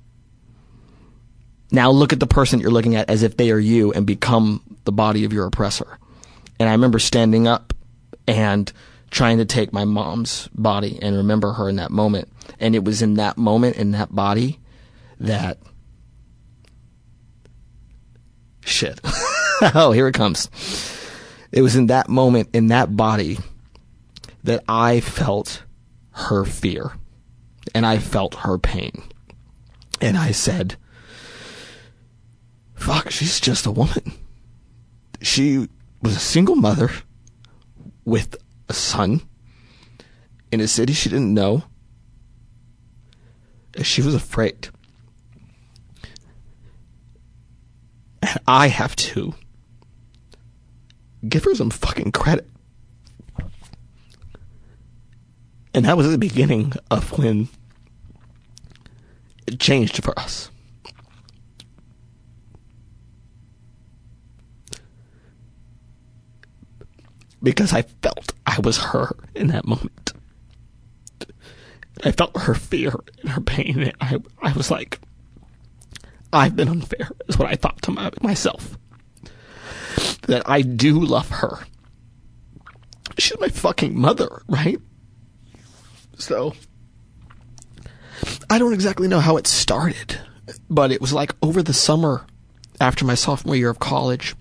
[1.72, 4.62] Now look at the person you're looking at as if they are you and become
[4.86, 5.98] the body of your oppressor.
[6.60, 7.74] And I remember standing up
[8.28, 8.72] and
[9.12, 12.30] trying to take my mom's body and remember her in that moment.
[12.60, 14.60] And it was in that moment, in that body,
[15.20, 15.58] that
[18.62, 19.00] shit.
[19.74, 20.50] oh, here it comes.
[21.52, 23.38] It was in that moment, in that body,
[24.44, 25.64] that I felt
[26.12, 26.92] her fear
[27.74, 29.04] and I felt her pain.
[30.02, 30.76] And I said,
[32.76, 34.14] fuck, she's just a woman.
[35.22, 35.70] She
[36.02, 36.92] was a single mother
[38.04, 38.36] with
[38.70, 39.22] a son
[40.52, 41.64] in a city she didn't know.
[43.82, 44.70] She was afraid.
[48.26, 49.34] And I have to
[51.28, 52.50] give her some fucking credit.
[55.74, 57.50] And that was the beginning of when
[59.46, 60.50] it changed for us.
[67.44, 70.14] Because I felt I was her in that moment.
[72.04, 73.82] I felt her fear and her pain.
[73.82, 75.00] And I, I was like,
[76.36, 78.78] I've been unfair, is what I thought to my, myself.
[80.24, 81.60] That I do love her.
[83.18, 84.78] She's my fucking mother, right?
[86.18, 86.54] So,
[88.50, 90.20] I don't exactly know how it started,
[90.70, 92.26] but it was like over the summer
[92.82, 94.36] after my sophomore year of college,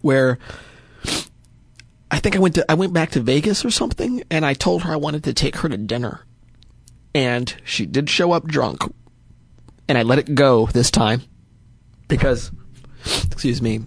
[0.00, 0.38] where
[2.10, 4.82] I think I went to I went back to Vegas or something, and I told
[4.82, 6.26] her I wanted to take her to dinner,
[7.14, 8.82] and she did show up drunk,
[9.88, 11.22] and I let it go this time
[12.08, 12.50] because,
[13.30, 13.82] excuse me,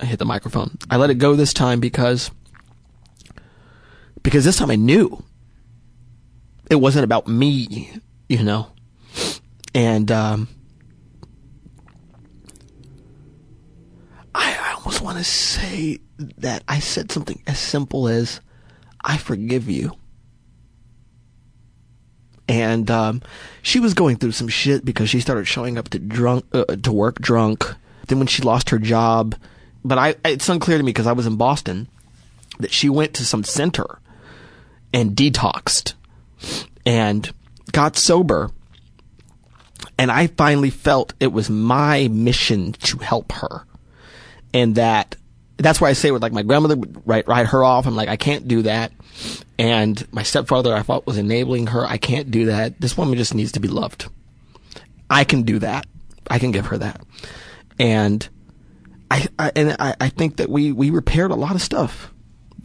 [0.00, 0.76] I hit the microphone.
[0.90, 2.30] I let it go this time because,
[4.22, 5.22] because this time I knew
[6.70, 7.92] it wasn't about me,
[8.28, 8.68] you know,
[9.74, 10.48] and um,
[14.34, 15.98] I, I almost want to say
[16.38, 18.40] that I said something as simple as,
[19.04, 19.92] "I forgive you."
[22.48, 23.22] And um,
[23.62, 26.92] she was going through some shit because she started showing up to drunk uh, to
[26.92, 27.66] work drunk.
[28.06, 29.34] Then when she lost her job,
[29.84, 31.88] but I it's unclear to me because I was in Boston,
[32.58, 33.98] that she went to some center
[34.92, 35.94] and detoxed
[36.86, 37.32] and
[37.72, 38.50] got sober.
[39.98, 43.64] And I finally felt it was my mission to help her.
[44.52, 45.16] And that,
[45.56, 47.86] that's why I say with like my grandmother would write, write her off.
[47.86, 48.92] I'm like, I can't do that.
[49.58, 51.86] And my stepfather I thought was enabling her.
[51.86, 52.80] I can't do that.
[52.80, 54.08] This woman just needs to be loved.
[55.08, 55.86] I can do that.
[56.28, 57.00] I can give her that.
[57.78, 58.28] And
[59.10, 62.12] I, I and I, I think that we, we repaired a lot of stuff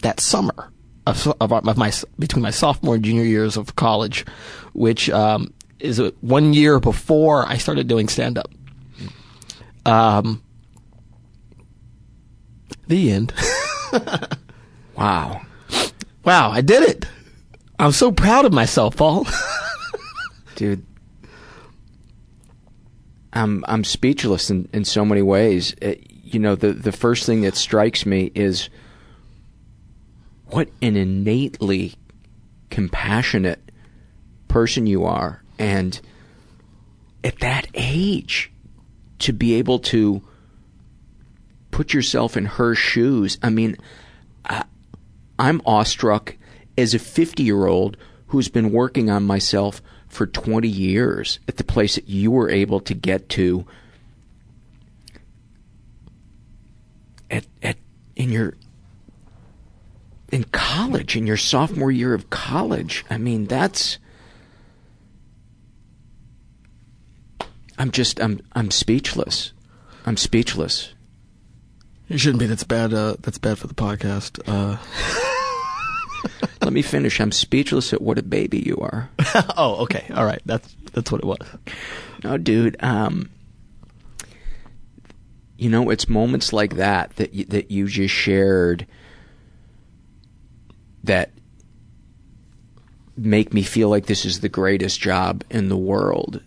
[0.00, 0.72] that summer
[1.06, 4.24] of, of, of my between my sophomore and junior years of college,
[4.72, 8.50] which um, is one year before I started doing stand up.
[9.86, 10.42] Um,
[12.86, 13.32] the end.
[14.96, 15.40] wow,
[16.24, 16.50] wow!
[16.50, 17.06] I did it.
[17.78, 19.26] I'm so proud of myself, Paul.
[20.54, 20.84] Dude,
[23.32, 25.74] I'm I'm speechless in, in so many ways.
[25.80, 28.68] It, you know, the the first thing that strikes me is
[30.46, 31.94] what an innately
[32.70, 33.70] compassionate
[34.48, 36.00] person you are, and
[37.24, 38.52] at that age,
[39.20, 40.22] to be able to
[41.70, 43.38] put yourself in her shoes.
[43.42, 43.76] I mean,
[44.44, 44.64] I,
[45.40, 46.36] I'm awestruck
[46.76, 47.96] as a 50 year old
[48.26, 52.78] who's been working on myself for 20 years at the place that you were able
[52.80, 53.64] to get to
[57.30, 57.78] at, at
[58.16, 58.54] in your
[60.30, 63.06] in college in your sophomore year of college.
[63.08, 63.98] I mean that's
[67.78, 69.54] i'm just i'm i'm speechless.
[70.04, 70.92] I'm speechless
[72.10, 74.76] it shouldn't be that's bad uh, that's bad for the podcast uh
[76.62, 77.20] let me finish.
[77.20, 79.10] I'm speechless at what a baby you are.
[79.56, 80.04] oh, okay.
[80.14, 80.42] All right.
[80.44, 81.38] That's that's what it was.
[82.22, 82.76] No, dude.
[82.80, 83.30] Um,
[85.56, 88.86] you know, it's moments like that that you, that you just shared
[91.04, 91.30] that
[93.16, 96.42] make me feel like this is the greatest job in the world.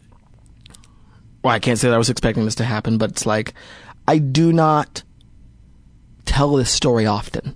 [1.43, 3.53] Well, I can't say that I was expecting this to happen, but it's like
[4.07, 5.03] I do not
[6.33, 7.55] tell this story often.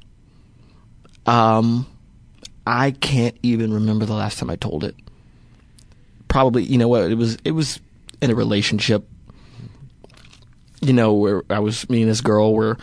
[1.25, 1.87] Um
[2.65, 4.95] I can't even remember the last time I told it.
[6.27, 7.09] Probably, you know what?
[7.09, 7.79] It was it was
[8.21, 9.07] in a relationship.
[10.81, 12.77] You know, where I was me and this girl were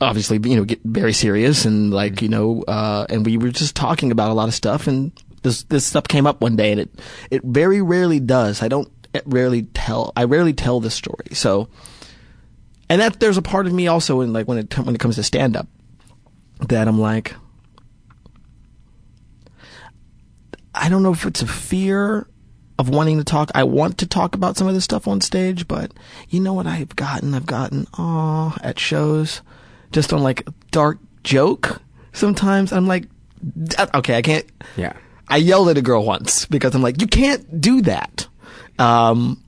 [0.00, 3.74] obviously you know get very serious and like you know uh and we were just
[3.74, 5.10] talking about a lot of stuff and
[5.42, 6.90] this this stuff came up one day and it
[7.30, 8.62] it very rarely does.
[8.62, 8.90] I don't
[9.26, 11.26] rarely tell I rarely tell this story.
[11.32, 11.68] So
[12.88, 15.16] and that there's a part of me also in like when it when it comes
[15.16, 15.68] to stand up
[16.68, 17.34] that I'm like
[20.74, 22.26] I don't know if it's a fear
[22.78, 23.50] of wanting to talk.
[23.54, 25.92] I want to talk about some of this stuff on stage, but
[26.30, 27.34] you know what I've gotten?
[27.34, 29.42] I've gotten, oh, at shows,
[29.92, 31.80] just on like dark joke.
[32.12, 33.04] Sometimes I'm like,
[33.94, 34.46] okay, I can't.
[34.76, 34.94] Yeah.
[35.28, 38.26] I yelled at a girl once because I'm like, you can't do that.
[38.78, 39.41] Um,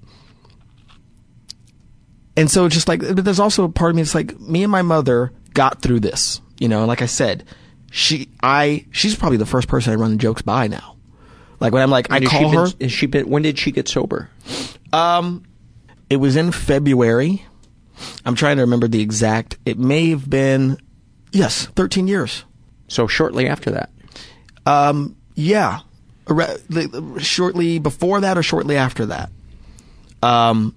[2.37, 4.63] and so it's just like, but there's also a part of me that's like, me
[4.63, 7.45] and my mother got through this, you know, like I said,
[7.91, 10.97] she, I, she's probably the first person I run jokes by now.
[11.61, 12.71] Like when I'm like, I call her.
[12.71, 14.31] Been, is she been, when did she get sober?
[14.93, 15.45] Um,
[16.11, 17.45] it was in February.
[18.25, 19.57] I'm trying to remember the exact.
[19.65, 20.79] It may have been,
[21.31, 22.45] yes, 13 years.
[22.89, 23.91] So shortly after that.
[24.67, 25.81] Um, yeah,
[27.19, 29.31] shortly before that or shortly after that.
[30.23, 30.75] Um,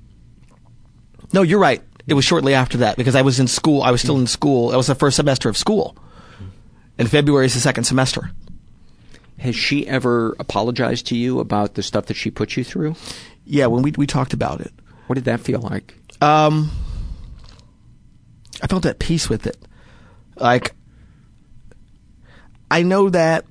[1.33, 1.81] no, you're right.
[2.07, 3.81] It was shortly after that because I was in school.
[3.81, 4.71] I was still in school.
[4.71, 5.97] It was the first semester of school.
[6.97, 8.31] And February is the second semester.
[9.39, 12.95] Has she ever apologized to you about the stuff that she put you through?
[13.45, 14.71] Yeah, when we we talked about it.
[15.07, 15.93] What did that feel like?
[16.21, 16.71] Um,
[18.61, 19.57] I felt at peace with it.
[20.35, 20.73] Like,
[22.71, 23.45] I know that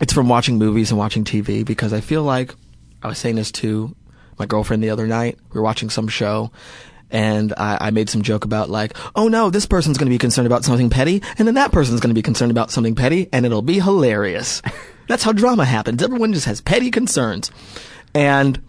[0.00, 2.54] it's from watching movies and watching TV because I feel like
[3.02, 3.94] I was saying this to
[4.38, 5.38] my girlfriend the other night.
[5.52, 6.50] We were watching some show
[7.10, 10.18] and I, I, made some joke about like, oh no, this person's going to be
[10.18, 13.28] concerned about something petty, and then that person's going to be concerned about something petty,
[13.32, 14.62] and it'll be hilarious.
[15.08, 16.02] That's how drama happens.
[16.02, 17.50] Everyone just has petty concerns,
[18.14, 18.60] and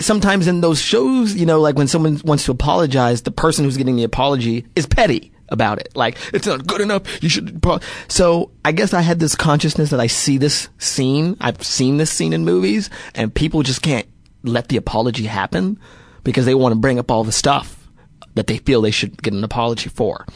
[0.00, 3.76] sometimes in those shows, you know, like when someone wants to apologize, the person who's
[3.76, 5.94] getting the apology is petty about it.
[5.94, 7.22] Like, it's not good enough.
[7.22, 7.64] You should.
[8.08, 11.36] So I guess I had this consciousness that I see this scene.
[11.40, 14.06] I've seen this scene in movies, and people just can't
[14.42, 15.78] let the apology happen
[16.24, 17.88] because they want to bring up all the stuff
[18.34, 20.26] that they feel they should get an apology for.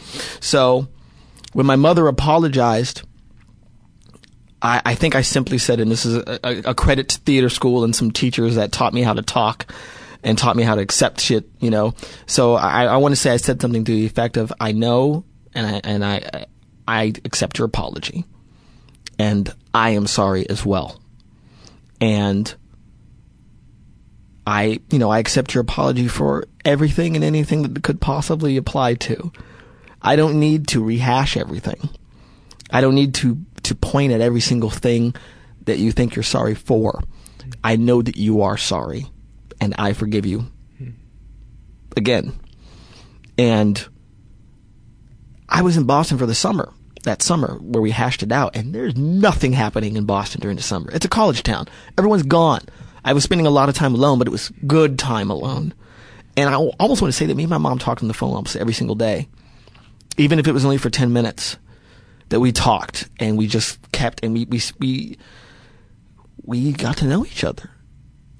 [0.40, 0.88] So
[1.52, 3.02] when my mother apologized,
[4.60, 7.84] I, I think I simply said, and this is a, a, credit to theater school
[7.84, 9.72] and some teachers that taught me how to talk
[10.22, 11.94] and taught me how to accept shit, you know.
[12.26, 15.24] So I, I want to say I said something to the effect of, I know
[15.54, 16.46] and I, and I,
[16.86, 18.24] I accept your apology.
[19.18, 21.00] And I am sorry as well.
[22.00, 22.54] And
[24.46, 28.94] I, you know, I accept your apology for everything and anything that could possibly apply
[28.94, 29.32] to.
[30.00, 31.90] I don't need to rehash everything.
[32.70, 35.14] I don't need to, to point at every single thing
[35.64, 37.02] that you think you're sorry for.
[37.64, 39.06] I know that you are sorry
[39.60, 40.46] and I forgive you.
[41.96, 42.38] Again.
[43.38, 43.84] And
[45.48, 46.72] I was in Boston for the summer,
[47.04, 50.62] that summer where we hashed it out, and there's nothing happening in Boston during the
[50.62, 50.90] summer.
[50.92, 51.66] It's a college town.
[51.98, 52.62] Everyone's gone.
[53.06, 55.72] I was spending a lot of time alone, but it was good time alone.
[56.36, 58.34] And I almost want to say that me and my mom talked on the phone
[58.34, 59.28] almost every single day,
[60.16, 61.56] even if it was only for 10 minutes,
[62.30, 65.18] that we talked and we just kept, and we, we, we,
[66.42, 67.70] we got to know each other.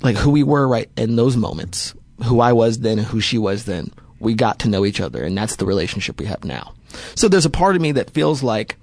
[0.03, 1.95] Like who we were right in those moments,
[2.25, 3.93] who I was then and who she was then.
[4.19, 6.75] We got to know each other, and that's the relationship we have now.
[7.15, 8.77] So there's a part of me that feels like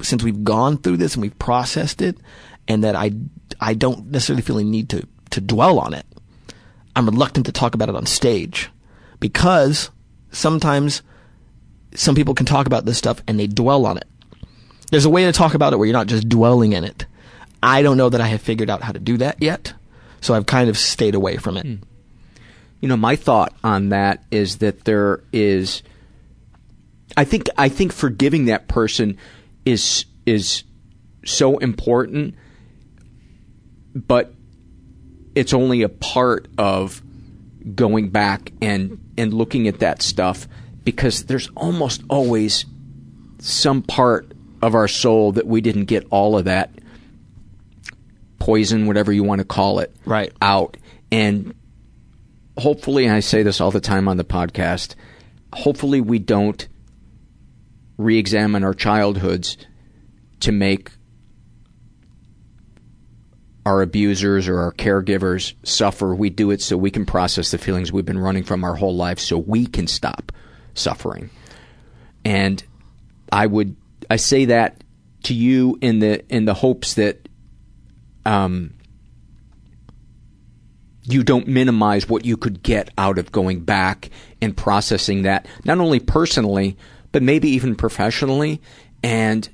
[0.00, 2.16] since we've gone through this and we've processed it,
[2.66, 3.12] and that I,
[3.60, 5.06] I don't necessarily feel a need to,
[5.36, 6.06] to dwell on it.
[6.96, 8.70] I'm reluctant to talk about it on stage
[9.20, 9.90] because
[10.32, 11.02] sometimes
[11.94, 14.06] some people can talk about this stuff and they dwell on it.
[14.90, 17.06] There's a way to talk about it where you're not just dwelling in it.
[17.62, 19.74] I don't know that I have figured out how to do that yet,
[20.20, 21.66] so I've kind of stayed away from it.
[21.66, 21.76] Hmm.
[22.80, 25.82] You know, my thought on that is that there is
[27.16, 29.18] I think I think forgiving that person
[29.64, 30.64] is is
[31.24, 32.34] so important
[33.94, 34.34] but
[35.36, 37.02] it's only a part of
[37.74, 40.48] going back and and looking at that stuff
[40.82, 42.64] because there's almost always
[43.38, 44.32] some part
[44.62, 46.70] of our soul that we didn't get all of that
[48.38, 50.32] poison whatever you want to call it right.
[50.40, 50.76] out.
[51.12, 51.54] And
[52.56, 54.94] hopefully and I say this all the time on the podcast
[55.52, 56.66] hopefully we don't
[57.98, 59.56] re-examine our childhoods
[60.40, 60.90] to make
[63.66, 66.14] our abusers or our caregivers suffer.
[66.14, 68.94] We do it so we can process the feelings we've been running from our whole
[68.94, 70.30] life so we can stop
[70.74, 71.30] suffering.
[72.24, 72.62] And
[73.32, 73.74] I would
[74.08, 74.84] I say that
[75.24, 77.28] to you in the in the hopes that
[78.24, 78.72] um
[81.02, 84.10] you don't minimize what you could get out of going back
[84.40, 86.76] and processing that not only personally
[87.10, 88.60] but maybe even professionally
[89.02, 89.48] and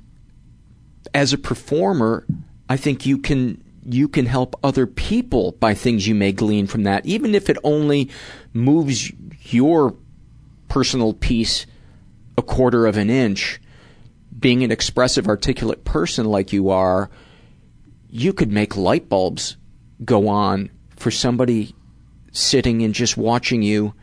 [1.15, 2.27] as a performer
[2.69, 6.83] I think you can you can help other people by things you may glean from
[6.83, 8.09] that, even if it only
[8.53, 9.11] moves
[9.51, 9.95] your
[10.69, 11.65] personal peace
[12.37, 13.59] a quarter of an inch.
[14.37, 17.09] Being an expressive, articulate person like you are,
[18.09, 19.57] you could make light bulbs
[20.03, 21.75] go on for somebody
[22.31, 23.93] sitting and just watching you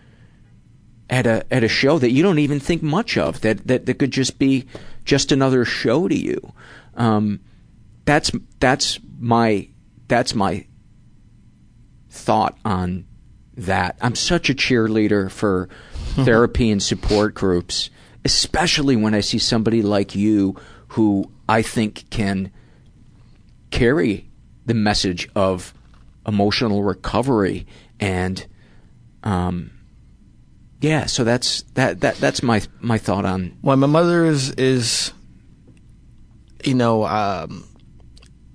[1.11, 3.98] at a at a show that you don't even think much of that that, that
[3.98, 4.66] could just be
[5.05, 6.52] just another show to you.
[6.94, 7.40] Um,
[8.05, 8.31] that's
[8.61, 9.69] that's my
[10.09, 10.67] that's my
[12.09, 13.07] thought on
[13.57, 13.97] that.
[14.01, 15.69] I'm such a cheerleader for
[16.15, 17.91] therapy and support groups,
[18.25, 20.57] especially when I see somebody like you
[20.89, 22.51] who I think can
[23.71, 24.29] carry
[24.67, 25.73] the message of
[26.27, 27.67] emotional recovery
[27.99, 28.47] and
[29.25, 29.71] um
[30.81, 35.13] yeah so that's that that that's my my thought on well my mother is is
[36.65, 37.65] you know um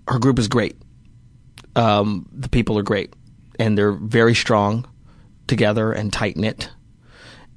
[0.07, 0.75] her group is great
[1.75, 3.13] um, the people are great
[3.59, 4.85] and they're very strong
[5.47, 6.69] together and tight knit.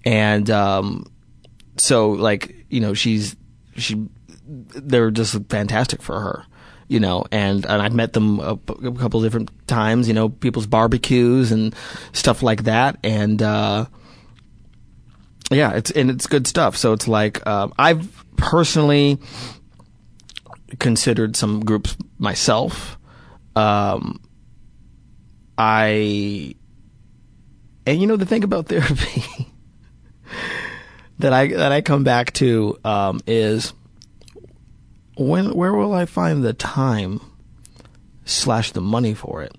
[0.05, 1.11] And um,
[1.77, 3.37] so, like you know, she's
[3.77, 4.09] she
[4.47, 6.45] they're just fantastic for her.
[6.91, 10.09] You know, and, and I've met them a, a couple different times.
[10.09, 11.75] You know, people's barbecues and
[12.12, 13.85] stuff like that, and uh,
[15.51, 16.79] yeah, it's and it's good stuff.
[16.79, 19.19] So it's like uh, I've personally
[20.78, 22.99] considered some groups myself
[23.59, 24.20] um,
[25.57, 26.55] I,
[27.86, 29.24] and you know the thing about therapy
[31.19, 33.73] that I that I come back to um, is
[35.16, 37.20] when where will I find the time
[38.24, 39.57] slash the money for it?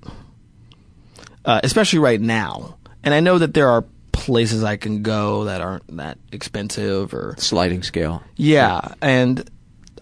[1.43, 3.83] Uh, especially right now, and I know that there are
[4.13, 8.23] places I can go that aren't that expensive or sliding scale.
[8.37, 9.49] Yeah, and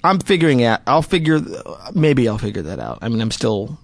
[0.08, 0.82] I'm figuring out.
[0.88, 1.40] I'll figure.
[1.94, 3.00] Maybe I'll figure that out.
[3.02, 3.78] I mean, I'm still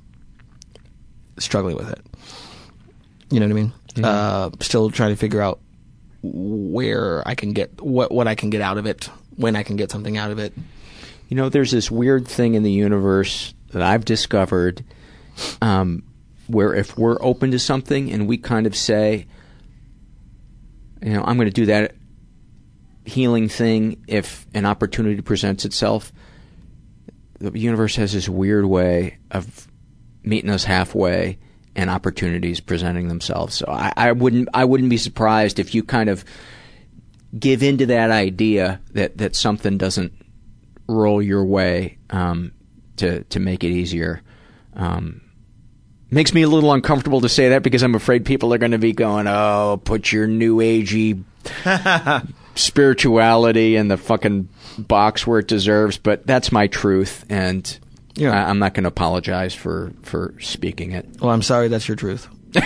[1.37, 2.01] struggling with it.
[3.29, 3.73] You know what I mean?
[4.03, 5.59] Uh, still trying to figure out
[6.23, 9.75] where I can get what what I can get out of it, when I can
[9.75, 10.53] get something out of it.
[11.29, 14.83] You know, there's this weird thing in the universe that I've discovered,
[15.61, 16.03] um,
[16.47, 19.25] where if we're open to something and we kind of say,
[21.01, 21.95] you know, I'm going to do that
[23.05, 26.11] healing thing if an opportunity presents itself.
[27.39, 29.67] The universe has this weird way of
[30.23, 31.37] meeting us halfway
[31.75, 33.55] and opportunities presenting themselves.
[33.55, 36.23] So I, I wouldn't I wouldn't be surprised if you kind of
[37.37, 40.13] give into that idea that, that something doesn't
[40.87, 42.51] roll your way um,
[42.97, 44.21] to to make it easier.
[44.75, 45.21] Um,
[46.09, 48.77] makes me a little uncomfortable to say that because I'm afraid people are going to
[48.77, 51.23] be going, "Oh, put your new agey
[52.55, 57.77] spirituality in the fucking box where it deserves." But that's my truth, and
[58.15, 58.31] Yeah.
[58.31, 61.07] I, I'm not going to apologize for for speaking it.
[61.21, 62.27] Well, I'm sorry that's your truth.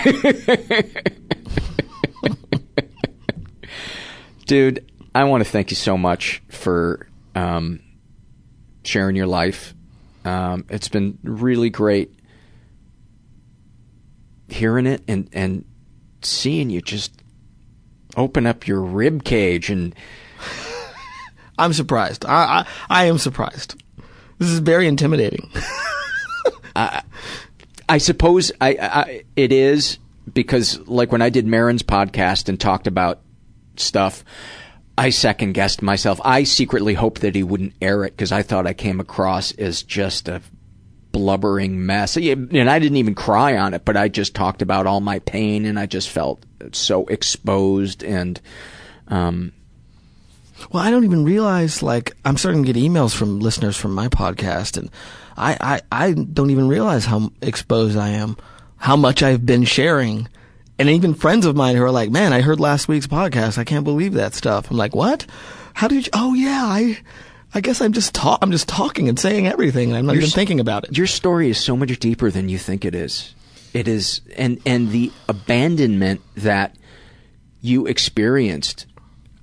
[4.46, 7.80] Dude, I want to thank you so much for um,
[8.84, 9.74] sharing your life.
[10.24, 12.14] Um, it's been really great
[14.48, 15.64] hearing it and, and
[16.22, 17.12] seeing you just
[18.18, 19.94] open up your rib cage and
[21.58, 22.24] I'm surprised.
[22.26, 23.82] I, I I am surprised.
[24.38, 25.50] This is very intimidating.
[27.88, 29.98] I suppose I, I it is
[30.32, 33.20] because like when I did Maron's podcast and talked about
[33.76, 34.24] stuff,
[34.96, 36.20] I second guessed myself.
[36.24, 39.82] I secretly hoped that he wouldn't air it because I thought I came across as
[39.82, 40.42] just a
[41.12, 42.16] blubbering mess.
[42.16, 45.64] And I didn't even cry on it, but I just talked about all my pain
[45.64, 48.40] and I just felt so exposed and
[49.08, 49.52] um
[50.70, 54.08] Well, I don't even realize like I'm starting to get emails from listeners from my
[54.08, 54.90] podcast, and
[55.36, 58.36] I I, I don't even realize how exposed I am,
[58.76, 60.28] how much I've been sharing,
[60.78, 63.56] and even friends of mine who are like, "Man, I heard last week's podcast.
[63.56, 65.26] I can't believe that stuff." I'm like, "What?
[65.74, 66.10] How did you?
[66.12, 66.98] Oh yeah, I."
[67.54, 68.16] I guess I'm just.
[68.24, 69.90] I'm just talking and saying everything.
[69.90, 70.96] and I'm not You're even thinking about it.
[70.96, 73.34] Your story is so much deeper than you think it is.
[73.72, 76.76] It is, and and the abandonment that
[77.60, 78.86] you experienced,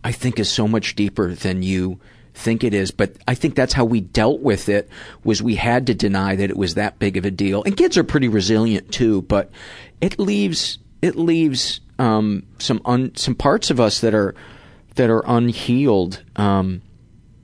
[0.03, 1.99] I think, is so much deeper than you
[2.35, 2.91] think it is.
[2.91, 4.89] But I think that's how we dealt with it.
[5.23, 7.63] Was we had to deny that it was that big of a deal.
[7.63, 9.49] And kids are pretty resilient too, but
[10.01, 14.35] it leaves it leaves um, some un, some parts of us that are
[14.95, 16.23] that are unhealed.
[16.35, 16.81] Um,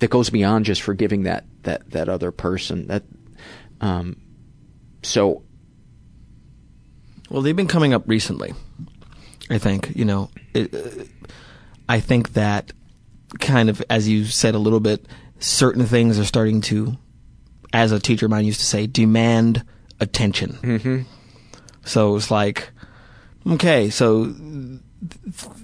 [0.01, 2.87] that goes beyond just forgiving that that that other person.
[2.87, 3.03] That
[3.79, 4.17] um,
[5.03, 5.43] so
[7.29, 8.53] Well, they've been coming up recently.
[9.49, 10.29] I think you know.
[10.53, 11.05] It, uh,
[11.87, 12.71] I think that
[13.39, 15.05] kind of, as you said a little bit,
[15.39, 16.97] certain things are starting to,
[17.73, 19.65] as a teacher of mine used to say, demand
[19.99, 20.53] attention.
[20.61, 21.01] Mm-hmm.
[21.83, 22.69] So it's like,
[23.45, 24.79] okay, so th-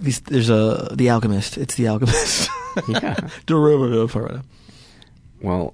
[0.04, 1.58] th- there's a the alchemist.
[1.58, 2.50] It's the alchemist.
[2.88, 3.16] Yeah.
[3.46, 4.44] Derivative or whatever.
[5.42, 5.74] well,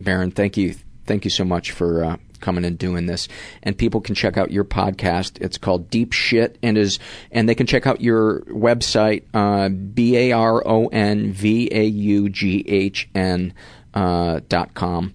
[0.00, 0.74] Baron, thank you,
[1.06, 3.26] thank you so much for uh, coming and doing this.
[3.62, 5.40] And people can check out your podcast.
[5.40, 6.98] It's called Deep Shit, and is
[7.32, 11.84] and they can check out your website, uh, b a r o n v a
[11.84, 13.52] u g h n
[13.94, 15.14] uh, dot com.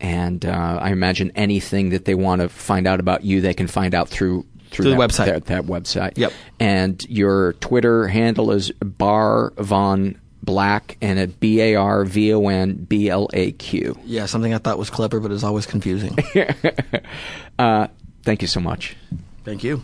[0.00, 3.66] And uh, I imagine anything that they want to find out about you, they can
[3.66, 5.24] find out through through, Through the that, website.
[5.24, 6.18] That, that website.
[6.18, 6.32] Yep.
[6.60, 12.48] And your Twitter handle is Bar Von Black, and it B A R V O
[12.48, 13.98] N B L A Q.
[14.06, 16.16] Yeah, something I thought was clever, but is always confusing.
[17.58, 17.88] Uh,
[18.22, 18.96] thank you so much.
[19.44, 19.82] Thank you.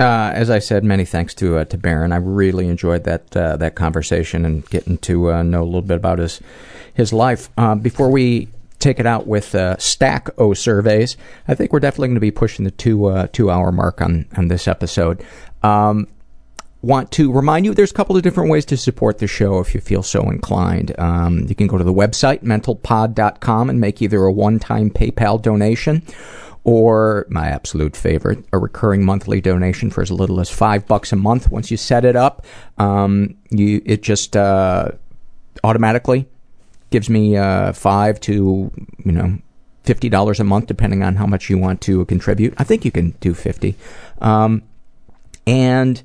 [0.00, 2.10] Uh, as I said, many thanks to uh, to Baron.
[2.10, 5.96] I really enjoyed that uh, that conversation and getting to uh, know a little bit
[5.96, 6.40] about his
[6.92, 7.50] his life.
[7.56, 8.48] Uh, before we
[8.80, 11.16] take it out with uh, stack o surveys,
[11.46, 14.26] I think we're definitely going to be pushing the two uh, two hour mark on
[14.36, 15.24] on this episode.
[15.62, 16.08] Um,
[16.86, 19.74] want to remind you there's a couple of different ways to support the show if
[19.74, 20.98] you feel so inclined.
[20.98, 25.42] Um, you can go to the website, mentalpod.com, and make either a one time PayPal
[25.42, 26.02] donation
[26.62, 31.16] or my absolute favorite, a recurring monthly donation for as little as five bucks a
[31.16, 31.50] month.
[31.50, 32.46] Once you set it up,
[32.78, 34.90] um, you it just uh,
[35.64, 36.26] automatically
[36.90, 38.70] gives me uh, five to
[39.04, 39.38] you know
[39.84, 42.54] fifty dollars a month, depending on how much you want to contribute.
[42.58, 43.76] I think you can do fifty,
[44.20, 44.62] um,
[45.46, 46.02] and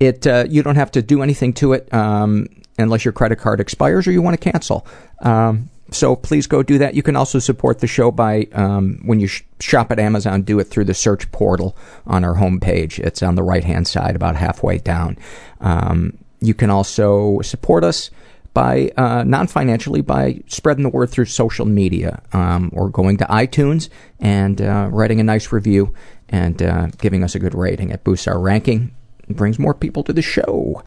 [0.00, 2.46] it uh, you don't have to do anything to it um,
[2.78, 4.86] unless your credit card expires or you want to cancel.
[5.20, 6.94] Um, so please go do that.
[6.94, 10.58] You can also support the show by um, when you sh- shop at Amazon, do
[10.58, 12.98] it through the search portal on our homepage.
[12.98, 15.16] It's on the right hand side, about halfway down.
[15.60, 18.10] Um, you can also support us
[18.52, 23.24] by uh, non financially by spreading the word through social media um, or going to
[23.26, 25.94] iTunes and uh, writing a nice review
[26.28, 27.90] and uh, giving us a good rating.
[27.90, 28.94] It boosts our ranking,
[29.34, 30.82] brings more people to the show.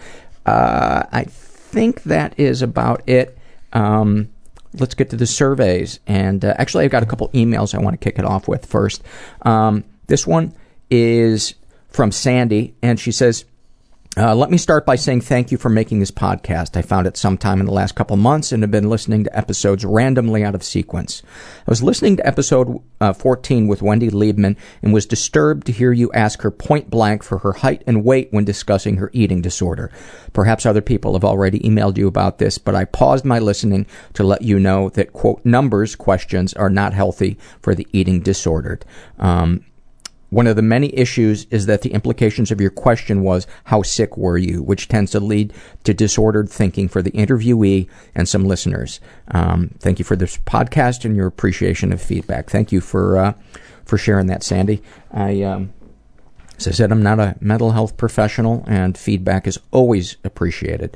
[0.46, 3.38] Uh, I think that is about it.
[3.74, 4.30] Um,
[4.74, 6.00] let's get to the surveys.
[6.08, 8.66] And uh, actually, I've got a couple emails I want to kick it off with
[8.66, 9.04] first.
[9.44, 10.54] Um, this one
[10.90, 11.56] is
[11.90, 13.46] from Sandy, and she says,
[14.18, 16.76] Uh, let me start by saying thank you for making this podcast.
[16.76, 19.86] I found it sometime in the last couple months and have been listening to episodes
[19.86, 21.22] randomly out of sequence.
[21.68, 25.94] I was listening to episode uh, 14 with Wendy Liebman and was disturbed to hear
[25.94, 29.92] you ask her point blank for her height and weight when discussing her eating disorder.
[30.34, 34.24] Perhaps other people have already emailed you about this, but I paused my listening to
[34.24, 38.86] let you know that, quote, numbers questions are not healthy for the eating disordered.
[39.20, 39.64] Um,
[40.30, 44.18] one of the many issues is that the implications of your question was, how sick
[44.18, 44.62] were you?
[44.62, 45.54] Which tends to lead
[45.84, 49.00] to disordered thinking for the interviewee and some listeners.
[49.30, 52.50] Um, thank you for this podcast and your appreciation of feedback.
[52.50, 53.34] Thank you for, uh,
[53.86, 54.84] for sharing that, Sandy.
[55.12, 55.74] I, um,
[56.58, 60.96] as I said, I'm not a mental health professional and feedback is always appreciated.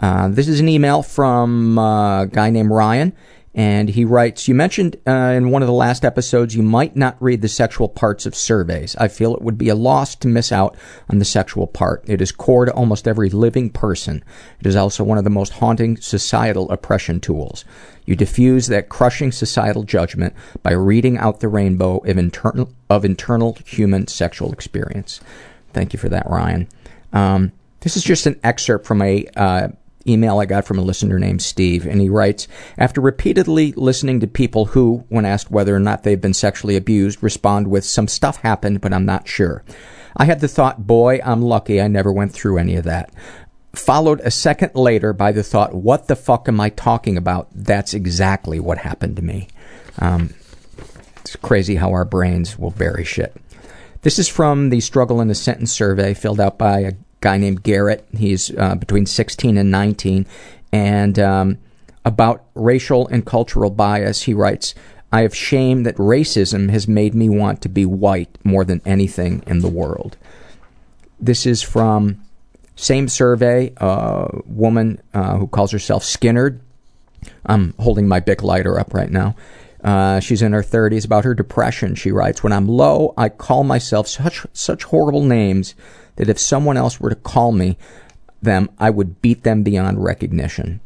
[0.00, 3.14] Uh, this is an email from uh, a guy named Ryan
[3.56, 7.16] and he writes, You mentioned uh, in one of the last episodes you might not
[7.20, 8.94] read the sexual parts of surveys.
[8.96, 10.76] I feel it would be a loss to miss out
[11.08, 12.04] on the sexual part.
[12.06, 14.22] It is core to almost every living person.
[14.60, 17.64] It is also one of the most haunting societal oppression tools.
[18.04, 23.56] You diffuse that crushing societal judgment by reading out the rainbow of internal, of internal
[23.64, 25.22] human sexual experience.
[25.72, 26.68] Thank you for that, Ryan.
[27.14, 29.68] Um, this is just an excerpt from a uh,
[30.08, 34.26] email I got from a listener named Steve, and he writes, After repeatedly listening to
[34.26, 38.38] people who, when asked whether or not they've been sexually abused, respond with, Some stuff
[38.38, 39.64] happened, but I'm not sure.
[40.16, 43.12] I had the thought, Boy, I'm lucky I never went through any of that.
[43.74, 47.48] Followed a second later by the thought, What the fuck am I talking about?
[47.54, 49.48] That's exactly what happened to me.
[49.98, 50.34] Um,
[51.16, 53.34] it's crazy how our brains will bury shit.
[54.02, 57.62] This is from the Struggle in a Sentence survey filled out by a guy named
[57.62, 58.06] Garrett.
[58.16, 60.26] He's uh, between 16 and 19.
[60.72, 61.58] And um,
[62.04, 64.74] about racial and cultural bias, he writes,
[65.12, 69.42] I have shame that racism has made me want to be white more than anything
[69.46, 70.16] in the world.
[71.18, 72.20] This is from
[72.74, 76.60] same survey, a woman uh, who calls herself Skinnerd.
[77.46, 79.34] I'm holding my Bic lighter up right now.
[79.82, 81.04] Uh, she's in her 30s.
[81.04, 85.74] About her depression, she writes, When I'm low, I call myself such, such horrible names
[86.16, 87.78] that if someone else were to call me
[88.42, 90.80] them, I would beat them beyond recognition.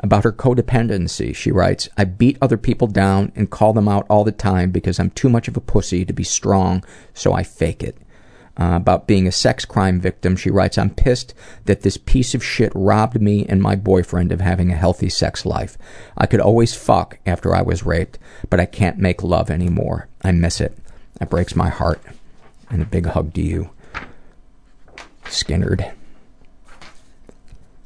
[0.00, 4.24] About her codependency, she writes, I beat other people down and call them out all
[4.24, 6.84] the time because I'm too much of a pussy to be strong,
[7.14, 7.96] so I fake it.
[8.56, 11.34] Uh, about being a sex crime victim, she writes, I'm pissed
[11.64, 15.44] that this piece of shit robbed me and my boyfriend of having a healthy sex
[15.44, 15.76] life.
[16.16, 18.18] I could always fuck after I was raped,
[18.50, 20.08] but I can't make love anymore.
[20.22, 20.76] I miss it.
[21.18, 22.00] That breaks my heart.
[22.70, 23.70] And a big hug to you.
[25.24, 25.92] Skinnerd.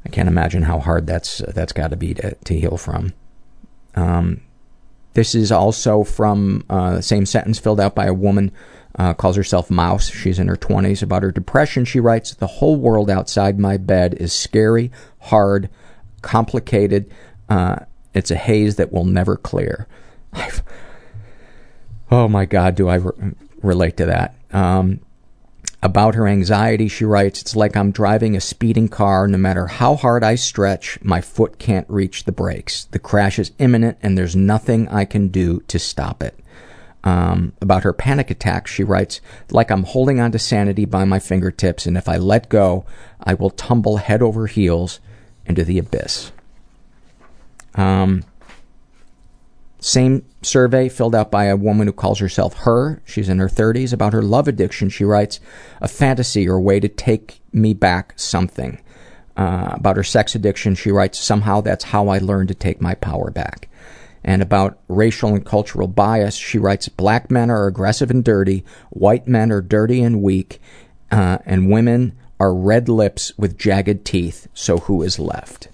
[0.04, 3.12] I can't imagine how hard that's uh, that's got to be to, to heal from.
[3.94, 4.40] Um,
[5.14, 8.52] this is also from uh, same sentence filled out by a woman.
[8.98, 10.08] Uh, calls herself Mouse.
[10.08, 11.02] She's in her 20s.
[11.02, 14.90] About her depression, she writes, The whole world outside my bed is scary,
[15.20, 15.68] hard,
[16.22, 17.10] complicated.
[17.48, 17.80] Uh,
[18.14, 19.86] it's a haze that will never clear.
[20.32, 20.62] I've,
[22.10, 24.34] oh my God, do I re- relate to that?
[24.52, 25.00] Um,
[25.82, 29.28] about her anxiety, she writes, It's like I'm driving a speeding car.
[29.28, 32.86] No matter how hard I stretch, my foot can't reach the brakes.
[32.86, 36.38] The crash is imminent, and there's nothing I can do to stop it.
[37.04, 41.20] Um, about her panic attacks, she writes, Like I'm holding on to sanity by my
[41.20, 42.84] fingertips, and if I let go,
[43.22, 44.98] I will tumble head over heels
[45.46, 46.32] into the abyss.
[47.76, 48.24] Um,
[49.80, 53.00] same survey filled out by a woman who calls herself her.
[53.04, 53.92] She's in her 30s.
[53.92, 55.40] About her love addiction, she writes,
[55.80, 58.80] a fantasy or a way to take me back something.
[59.36, 62.94] Uh, about her sex addiction, she writes, somehow that's how I learned to take my
[62.96, 63.68] power back.
[64.24, 69.28] And about racial and cultural bias, she writes, black men are aggressive and dirty, white
[69.28, 70.60] men are dirty and weak,
[71.12, 75.68] uh, and women are red lips with jagged teeth, so who is left?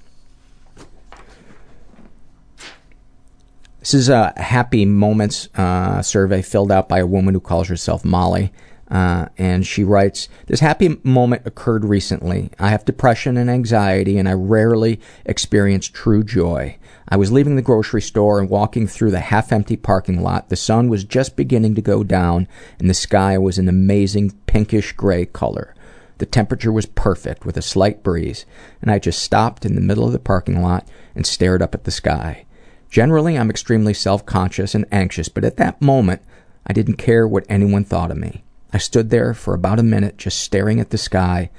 [3.84, 8.02] This is a happy moments uh, survey filled out by a woman who calls herself
[8.02, 8.50] Molly.
[8.90, 12.48] Uh, and she writes, This happy moment occurred recently.
[12.58, 16.78] I have depression and anxiety, and I rarely experience true joy.
[17.10, 20.48] I was leaving the grocery store and walking through the half empty parking lot.
[20.48, 22.48] The sun was just beginning to go down,
[22.78, 25.74] and the sky was an amazing pinkish gray color.
[26.16, 28.46] The temperature was perfect with a slight breeze,
[28.80, 31.84] and I just stopped in the middle of the parking lot and stared up at
[31.84, 32.46] the sky.
[32.94, 36.22] Generally, I'm extremely self conscious and anxious, but at that moment,
[36.64, 38.44] I didn't care what anyone thought of me.
[38.72, 41.50] I stood there for about a minute just staring at the sky,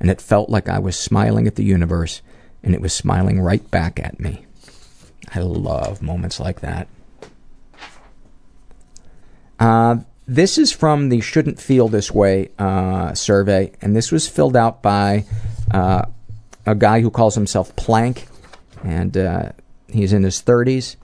[0.00, 2.22] and it felt like I was smiling at the universe,
[2.64, 4.46] and it was smiling right back at me.
[5.32, 6.88] I love moments like that.
[9.60, 14.56] Uh, this is from the Shouldn't Feel This Way uh, survey, and this was filled
[14.56, 15.24] out by
[15.70, 16.02] Uh,
[16.66, 18.26] a guy who calls himself Plank,
[18.82, 19.52] and uh,
[19.94, 20.96] he's in his 30s.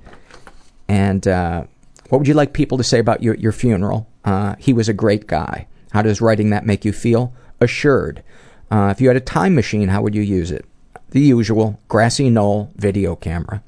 [0.89, 1.65] And uh,
[2.09, 4.09] what would you like people to say about your, your funeral?
[4.25, 5.67] Uh, he was a great guy.
[5.93, 7.33] How does writing that make you feel?
[7.61, 8.23] Assured.
[8.71, 10.65] Uh, if you had a time machine, how would you use it?
[11.11, 13.63] The usual grassy knoll video camera.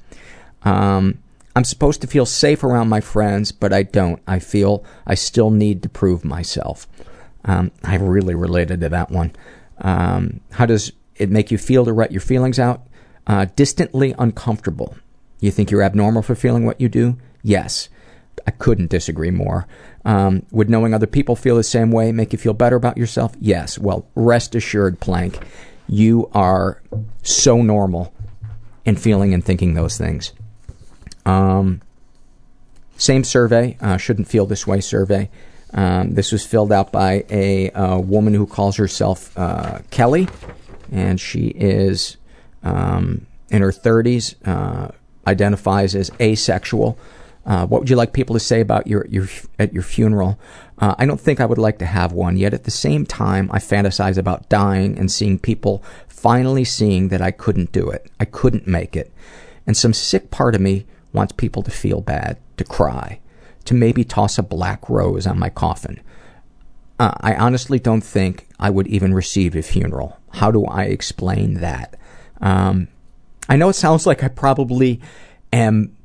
[0.63, 1.19] Um,
[1.55, 4.21] I'm supposed to feel safe around my friends, but I don't.
[4.27, 6.87] I feel I still need to prove myself.
[7.45, 9.35] Um, I really related to that one.
[9.79, 12.83] Um, how does it make you feel to write your feelings out?
[13.25, 14.95] Uh, distantly uncomfortable.
[15.39, 17.17] You think you're abnormal for feeling what you do?
[17.43, 17.89] Yes.
[18.47, 19.67] I couldn't disagree more.
[20.05, 23.35] Um, would knowing other people feel the same way make you feel better about yourself?
[23.39, 23.77] Yes.
[23.77, 25.39] Well, rest assured, Plank,
[25.87, 26.81] you are
[27.23, 28.13] so normal
[28.85, 30.33] in feeling and thinking those things.
[31.25, 31.81] Um,
[32.97, 35.29] same survey, uh, shouldn't feel this way survey.
[35.73, 40.27] Um, this was filled out by a, uh, woman who calls herself uh, Kelly,
[40.91, 42.17] and she is
[42.63, 44.91] um, in her 30s, uh,
[45.27, 46.97] identifies as asexual.
[47.45, 49.27] Uh, what would you like people to say about your, your
[49.57, 50.39] at your funeral?
[50.77, 52.37] Uh, I don't think I would like to have one.
[52.37, 57.21] Yet at the same time, I fantasize about dying and seeing people finally seeing that
[57.21, 58.11] I couldn't do it.
[58.19, 59.11] I couldn't make it,
[59.65, 63.19] and some sick part of me wants people to feel bad, to cry,
[63.65, 65.99] to maybe toss a black rose on my coffin.
[66.99, 70.19] Uh, I honestly don't think I would even receive a funeral.
[70.33, 71.97] How do I explain that?
[72.41, 72.89] Um,
[73.49, 75.01] I know it sounds like I probably
[75.51, 75.95] am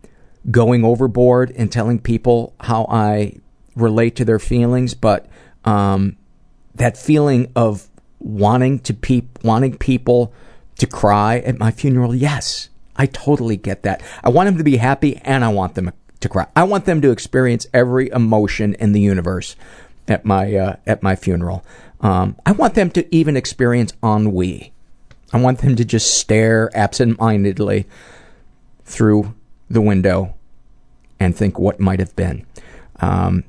[0.51, 3.37] going overboard and telling people how I
[3.77, 5.27] relate to their feelings, but
[5.65, 6.16] um,
[6.75, 7.89] that feeling of
[8.19, 10.33] wanting to pe- wanting people
[10.79, 14.03] to cry at my funeral, yes, I totally get that.
[14.23, 16.47] I want them to be happy and I want them to cry.
[16.57, 19.57] I want them to experience every emotion in the universe
[20.09, 21.65] at my uh, at my funeral.
[22.01, 24.74] Um, I want them to even experience ennui.
[25.33, 27.87] I want them to just stare absent-mindedly
[28.85, 29.35] through
[29.69, 30.35] the window
[31.19, 32.47] and think what might have been.
[33.01, 33.45] Um,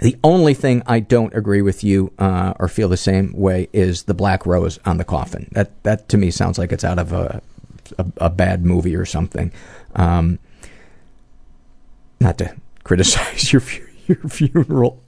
[0.00, 4.04] the only thing I don't agree with you uh, or feel the same way is
[4.04, 5.48] the black rose on the coffin.
[5.52, 7.42] That that to me sounds like it's out of a
[7.98, 9.52] a, a bad movie or something.
[9.94, 10.38] Um,
[12.18, 13.62] not to criticize your
[14.06, 15.02] your funeral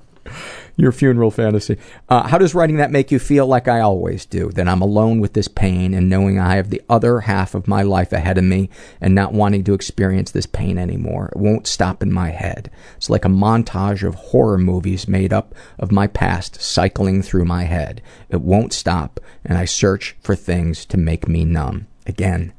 [0.77, 1.77] your funeral fantasy.
[2.09, 4.51] Uh, how does writing that make you feel like I always do?
[4.51, 7.83] That I'm alone with this pain and knowing I have the other half of my
[7.83, 8.71] life ahead of me
[9.01, 11.31] and not wanting to experience this pain anymore.
[11.33, 12.71] It won't stop in my head.
[12.97, 17.65] It's like a montage of horror movies made up of my past cycling through my
[17.65, 18.03] head.
[18.29, 21.87] It won't stop, and I search for things to make me numb.
[22.07, 22.53] Again,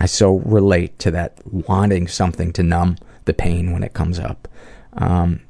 [0.00, 4.48] I so relate to that wanting something to numb the pain when it comes up.
[4.94, 5.42] Um,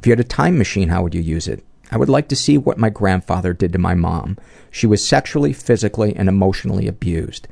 [0.00, 1.62] if you had a time machine, how would you use it?
[1.90, 4.38] I would like to see what my grandfather did to my mom.
[4.70, 7.46] She was sexually, physically, and emotionally abused.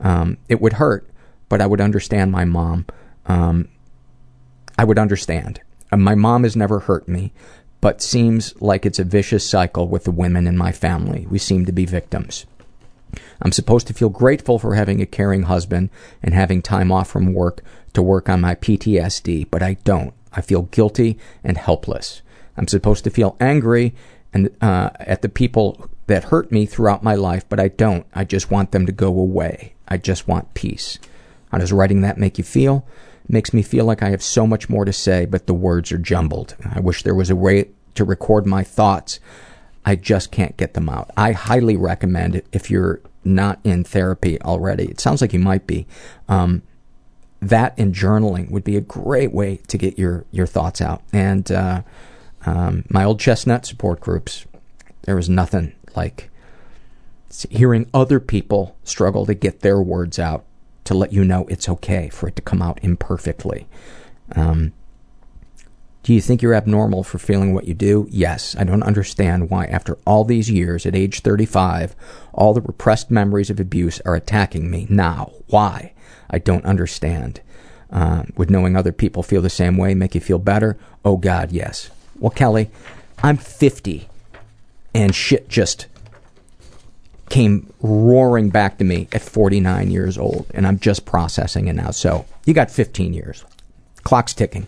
[0.00, 1.06] Um, it would hurt,
[1.50, 2.86] but I would understand my mom.
[3.26, 3.68] Um,
[4.78, 5.60] I would understand.
[5.92, 7.34] Uh, my mom has never hurt me,
[7.82, 11.26] but seems like it's a vicious cycle with the women in my family.
[11.28, 12.46] We seem to be victims.
[13.42, 15.90] I'm supposed to feel grateful for having a caring husband
[16.22, 17.62] and having time off from work
[17.92, 20.14] to work on my PTSD, but I don't.
[20.32, 22.22] I feel guilty and helpless.
[22.56, 23.94] I'm supposed to feel angry
[24.32, 28.06] and uh, at the people that hurt me throughout my life, but I don't.
[28.14, 29.74] I just want them to go away.
[29.88, 30.98] I just want peace.
[31.50, 32.86] How does writing that make you feel?
[33.24, 35.92] It makes me feel like I have so much more to say, but the words
[35.92, 36.56] are jumbled.
[36.64, 39.20] I wish there was a way to record my thoughts.
[39.84, 41.10] I just can't get them out.
[41.16, 44.84] I highly recommend it if you're not in therapy already.
[44.84, 45.86] It sounds like you might be.
[46.28, 46.62] Um,
[47.40, 51.02] that and journaling would be a great way to get your, your thoughts out.
[51.12, 51.82] And uh,
[52.46, 54.46] um, my old chestnut support groups,
[55.02, 56.30] there was nothing like
[57.48, 60.44] hearing other people struggle to get their words out
[60.84, 63.66] to let you know it's okay for it to come out imperfectly.
[64.34, 64.72] Um,
[66.02, 68.08] do you think you're abnormal for feeling what you do?
[68.10, 68.56] Yes.
[68.58, 71.94] I don't understand why, after all these years, at age 35,
[72.32, 75.32] all the repressed memories of abuse are attacking me now.
[75.46, 75.92] Why?
[76.30, 77.40] I don't understand.
[77.90, 80.78] Uh, would knowing other people feel the same way make you feel better?
[81.04, 81.90] Oh, God, yes.
[82.18, 82.70] Well, Kelly,
[83.22, 84.08] I'm 50,
[84.94, 85.86] and shit just
[87.28, 91.90] came roaring back to me at 49 years old, and I'm just processing it now.
[91.90, 93.44] So, you got 15 years.
[94.02, 94.66] Clock's ticking.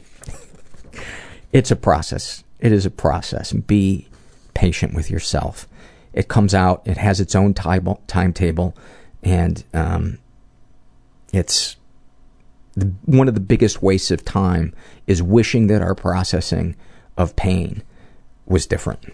[1.52, 2.42] it's a process.
[2.60, 3.52] It is a process.
[3.52, 4.08] Be
[4.54, 5.68] patient with yourself.
[6.12, 8.76] It comes out, it has its own timetable,
[9.22, 10.18] and um,
[11.32, 11.76] it's
[12.74, 14.74] the, one of the biggest wastes of time
[15.06, 16.76] is wishing that our processing
[17.16, 17.82] of pain
[18.46, 19.04] was different.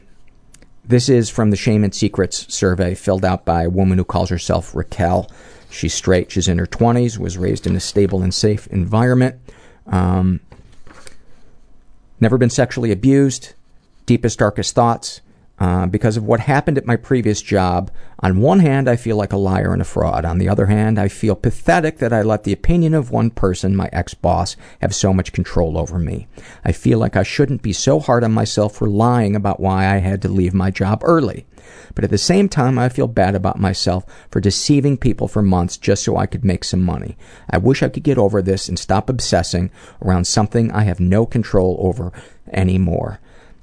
[0.85, 4.31] this is from the Shame and Secrets survey filled out by a woman who calls
[4.31, 5.31] herself Raquel.
[5.71, 6.31] She's straight.
[6.33, 9.37] She's in her 20s, was raised in a stable and safe environment.
[9.87, 10.41] Um,
[12.21, 13.53] never been sexually abused.
[14.07, 15.21] Deepest, darkest thoughts.
[15.61, 17.91] Uh, because of what happened at my previous job,
[18.21, 20.25] on one hand, I feel like a liar and a fraud.
[20.25, 23.77] On the other hand, I feel pathetic that I let the opinion of one person,
[23.77, 26.29] my ex boss, have so much control over me.
[26.65, 29.99] I feel like I shouldn't be so hard on myself for lying about why I
[29.99, 31.47] had to leave my job early.
[31.95, 35.77] But at the same time, I feel bad about myself for deceiving people for months
[35.77, 37.17] just so I could make some money.
[37.51, 39.71] I wish I could get over this and stop obsessing
[40.03, 42.13] around something I have no control over
[42.53, 43.21] anymore.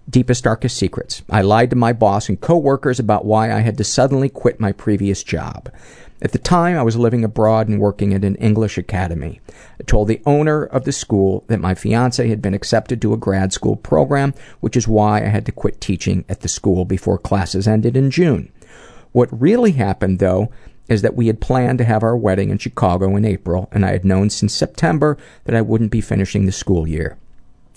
[0.09, 1.23] Deepest, darkest secrets.
[1.29, 4.71] I lied to my boss and coworkers about why I had to suddenly quit my
[4.71, 5.69] previous job.
[6.21, 9.41] At the time, I was living abroad and working at an English academy.
[9.79, 13.17] I told the owner of the school that my fiance had been accepted to a
[13.17, 17.17] grad school program, which is why I had to quit teaching at the school before
[17.17, 18.51] classes ended in June.
[19.11, 20.51] What really happened, though,
[20.87, 23.91] is that we had planned to have our wedding in Chicago in April, and I
[23.91, 27.17] had known since September that I wouldn't be finishing the school year.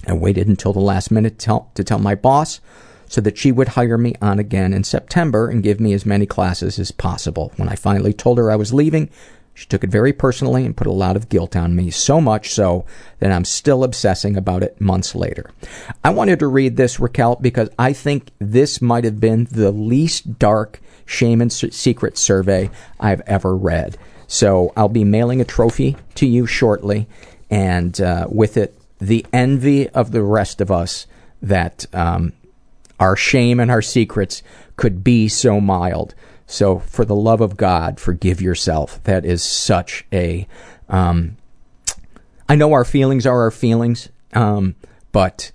[0.07, 2.61] I waited until the last minute to tell, to tell my boss
[3.09, 6.27] so that she would hire me on again in September and give me as many
[6.27, 7.53] classes as possible.
[7.57, 9.11] When I finally told her I was leaving,
[9.55, 12.55] she took it very personally and put a lot of guilt on me, so much
[12.55, 12.85] so
[13.19, 15.51] that I'm still obsessing about it months later.
[16.05, 20.39] I wanted to read this, Raquel, because I think this might have been the least
[20.39, 22.71] dark shame and secret survey
[23.01, 23.99] I've ever read.
[24.29, 27.09] So I'll be mailing a trophy to you shortly,
[27.51, 31.07] and uh, with it, the envy of the rest of us
[31.41, 32.33] that um,
[32.99, 34.43] our shame and our secrets
[34.77, 36.15] could be so mild.
[36.47, 39.03] So, for the love of God, forgive yourself.
[39.05, 40.47] That is such a.
[40.89, 41.37] Um,
[42.49, 44.75] I know our feelings are our feelings, um,
[45.13, 45.53] but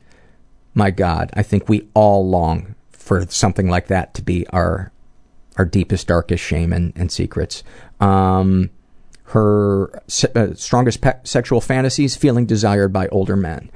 [0.76, 4.91] my God, I think we all long for something like that to be our
[5.57, 7.64] our deepest, darkest shame and, and secrets.
[7.99, 8.70] Um,
[9.34, 13.69] her se- uh, strongest pe- sexual fantasies feeling desired by older men.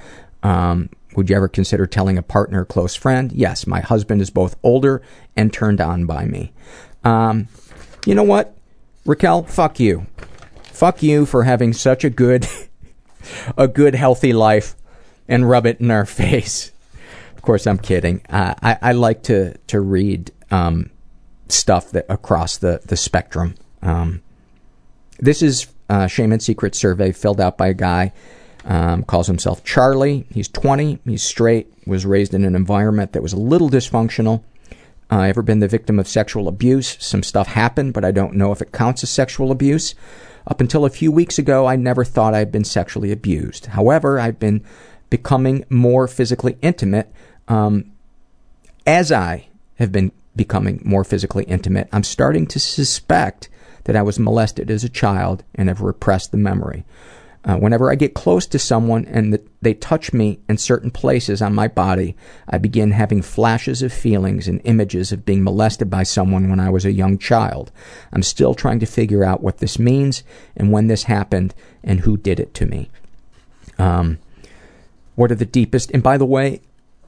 [0.43, 3.31] Um, would you ever consider telling a partner close friend?
[3.31, 5.01] Yes, my husband is both older
[5.35, 6.53] and turned on by me.
[7.03, 7.47] Um,
[8.05, 8.55] you know what,
[9.03, 9.43] Raquel?
[9.43, 10.05] Fuck you.
[10.61, 12.47] Fuck you for having such a good,
[13.57, 14.75] a good healthy life,
[15.27, 16.71] and rub it in our face.
[17.35, 18.21] Of course, I'm kidding.
[18.29, 20.91] Uh, I, I like to to read um,
[21.47, 23.55] stuff that across the the spectrum.
[23.81, 24.21] Um,
[25.19, 28.13] this is a Shame and Secret survey filled out by a guy.
[28.65, 30.25] Um, calls himself Charlie.
[30.29, 30.99] He's 20.
[31.05, 31.71] He's straight.
[31.85, 34.43] Was raised in an environment that was a little dysfunctional.
[35.09, 36.97] Uh, ever been the victim of sexual abuse?
[36.99, 39.95] Some stuff happened, but I don't know if it counts as sexual abuse.
[40.45, 43.67] Up until a few weeks ago, I never thought I'd been sexually abused.
[43.67, 44.63] However, I've been
[45.09, 47.11] becoming more physically intimate.
[47.47, 47.91] Um,
[48.85, 53.47] as I have been becoming more physically intimate, I'm starting to suspect
[53.87, 56.83] that I was molested as a child and have repressed the memory.
[57.45, 61.41] Uh, whenever I get close to someone and th- they touch me in certain places
[61.41, 62.17] on my body,
[62.49, 66.69] I begin having flashes of feelings and images of being molested by someone when I
[66.69, 67.71] was a young child.
[68.11, 70.23] I'm still trying to figure out what this means
[70.57, 72.89] and when this happened and who did it to me.
[73.79, 74.19] Um,
[75.15, 75.89] what are the deepest?
[75.91, 76.59] And by the way,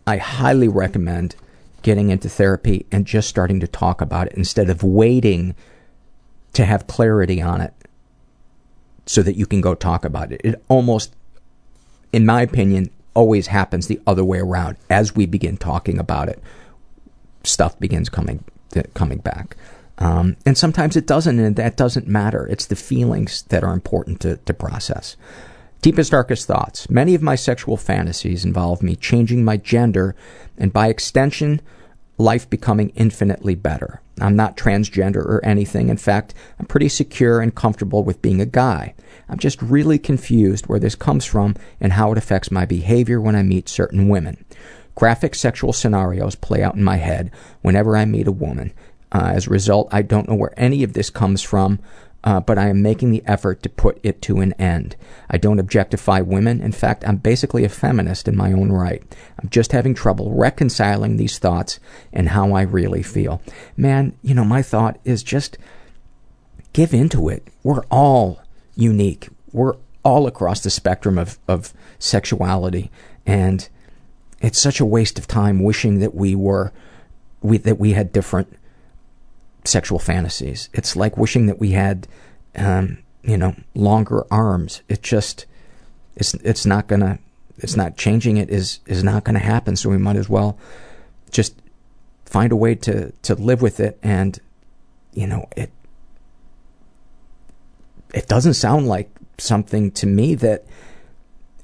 [0.08, 1.36] I highly recommend
[1.82, 5.56] getting into therapy and just starting to talk about it instead of waiting
[6.54, 7.74] to have clarity on it
[9.06, 10.42] so that you can go talk about it.
[10.44, 11.16] It almost,
[12.14, 14.78] in my opinion, always happens the other way around.
[14.90, 16.42] As we begin talking about it,
[17.44, 18.44] stuff begins coming
[18.94, 19.58] coming back.
[19.98, 22.48] Um, and sometimes it doesn't, and that doesn't matter.
[22.48, 25.18] It's the feelings that are important to, to process.
[25.82, 26.90] Deepest, darkest thoughts.
[26.90, 30.16] Many of my sexual fantasies involve me changing my gender,
[30.58, 31.62] and by extension,
[32.20, 34.02] life becoming infinitely better.
[34.22, 35.90] I'm not transgender or anything.
[35.90, 38.94] In fact, I'm pretty secure and comfortable with being a guy.
[39.30, 43.36] I'm just really confused where this comes from and how it affects my behavior when
[43.36, 44.44] I meet certain women.
[44.96, 47.32] Graphic sexual scenarios play out in my head
[47.62, 48.74] whenever I meet a woman.
[49.14, 51.80] Uh, as a result, I don't know where any of this comes from,
[52.24, 54.96] uh, but I am making the effort to put it to an end.
[55.30, 56.62] I don't objectify women.
[56.62, 59.04] In fact, I'm basically a feminist in my own right.
[59.42, 61.80] I'm just having trouble reconciling these thoughts
[62.12, 63.42] and how I really feel.
[63.78, 65.58] Man, you know, my thought is just
[66.74, 67.48] give into it.
[67.64, 68.42] We're all
[68.76, 69.30] unique.
[69.54, 72.92] We're all across the spectrum of, of sexuality.
[73.26, 73.68] And
[74.42, 76.74] it's such a waste of time wishing that we were,
[77.42, 78.58] we, that we had different
[79.66, 80.70] sexual fantasies.
[80.74, 82.08] It's like wishing that we had,
[82.56, 84.82] um, you know, longer arms.
[84.90, 85.46] It just,
[86.16, 87.20] it's it's not gonna,
[87.58, 88.38] it's not changing.
[88.38, 89.76] It is is not gonna happen.
[89.76, 90.58] So we might as well
[91.32, 91.56] just
[92.30, 94.40] find a way to to live with it and
[95.14, 95.72] you know it
[98.14, 99.10] it doesn't sound like
[99.40, 100.64] something to me that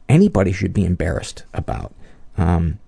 [0.09, 1.93] anybody should be embarrassed about
[2.37, 2.79] um,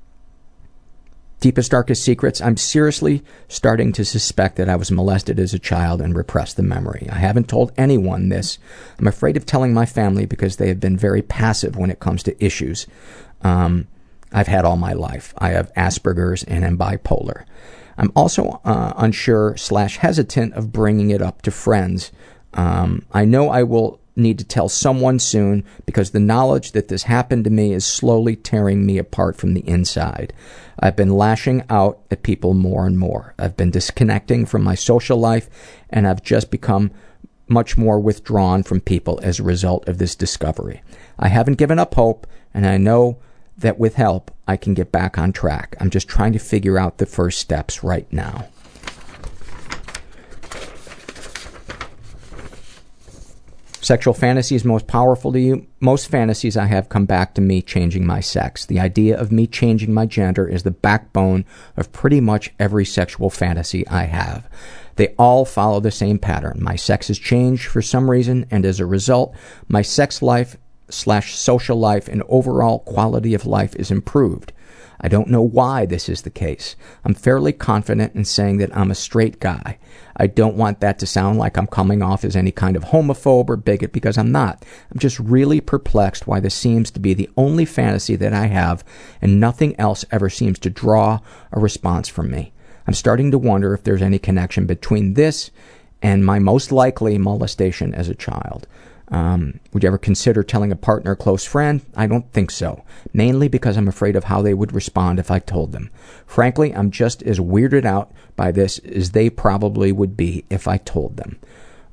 [1.39, 6.01] deepest darkest secrets i'm seriously starting to suspect that i was molested as a child
[6.01, 7.07] and repressed the memory.
[7.11, 8.57] I haven't told anyone this.
[8.97, 12.23] I'm afraid of telling my family because they have been very passive when it comes
[12.23, 12.88] to issues
[13.43, 13.88] um,
[14.34, 15.34] i've had all my life.
[15.38, 17.45] I have asperger's and am bipolar.
[17.97, 22.11] I'm also uh, unsure slash hesitant of bringing it up to friends.
[22.53, 27.03] Um, i know i will need to tell someone soon because the knowledge that this
[27.03, 30.34] happened to me is slowly tearing me apart from the inside.
[30.80, 33.34] I've been lashing out at people more and more.
[33.39, 35.49] I've been disconnecting from my social life
[35.89, 36.91] and I've just become
[37.48, 40.81] much more withdrawn from people as a result of this discovery.
[41.18, 43.18] I haven't given up hope and I know
[43.57, 45.76] that with help I can get back on track.
[45.80, 48.48] I'm just trying to figure out the first steps right now.
[53.88, 55.65] Sexual fantasies most powerful to you?
[55.80, 58.65] Most fantasies I have come back to me changing my sex.
[58.65, 61.45] The idea of me changing my gender is the backbone
[61.77, 64.45] of pretty much every sexual fantasy I have.
[64.97, 66.57] They all follow the same pattern.
[66.61, 69.34] My sex has changed for some reason, and as a result,
[69.69, 70.57] my sex life
[70.89, 74.51] slash social life and overall quality of life is improved.
[74.99, 76.75] I don't know why this is the case.
[77.05, 79.77] I'm fairly confident in saying that I'm a straight guy.
[80.15, 83.49] I don't want that to sound like I'm coming off as any kind of homophobe
[83.49, 84.65] or bigot because I'm not.
[84.91, 88.83] I'm just really perplexed why this seems to be the only fantasy that I have
[89.21, 91.19] and nothing else ever seems to draw
[91.51, 92.53] a response from me.
[92.87, 95.51] I'm starting to wonder if there's any connection between this
[96.01, 98.67] and my most likely molestation as a child.
[99.09, 101.81] Um, would you ever consider telling a partner or close friend?
[101.95, 102.84] I don't think so.
[103.13, 105.89] Mainly because I'm afraid of how they would respond if I told them.
[106.25, 110.77] Frankly, I'm just as weirded out by this as they probably would be if I
[110.77, 111.39] told them.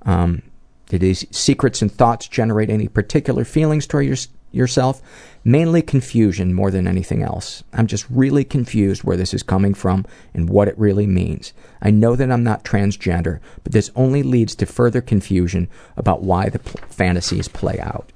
[0.03, 0.43] Um,
[0.89, 4.17] these secrets and thoughts generate any particular feelings toward your,
[4.55, 5.03] yourself?
[5.45, 7.63] Mainly confusion more than anything else.
[7.73, 11.53] I'm just really confused where this is coming from and what it really means.
[11.83, 16.49] I know that I'm not transgender, but this only leads to further confusion about why
[16.49, 18.11] the pl- fantasies play out.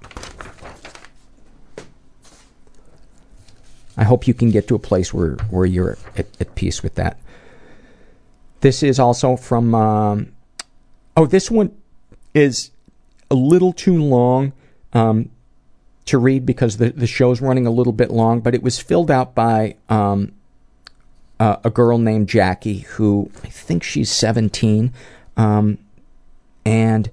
[3.99, 6.95] I hope you can get to a place where, where you're at, at peace with
[6.95, 7.19] that.
[8.61, 9.75] This is also from.
[9.75, 10.33] Um,
[11.17, 11.77] oh, this one
[12.35, 12.71] is
[13.31, 14.53] a little too long.
[14.93, 15.31] Um,
[16.09, 19.11] to read because the, the show's running a little bit long, but it was filled
[19.11, 20.33] out by um,
[21.41, 24.93] uh, a girl named Jackie who I think she's 17.
[25.37, 25.79] Um,
[26.65, 27.11] and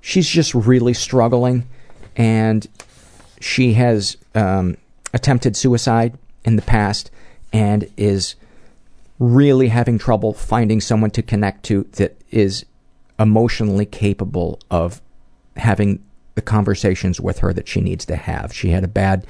[0.00, 1.66] she's just really struggling.
[2.16, 2.66] And
[3.40, 4.76] she has um,
[5.12, 7.10] attempted suicide in the past
[7.52, 8.34] and is
[9.18, 12.66] really having trouble finding someone to connect to that is
[13.18, 15.00] emotionally capable of
[15.56, 16.02] having
[16.34, 18.52] the conversations with her that she needs to have.
[18.52, 19.26] She had a bad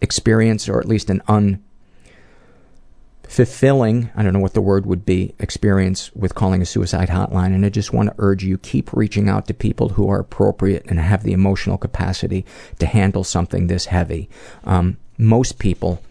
[0.00, 6.14] experience, or at least an unfulfilling, I don't know what the word would be, experience
[6.14, 7.54] with calling a suicide hotline.
[7.54, 10.84] And I just want to urge you keep reaching out to people who are appropriate
[10.86, 12.44] and have the emotional capacity
[12.78, 14.28] to handle something this heavy.
[14.64, 16.02] Um, most people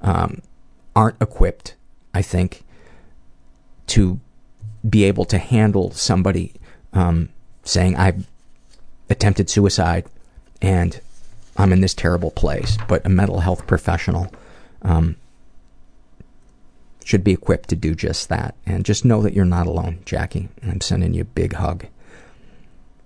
[0.00, 0.40] um,
[0.94, 1.74] aren't equipped,
[2.14, 2.62] I think,
[3.88, 4.20] to
[4.88, 6.54] be able to handle somebody
[6.92, 7.28] um,
[7.62, 8.14] saying, I
[9.12, 10.06] attempted suicide
[10.60, 11.00] and
[11.56, 12.78] I'm in this terrible place.
[12.88, 14.32] But a mental health professional
[14.82, 15.16] um,
[17.04, 18.54] should be equipped to do just that.
[18.66, 20.48] And just know that you're not alone, Jackie.
[20.62, 21.86] I'm sending you a big hug.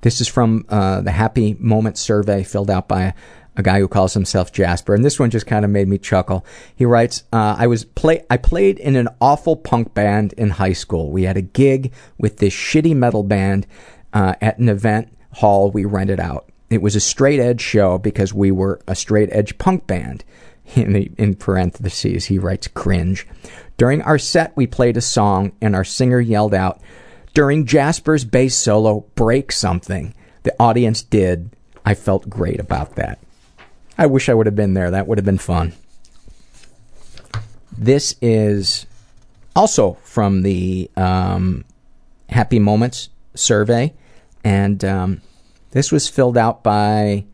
[0.03, 3.15] This is from uh, the Happy Moment survey filled out by
[3.57, 6.45] a guy who calls himself Jasper, and this one just kind of made me chuckle.
[6.77, 10.74] He writes, uh, "I was play I played in an awful punk band in high
[10.74, 11.11] school.
[11.11, 13.66] We had a gig with this shitty metal band
[14.12, 16.49] uh, at an event hall we rented out.
[16.71, 20.25] It was a straight edge show because we were a straight edge punk band.
[20.75, 23.25] In, the, in parentheses, he writes cringe.
[23.77, 26.81] During our set, we played a song, and our singer yelled out,
[27.35, 30.13] During Jasper's bass solo, break something.
[30.43, 31.51] The audience did.
[31.85, 33.21] I felt great about that.
[33.97, 34.91] I wish I would have been there.
[34.91, 35.73] That would have been fun.
[37.79, 38.87] This is
[39.55, 41.65] also from the um,
[42.29, 43.95] Happy Moments survey,
[44.47, 45.23] and um,
[45.73, 47.24] this was filled out by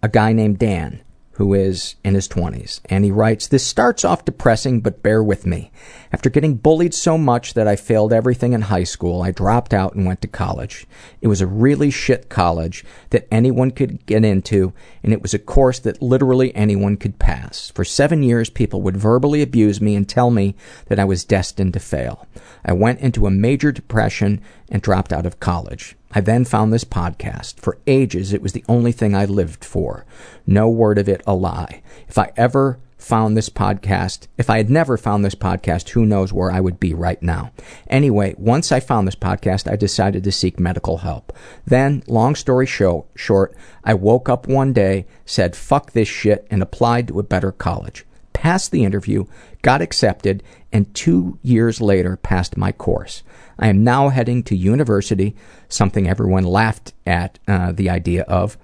[0.00, 1.00] a guy named Dan,
[1.32, 2.80] who is in his 20s.
[2.84, 5.72] And he writes, This starts off depressing, but bear with me.
[6.12, 9.96] After getting bullied so much that I failed everything in high school, I dropped out
[9.96, 10.86] and went to college.
[11.20, 15.40] It was a really shit college that anyone could get into, and it was a
[15.40, 17.70] course that literally anyone could pass.
[17.74, 20.54] For seven years, people would verbally abuse me and tell me
[20.86, 22.28] that I was destined to fail.
[22.64, 24.40] I went into a major depression
[24.70, 25.96] and dropped out of college.
[26.12, 27.60] I then found this podcast.
[27.60, 30.06] For ages, it was the only thing I lived for.
[30.46, 31.82] No word of it a lie.
[32.08, 36.32] If I ever found this podcast, if I had never found this podcast, who knows
[36.32, 37.52] where I would be right now.
[37.88, 41.32] Anyway, once I found this podcast, I decided to seek medical help.
[41.64, 46.62] Then, long story show, short, I woke up one day, said fuck this shit, and
[46.62, 48.04] applied to a better college.
[48.32, 49.24] Passed the interview,
[49.62, 53.22] got accepted, and two years later passed my course.
[53.58, 55.34] I am now heading to university,
[55.68, 58.58] something everyone laughed at uh, the idea of,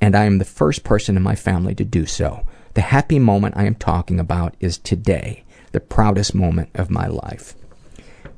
[0.00, 2.46] and I am the first person in my family to do so.
[2.74, 7.54] The happy moment I am talking about is today, the proudest moment of my life.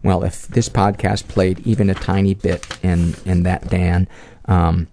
[0.03, 4.09] Well, if this podcast played even a tiny bit in, in that, Dan,
[4.47, 4.89] um,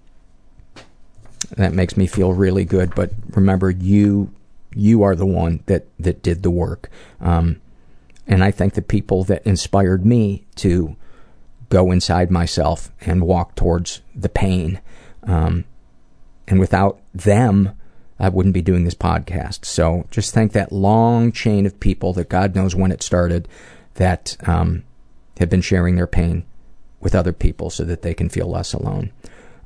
[1.56, 2.94] that makes me feel really good.
[2.94, 4.34] But remember, you
[4.76, 6.90] you are the one that, that did the work.
[7.20, 7.60] Um,
[8.28, 10.95] and I thank the people that inspired me to
[11.70, 14.82] go inside myself and walk towards the pain.
[15.24, 15.66] Um,
[16.48, 17.72] and without them,
[18.20, 19.66] I wouldn't be doing this podcast.
[19.66, 23.48] So just thank that long chain of people that God knows when it started
[23.95, 24.84] that um,
[25.40, 26.45] have been sharing their pain
[26.99, 29.12] with other people so that they can feel less alone.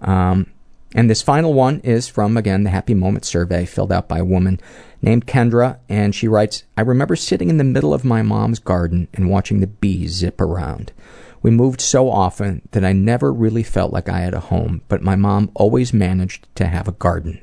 [0.02, 0.52] Um,
[0.94, 4.26] and this final one is from, again, the Happy Moment survey filled out by a
[4.26, 4.60] woman
[5.02, 5.78] named Kendra.
[5.88, 9.62] And she writes I remember sitting in the middle of my mom's garden and watching
[9.62, 10.92] the bees zip around.
[11.42, 15.02] We moved so often that I never really felt like I had a home, but
[15.02, 17.40] my mom always managed to have a garden.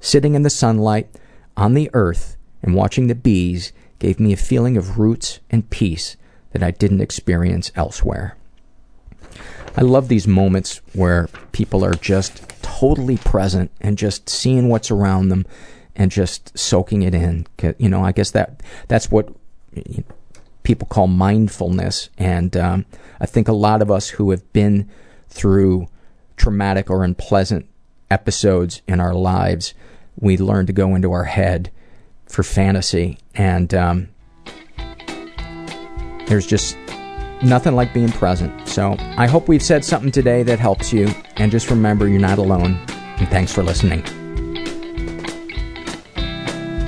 [0.00, 1.08] Sitting in the sunlight
[1.56, 6.16] on the earth and watching the bees gave me a feeling of roots and peace
[6.52, 8.36] that I didn't experience elsewhere.
[9.76, 15.28] I love these moments where people are just totally present and just seeing what's around
[15.28, 15.46] them
[15.94, 17.46] and just soaking it in.
[17.78, 19.28] You know, I guess that that's what
[20.62, 22.86] people call mindfulness, and um,
[23.20, 24.88] I think a lot of us who have been
[25.28, 25.88] through
[26.36, 27.66] traumatic or unpleasant
[28.10, 29.74] episodes in our lives,
[30.18, 31.70] we learn to go into our head
[32.26, 34.08] for fantasy, and um,
[36.26, 36.76] there's just
[37.42, 38.68] nothing like being present.
[38.68, 42.38] So I hope we've said something today that helps you, and just remember you're not
[42.38, 42.78] alone.
[43.18, 44.04] And thanks for listening.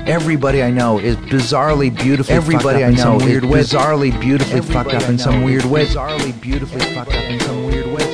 [0.08, 3.50] Everybody I know is bizarrely beautifully Everybody fucked up I in some know weird is
[3.50, 3.60] way.
[3.60, 5.84] bizarrely beautifully Everybody fucked up in some weird is way.
[5.86, 8.07] Bizarrely beautifully fucked up in some weird way.